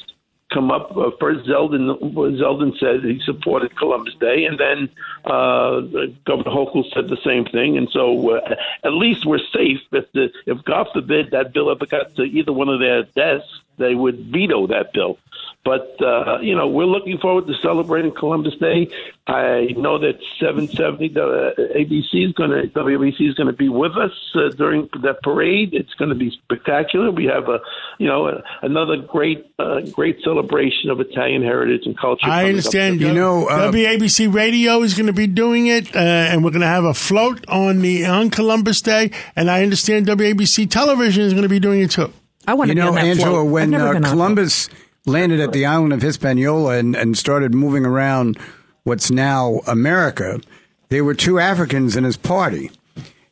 come 0.52 0.70
up. 0.70 0.96
Uh, 0.96 1.10
first, 1.18 1.48
Zeldin 1.48 2.00
Zeldin 2.14 2.78
said 2.78 3.04
he 3.04 3.20
supported 3.24 3.76
Columbus 3.76 4.14
Day, 4.20 4.44
and 4.44 4.58
then 4.58 4.88
uh, 5.24 5.80
Governor 6.24 6.50
Hochul 6.50 6.84
said 6.92 7.08
the 7.08 7.18
same 7.24 7.44
thing. 7.44 7.76
And 7.76 7.88
so, 7.90 8.36
uh, 8.36 8.54
at 8.84 8.92
least 8.92 9.26
we're 9.26 9.38
safe. 9.52 9.80
If 9.92 10.10
the 10.12 10.30
if 10.46 10.64
God 10.64 10.88
forbid 10.92 11.30
that 11.32 11.52
bill 11.52 11.70
ever 11.70 11.86
got 11.86 12.14
to 12.16 12.22
either 12.22 12.52
one 12.52 12.68
of 12.68 12.80
their 12.80 13.02
desks, 13.02 13.60
they 13.78 13.94
would 13.94 14.26
veto 14.26 14.66
that 14.68 14.92
bill. 14.92 15.18
But 15.66 15.96
uh, 16.00 16.38
you 16.42 16.54
know, 16.54 16.68
we're 16.68 16.84
looking 16.86 17.18
forward 17.18 17.48
to 17.48 17.54
celebrating 17.60 18.12
Columbus 18.16 18.54
Day. 18.60 18.86
I 19.26 19.74
know 19.76 19.98
that 19.98 20.14
770 20.38 21.08
the 21.08 21.54
ABC 21.74 22.24
is 22.28 22.32
going 22.34 22.50
to 22.50 22.68
WABC 22.68 23.28
is 23.28 23.34
going 23.34 23.48
to 23.48 23.52
be 23.52 23.68
with 23.68 23.96
us 23.96 24.12
uh, 24.36 24.50
during 24.56 24.88
that 25.02 25.24
parade. 25.24 25.70
It's 25.74 25.92
going 25.94 26.10
to 26.10 26.14
be 26.14 26.30
spectacular. 26.30 27.10
We 27.10 27.24
have 27.24 27.48
a 27.48 27.58
you 27.98 28.06
know 28.06 28.28
a, 28.28 28.44
another 28.62 28.96
great 28.96 29.44
uh, 29.58 29.80
great 29.90 30.22
celebration 30.22 30.88
of 30.88 31.00
Italian 31.00 31.42
heritage 31.42 31.82
and 31.84 31.98
culture. 31.98 32.26
I 32.28 32.48
understand. 32.48 33.00
You 33.00 33.12
know, 33.12 33.48
uh, 33.48 33.72
WABC 33.72 34.32
Radio 34.32 34.82
is 34.82 34.94
going 34.94 35.08
to 35.08 35.12
be 35.12 35.26
doing 35.26 35.66
it, 35.66 35.96
uh, 35.96 35.98
and 35.98 36.44
we're 36.44 36.52
going 36.52 36.60
to 36.60 36.68
have 36.68 36.84
a 36.84 36.94
float 36.94 37.44
on 37.48 37.80
the 37.80 38.06
on 38.06 38.30
Columbus 38.30 38.82
Day. 38.82 39.10
And 39.34 39.50
I 39.50 39.64
understand 39.64 40.06
WABC 40.06 40.70
Television 40.70 41.24
is 41.24 41.32
going 41.32 41.42
to 41.42 41.48
be 41.48 41.58
doing 41.58 41.80
it 41.80 41.90
too. 41.90 42.12
I 42.46 42.54
want 42.54 42.68
You 42.68 42.74
to 42.76 42.80
be 42.80 42.84
know, 42.84 42.88
on 42.90 42.94
that 42.94 43.04
Angela, 43.04 43.30
float. 43.30 43.50
When 43.50 43.70
never 43.70 43.88
uh, 43.88 43.92
been 43.94 44.04
on. 44.04 44.10
Columbus 44.12 44.68
landed 45.06 45.40
at 45.40 45.52
the 45.52 45.64
island 45.64 45.92
of 45.92 46.02
Hispaniola 46.02 46.76
and, 46.76 46.94
and 46.94 47.16
started 47.16 47.54
moving 47.54 47.86
around 47.86 48.38
what's 48.84 49.10
now 49.10 49.60
America, 49.66 50.40
there 50.88 51.04
were 51.04 51.14
two 51.14 51.38
Africans 51.38 51.96
in 51.96 52.04
his 52.04 52.16
party. 52.16 52.70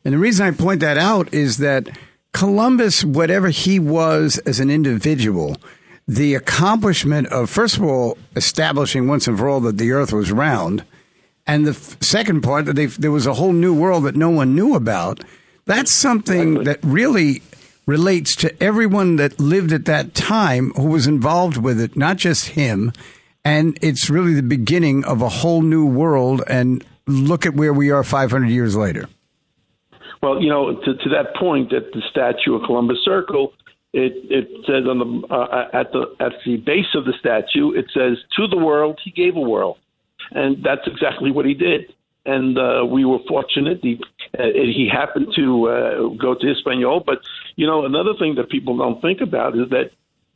And 0.03 0.13
the 0.13 0.19
reason 0.19 0.45
I 0.45 0.51
point 0.51 0.81
that 0.81 0.97
out 0.97 1.33
is 1.33 1.57
that 1.57 1.89
Columbus, 2.33 3.03
whatever 3.03 3.49
he 3.49 3.79
was 3.79 4.37
as 4.39 4.59
an 4.59 4.69
individual, 4.69 5.57
the 6.07 6.35
accomplishment 6.35 7.27
of, 7.27 7.49
first 7.49 7.77
of 7.77 7.83
all, 7.83 8.17
establishing 8.35 9.07
once 9.07 9.27
and 9.27 9.37
for 9.37 9.49
all 9.49 9.59
that 9.61 9.77
the 9.77 9.91
earth 9.91 10.13
was 10.13 10.31
round, 10.31 10.83
and 11.47 11.65
the 11.65 11.71
f- 11.71 11.97
second 12.01 12.41
part 12.41 12.65
that 12.65 12.75
they, 12.75 12.87
there 12.87 13.11
was 13.11 13.25
a 13.25 13.33
whole 13.33 13.53
new 13.53 13.73
world 13.73 14.03
that 14.03 14.15
no 14.15 14.29
one 14.29 14.55
knew 14.55 14.75
about. 14.75 15.23
That's 15.65 15.91
something 15.91 16.63
that 16.65 16.79
really 16.83 17.41
relates 17.85 18.35
to 18.37 18.63
everyone 18.63 19.17
that 19.17 19.39
lived 19.39 19.71
at 19.71 19.85
that 19.85 20.13
time 20.13 20.71
who 20.71 20.87
was 20.87 21.07
involved 21.07 21.57
with 21.57 21.79
it, 21.79 21.95
not 21.95 22.17
just 22.17 22.49
him. 22.49 22.91
And 23.43 23.77
it's 23.81 24.09
really 24.09 24.33
the 24.33 24.43
beginning 24.43 25.05
of 25.05 25.21
a 25.21 25.29
whole 25.29 25.61
new 25.61 25.85
world. 25.85 26.43
And 26.47 26.83
look 27.07 27.45
at 27.45 27.53
where 27.53 27.73
we 27.73 27.91
are 27.91 28.03
500 28.03 28.47
years 28.47 28.75
later. 28.75 29.07
Well, 30.21 30.41
you 30.41 30.49
know, 30.49 30.73
to, 30.73 30.95
to 30.95 31.09
that 31.09 31.35
point, 31.39 31.71
at 31.73 31.91
the 31.91 32.01
statue 32.09 32.55
of 32.55 32.63
Columbus 32.65 32.97
Circle, 33.05 33.53
it, 33.93 34.13
it 34.29 34.47
says 34.65 34.83
on 34.89 34.99
the 34.99 35.33
uh, 35.33 35.69
at 35.71 35.91
the 35.93 36.15
at 36.19 36.33
the 36.45 36.57
base 36.57 36.93
of 36.95 37.05
the 37.05 37.13
statue, 37.19 37.71
it 37.71 37.85
says, 37.93 38.17
"To 38.35 38.47
the 38.47 38.57
world, 38.57 38.99
he 39.03 39.11
gave 39.11 39.37
a 39.37 39.39
world," 39.39 39.77
and 40.31 40.61
that's 40.63 40.81
exactly 40.85 41.31
what 41.31 41.45
he 41.45 41.53
did. 41.53 41.93
And 42.25 42.57
uh, 42.57 42.85
we 42.85 43.05
were 43.05 43.19
fortunate; 43.27 43.79
he 43.81 44.01
uh, 44.37 44.43
he 44.53 44.89
happened 44.91 45.27
to 45.37 45.69
uh, 45.69 46.07
go 46.19 46.35
to 46.35 46.45
Hispaniola. 46.45 47.03
But 47.05 47.19
you 47.55 47.67
know, 47.67 47.85
another 47.85 48.13
thing 48.19 48.35
that 48.35 48.49
people 48.49 48.77
don't 48.77 49.01
think 49.01 49.21
about 49.21 49.57
is 49.57 49.69
that 49.69 49.91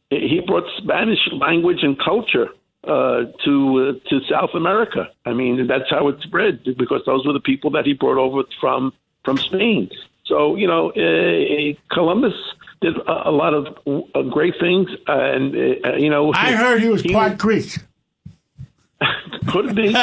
he 0.09 0.41
brought 0.45 0.63
Spanish 0.77 1.19
language 1.33 1.79
and 1.83 1.97
culture 1.99 2.49
uh, 2.83 3.25
to 3.45 3.95
uh, 4.03 4.09
to 4.09 4.21
South 4.29 4.51
America. 4.55 5.09
I 5.25 5.33
mean, 5.33 5.67
that's 5.67 5.89
how 5.89 6.07
it 6.07 6.21
spread 6.21 6.63
because 6.77 7.01
those 7.05 7.25
were 7.25 7.33
the 7.33 7.39
people 7.39 7.71
that 7.71 7.85
he 7.85 7.93
brought 7.93 8.17
over 8.17 8.43
from 8.59 8.93
from 9.23 9.37
Spain. 9.37 9.89
So 10.25 10.55
you 10.55 10.67
know, 10.67 10.91
uh, 10.91 11.73
Columbus 11.93 12.33
did 12.81 12.95
a, 12.97 13.29
a 13.29 13.31
lot 13.31 13.53
of 13.53 13.77
uh, 14.15 14.21
great 14.23 14.55
things, 14.59 14.89
uh, 15.07 15.13
and 15.13 15.55
uh, 15.85 15.95
you 15.97 16.09
know, 16.09 16.33
I 16.33 16.53
heard 16.53 16.81
he 16.81 16.89
was 16.89 17.03
part 17.03 17.37
Greek. 17.37 17.77
could 19.47 19.65
it 19.69 19.75
be. 19.75 19.95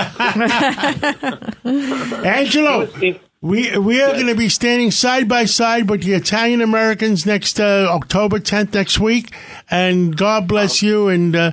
Angelo, 2.29 2.89
we 3.47 3.78
we 3.78 4.03
are 4.03 4.12
going 4.12 4.26
to 4.26 4.34
be 4.34 4.49
standing 4.49 4.90
side 4.90 5.28
by 5.28 5.44
side 5.44 5.88
with 5.88 6.03
the 6.03 6.14
Italian 6.14 6.61
Americans 6.61 7.24
next 7.24 7.61
uh, 7.61 7.86
October 7.90 8.38
10th 8.38 8.74
next 8.74 8.99
week, 8.99 9.32
and 9.70 10.16
God 10.16 10.49
bless 10.49 10.82
you, 10.82 11.09
and 11.09 11.34
uh, 11.34 11.53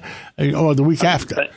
or 0.56 0.76
the 0.76 0.84
week 0.84 1.04
after. 1.04 1.48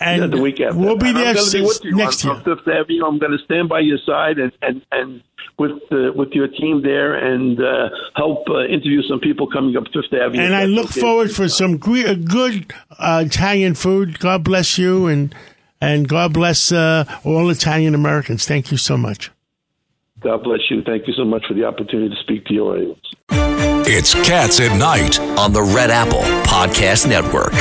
And 0.00 0.22
yeah, 0.22 0.28
the 0.28 0.42
week 0.42 0.60
after. 0.60 0.78
we'll 0.78 0.96
be 0.96 1.12
there 1.12 1.28
I'm 1.28 1.34
gonna 1.34 1.50
be 1.50 1.88
you 1.88 1.94
next 1.94 2.24
on, 2.24 2.30
year. 2.30 2.36
on 2.38 2.44
Fifth 2.44 2.68
Avenue. 2.68 3.04
I'm 3.04 3.18
going 3.18 3.32
to 3.32 3.44
stand 3.44 3.68
by 3.68 3.80
your 3.80 3.98
side 4.06 4.38
and 4.38 4.50
and 4.62 4.82
and 4.90 5.22
with 5.58 5.72
uh, 5.92 6.12
with 6.14 6.30
your 6.32 6.48
team 6.48 6.80
there 6.82 7.14
and 7.14 7.60
uh, 7.60 7.90
help 8.16 8.48
uh, 8.48 8.64
interview 8.64 9.02
some 9.02 9.20
people 9.20 9.46
coming 9.46 9.76
up 9.76 9.84
Fifth 9.92 10.12
Avenue. 10.12 10.42
And 10.42 10.54
I 10.54 10.64
look 10.64 10.86
okay. 10.86 11.00
forward 11.00 11.30
for 11.30 11.48
some 11.48 11.76
gre- 11.76 12.06
uh, 12.06 12.14
good 12.14 12.72
uh, 12.98 13.24
Italian 13.26 13.74
food. 13.74 14.18
God 14.18 14.42
bless 14.42 14.78
you, 14.78 15.06
and 15.06 15.34
and 15.82 16.08
God 16.08 16.32
bless 16.32 16.72
uh, 16.72 17.04
all 17.22 17.50
Italian 17.50 17.94
Americans. 17.94 18.46
Thank 18.46 18.72
you 18.72 18.78
so 18.78 18.96
much. 18.96 19.30
God 20.20 20.42
bless 20.44 20.60
you. 20.70 20.82
Thank 20.82 21.06
you 21.06 21.14
so 21.14 21.24
much 21.24 21.44
for 21.46 21.54
the 21.54 21.64
opportunity 21.64 22.10
to 22.14 22.20
speak 22.22 22.44
to 22.46 22.54
your 22.54 22.74
audience. 22.76 23.00
It's 23.92 24.14
Cats 24.26 24.60
at 24.60 24.76
Night. 24.76 25.18
on 25.38 25.52
the 25.52 25.62
Red 25.62 25.90
Apple 25.90 26.20
Podcast 26.44 27.08
Network. 27.08 27.52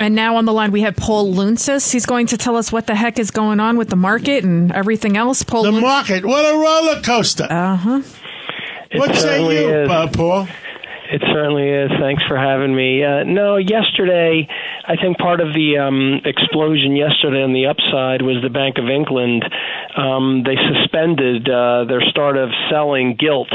And 0.00 0.16
now 0.16 0.36
on 0.36 0.46
the 0.46 0.52
line 0.52 0.72
we 0.72 0.80
have 0.80 0.96
Paul 0.96 1.32
Luntz. 1.32 1.92
He's 1.92 2.06
going 2.06 2.26
to 2.28 2.36
tell 2.36 2.56
us 2.56 2.72
what 2.72 2.86
the 2.88 2.94
heck 2.96 3.18
is 3.20 3.30
going 3.30 3.60
on 3.60 3.76
with 3.78 3.88
the 3.88 3.96
market 3.96 4.42
and 4.42 4.72
everything 4.72 5.16
else. 5.16 5.44
Paul, 5.44 5.62
The 5.62 5.70
Luntz- 5.70 5.80
market, 5.80 6.24
what 6.26 6.44
a 6.44 6.58
roller 6.58 7.00
coaster! 7.02 7.46
uh 7.48 7.76
huh. 7.76 8.02
what 8.94 9.14
say 9.14 9.62
you, 9.64 9.90
uh, 9.90 10.08
Paul? 10.12 10.48
It 11.12 11.20
certainly 11.30 11.68
is. 11.68 11.90
Thanks 12.00 12.22
for 12.26 12.38
having 12.38 12.74
me. 12.74 13.04
Uh, 13.04 13.22
no, 13.24 13.58
yesterday, 13.58 14.48
I 14.88 14.96
think 14.96 15.18
part 15.18 15.40
of 15.40 15.52
the 15.52 15.76
um, 15.76 16.22
explosion 16.24 16.96
yesterday 16.96 17.42
on 17.42 17.52
the 17.52 17.66
upside 17.66 18.22
was 18.22 18.40
the 18.42 18.48
Bank 18.48 18.78
of 18.78 18.88
England. 18.88 19.44
Um, 19.94 20.42
they 20.42 20.56
suspended 20.56 21.44
uh, 21.50 21.84
their 21.84 22.00
start 22.08 22.38
of 22.38 22.48
selling 22.70 23.16
gilt 23.20 23.52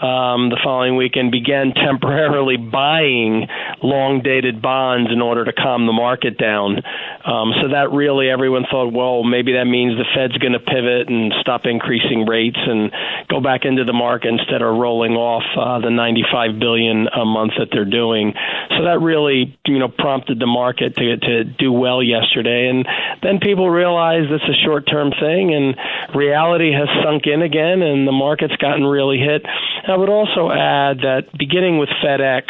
um, 0.00 0.50
the 0.50 0.58
following 0.62 0.96
week 0.96 1.16
and 1.16 1.30
began 1.30 1.72
temporarily 1.72 2.56
buying 2.72 3.46
long 3.82 4.22
dated 4.22 4.60
bonds 4.60 5.10
in 5.12 5.20
order 5.20 5.44
to 5.44 5.52
calm 5.52 5.86
the 5.86 5.92
market 5.92 6.38
down. 6.38 6.82
Um, 7.24 7.52
so 7.62 7.68
that 7.68 7.92
really, 7.92 8.28
everyone 8.28 8.64
thought, 8.70 8.92
well, 8.92 9.22
maybe 9.22 9.52
that 9.52 9.64
means 9.64 9.96
the 9.96 10.04
Fed's 10.14 10.36
going 10.38 10.52
to 10.52 10.60
pivot 10.60 11.08
and 11.08 11.32
stop 11.40 11.66
increasing 11.66 12.26
rates 12.26 12.58
and 12.58 12.92
go 13.28 13.40
back 13.40 13.64
into 13.64 13.84
the 13.84 13.92
market 13.92 14.28
instead 14.28 14.62
of 14.62 14.76
rolling 14.76 15.12
off 15.12 15.44
uh, 15.56 15.80
the 15.80 15.90
95 15.90 16.58
billion 16.58 17.08
a 17.08 17.24
month 17.24 17.52
that 17.58 17.68
they're 17.72 17.88
doing. 17.88 18.34
So 18.76 18.84
that 18.84 19.00
really, 19.00 19.56
you 19.66 19.78
know, 19.78 19.88
prompted 19.88 20.38
the 20.38 20.46
market 20.46 20.96
to 20.96 21.16
to 21.16 21.44
do 21.44 21.72
well 21.72 22.02
yesterday. 22.02 22.68
And 22.68 22.86
then 23.22 23.38
people 23.40 23.70
realized 23.70 24.30
it's 24.30 24.44
a 24.44 24.64
short-term 24.64 25.12
thing, 25.20 25.54
and 25.54 25.76
reality 26.14 26.72
has 26.72 26.88
sunk 27.02 27.26
in 27.26 27.42
again, 27.42 27.82
and 27.82 28.06
the 28.06 28.12
market's 28.12 28.56
gotten 28.56 28.84
really 28.84 29.18
hit. 29.18 29.44
I 29.86 29.96
would 29.96 30.08
also 30.08 30.50
add 30.50 31.04
that 31.04 31.28
beginning 31.36 31.78
with 31.78 31.90
FedEx 32.02 32.48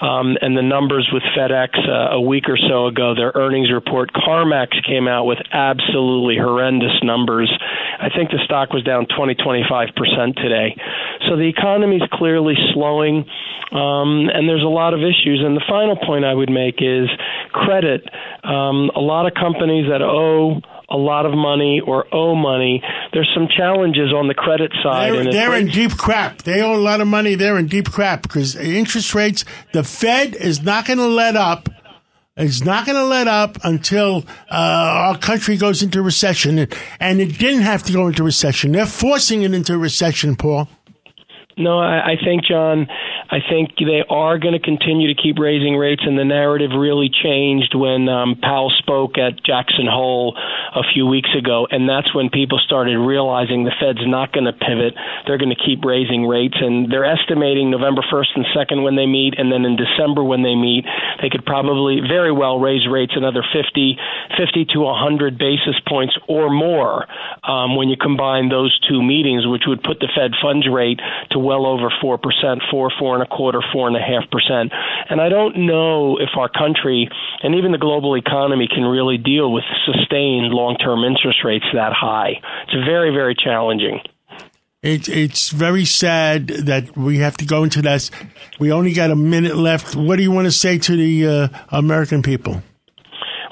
um, 0.00 0.36
and 0.40 0.56
the 0.56 0.62
numbers 0.62 1.08
with 1.12 1.22
FedEx 1.36 1.70
uh, 1.88 2.16
a 2.16 2.20
week 2.20 2.48
or 2.48 2.58
so 2.58 2.86
ago, 2.86 3.14
their 3.14 3.32
earnings 3.34 3.70
report, 3.72 4.12
CarMax 4.12 4.84
came 4.84 5.06
out 5.06 5.24
with 5.24 5.38
absolutely 5.52 6.36
horrendous 6.36 6.98
numbers. 7.02 7.52
I 8.00 8.08
think 8.10 8.30
the 8.30 8.42
stock 8.44 8.72
was 8.72 8.82
down 8.82 9.06
20, 9.06 9.36
25% 9.36 10.36
today. 10.36 10.76
So 11.28 11.36
the 11.36 11.48
economy 11.48 11.96
is 11.96 12.08
clearly 12.12 12.54
slowing, 12.74 13.24
um, 13.70 14.28
and 14.34 14.48
there's 14.48 14.64
a 14.64 14.72
lot 14.72 14.94
of 14.94 15.00
issues. 15.00 15.42
And 15.44 15.56
the 15.56 15.64
final 15.68 15.96
point 15.96 16.24
I 16.24 16.34
would 16.34 16.50
make 16.50 16.82
is 16.82 17.08
credit. 17.52 18.02
Um, 18.42 18.90
a 18.96 19.00
lot 19.00 19.26
of 19.26 19.34
companies 19.34 19.86
that 19.88 20.02
owe 20.02 20.60
a 20.94 20.96
lot 20.96 21.26
of 21.26 21.32
money 21.32 21.80
or 21.84 22.06
owe 22.14 22.36
money, 22.36 22.80
there's 23.12 23.30
some 23.34 23.48
challenges 23.48 24.12
on 24.12 24.28
the 24.28 24.34
credit 24.34 24.72
side. 24.82 25.12
They're, 25.12 25.20
and 25.22 25.32
they're 25.32 25.54
in 25.56 25.66
deep 25.66 25.96
crap. 25.96 26.42
They 26.42 26.62
owe 26.62 26.74
a 26.74 26.78
lot 26.78 27.00
of 27.00 27.08
money. 27.08 27.34
They're 27.34 27.58
in 27.58 27.66
deep 27.66 27.90
crap 27.90 28.22
because 28.22 28.54
interest 28.54 29.12
rates, 29.14 29.44
the 29.72 29.82
Fed 29.82 30.36
is 30.36 30.62
not 30.62 30.86
going 30.86 30.98
to 30.98 31.08
let 31.08 31.34
up. 31.34 31.68
It's 32.36 32.64
not 32.64 32.86
going 32.86 32.96
to 32.96 33.04
let 33.04 33.28
up 33.28 33.58
until 33.64 34.24
uh, 34.50 34.54
our 34.54 35.18
country 35.18 35.56
goes 35.56 35.82
into 35.82 36.00
recession. 36.02 36.58
And, 36.58 36.74
and 37.00 37.20
it 37.20 37.38
didn't 37.38 37.62
have 37.62 37.82
to 37.84 37.92
go 37.92 38.06
into 38.06 38.22
recession. 38.22 38.72
They're 38.72 38.86
forcing 38.86 39.42
it 39.42 39.52
into 39.52 39.76
recession, 39.76 40.36
Paul. 40.36 40.68
No, 41.56 41.78
I, 41.78 42.12
I 42.12 42.16
think, 42.24 42.44
John, 42.44 42.88
I 43.34 43.42
think 43.50 43.74
they 43.82 44.06
are 44.08 44.38
going 44.38 44.54
to 44.54 44.62
continue 44.62 45.12
to 45.12 45.20
keep 45.20 45.42
raising 45.42 45.74
rates, 45.74 46.02
and 46.06 46.16
the 46.16 46.24
narrative 46.24 46.70
really 46.70 47.10
changed 47.10 47.74
when 47.74 48.08
um, 48.08 48.38
Powell 48.38 48.70
spoke 48.78 49.18
at 49.18 49.42
Jackson 49.42 49.90
Hole 49.90 50.38
a 50.38 50.86
few 50.94 51.04
weeks 51.10 51.30
ago, 51.36 51.66
and 51.68 51.88
that's 51.88 52.14
when 52.14 52.30
people 52.30 52.62
started 52.62 52.94
realizing 52.94 53.64
the 53.64 53.74
Fed's 53.74 54.06
not 54.06 54.30
going 54.30 54.46
to 54.46 54.52
pivot. 54.54 54.94
They're 55.26 55.42
going 55.42 55.50
to 55.50 55.58
keep 55.58 55.82
raising 55.82 56.30
rates, 56.30 56.54
and 56.62 56.86
they're 56.86 57.04
estimating 57.04 57.72
November 57.74 58.06
1st 58.06 58.38
and 58.38 58.46
2nd 58.54 58.84
when 58.84 58.94
they 58.94 59.06
meet, 59.06 59.34
and 59.36 59.50
then 59.50 59.66
in 59.66 59.74
December 59.74 60.22
when 60.22 60.46
they 60.46 60.54
meet, 60.54 60.86
they 61.20 61.26
could 61.26 61.44
probably 61.44 62.06
very 62.06 62.30
well 62.30 62.60
raise 62.62 62.86
rates 62.86 63.14
another 63.16 63.42
50, 63.42 63.98
50 64.38 64.64
to 64.78 64.78
100 64.78 65.38
basis 65.38 65.74
points 65.88 66.14
or 66.28 66.54
more 66.54 67.10
um, 67.42 67.74
when 67.74 67.88
you 67.88 67.96
combine 67.98 68.48
those 68.48 68.70
two 68.86 69.02
meetings, 69.02 69.42
which 69.44 69.66
would 69.66 69.82
put 69.82 69.98
the 69.98 70.08
Fed 70.14 70.38
funds 70.38 70.70
rate 70.70 71.00
to 71.34 71.40
well 71.40 71.66
over 71.66 71.90
four 72.00 72.16
percent, 72.16 72.62
four, 72.70 72.92
four 72.96 73.18
and 73.18 73.23
a 73.24 73.26
quarter, 73.26 73.60
four 73.72 73.88
and 73.88 73.96
a 73.96 74.00
half 74.00 74.30
percent. 74.30 74.72
And 75.10 75.20
I 75.20 75.28
don't 75.28 75.66
know 75.66 76.18
if 76.18 76.30
our 76.36 76.48
country 76.48 77.08
and 77.42 77.54
even 77.54 77.72
the 77.72 77.78
global 77.78 78.16
economy 78.16 78.68
can 78.68 78.84
really 78.84 79.18
deal 79.18 79.52
with 79.52 79.64
sustained 79.84 80.52
long-term 80.52 81.04
interest 81.04 81.38
rates 81.44 81.64
that 81.72 81.92
high. 81.92 82.40
It's 82.64 82.86
very, 82.86 83.10
very 83.10 83.34
challenging. 83.34 84.00
It, 84.82 85.08
it's 85.08 85.48
very 85.48 85.86
sad 85.86 86.48
that 86.48 86.94
we 86.94 87.18
have 87.18 87.38
to 87.38 87.46
go 87.46 87.64
into 87.64 87.80
this. 87.80 88.10
We 88.58 88.70
only 88.70 88.92
got 88.92 89.10
a 89.10 89.16
minute 89.16 89.56
left. 89.56 89.96
What 89.96 90.16
do 90.16 90.22
you 90.22 90.30
want 90.30 90.44
to 90.44 90.52
say 90.52 90.78
to 90.78 90.96
the 90.96 91.26
uh, 91.26 91.48
American 91.70 92.22
people? 92.22 92.62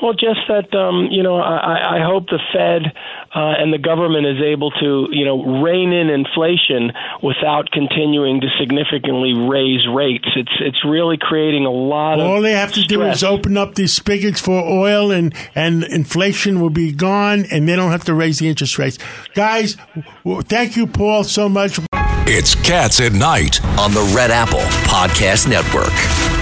Well, 0.02 0.14
just 0.14 0.40
that 0.48 0.74
um, 0.76 1.06
you 1.12 1.22
know, 1.22 1.36
I, 1.36 1.98
I 1.98 2.04
hope 2.04 2.26
the 2.26 2.40
Fed 2.52 2.92
uh, 3.34 3.54
and 3.56 3.72
the 3.72 3.78
government 3.78 4.26
is 4.26 4.42
able 4.42 4.72
to 4.72 5.06
you 5.12 5.24
know 5.24 5.62
rein 5.62 5.92
in 5.92 6.10
inflation 6.10 6.90
without 7.22 7.70
continuing 7.70 8.40
to 8.40 8.48
significantly 8.58 9.32
raise 9.32 9.86
rates. 9.86 10.26
It's 10.34 10.52
it's 10.60 10.84
really 10.84 11.18
creating 11.20 11.64
a 11.66 11.70
lot 11.70 12.18
of 12.18 12.26
All 12.26 12.42
they 12.42 12.52
have 12.52 12.72
to 12.72 12.82
do 12.82 13.02
is 13.02 13.22
open 13.22 13.56
up 13.56 13.76
these 13.76 13.92
spigots 13.92 14.40
for 14.40 14.60
oil, 14.60 15.12
and 15.12 15.32
and 15.54 15.84
inflation 15.84 16.60
will 16.60 16.70
be 16.70 16.92
gone, 16.92 17.46
and 17.52 17.68
they 17.68 17.76
don't 17.76 17.92
have 17.92 18.04
to 18.04 18.14
raise 18.14 18.40
the 18.40 18.48
interest 18.48 18.78
rates. 18.78 18.98
Guys, 19.34 19.76
w- 20.24 20.42
thank 20.42 20.76
you, 20.76 20.88
Paul, 20.88 21.22
so 21.22 21.48
much. 21.48 21.78
It's 22.26 22.54
Cats 22.56 23.00
at 23.00 23.12
Night. 23.12 23.64
on 23.78 23.92
the 23.92 24.12
Red 24.16 24.30
Apple 24.32 24.60
Podcast 24.88 25.48
Network. 25.48 26.41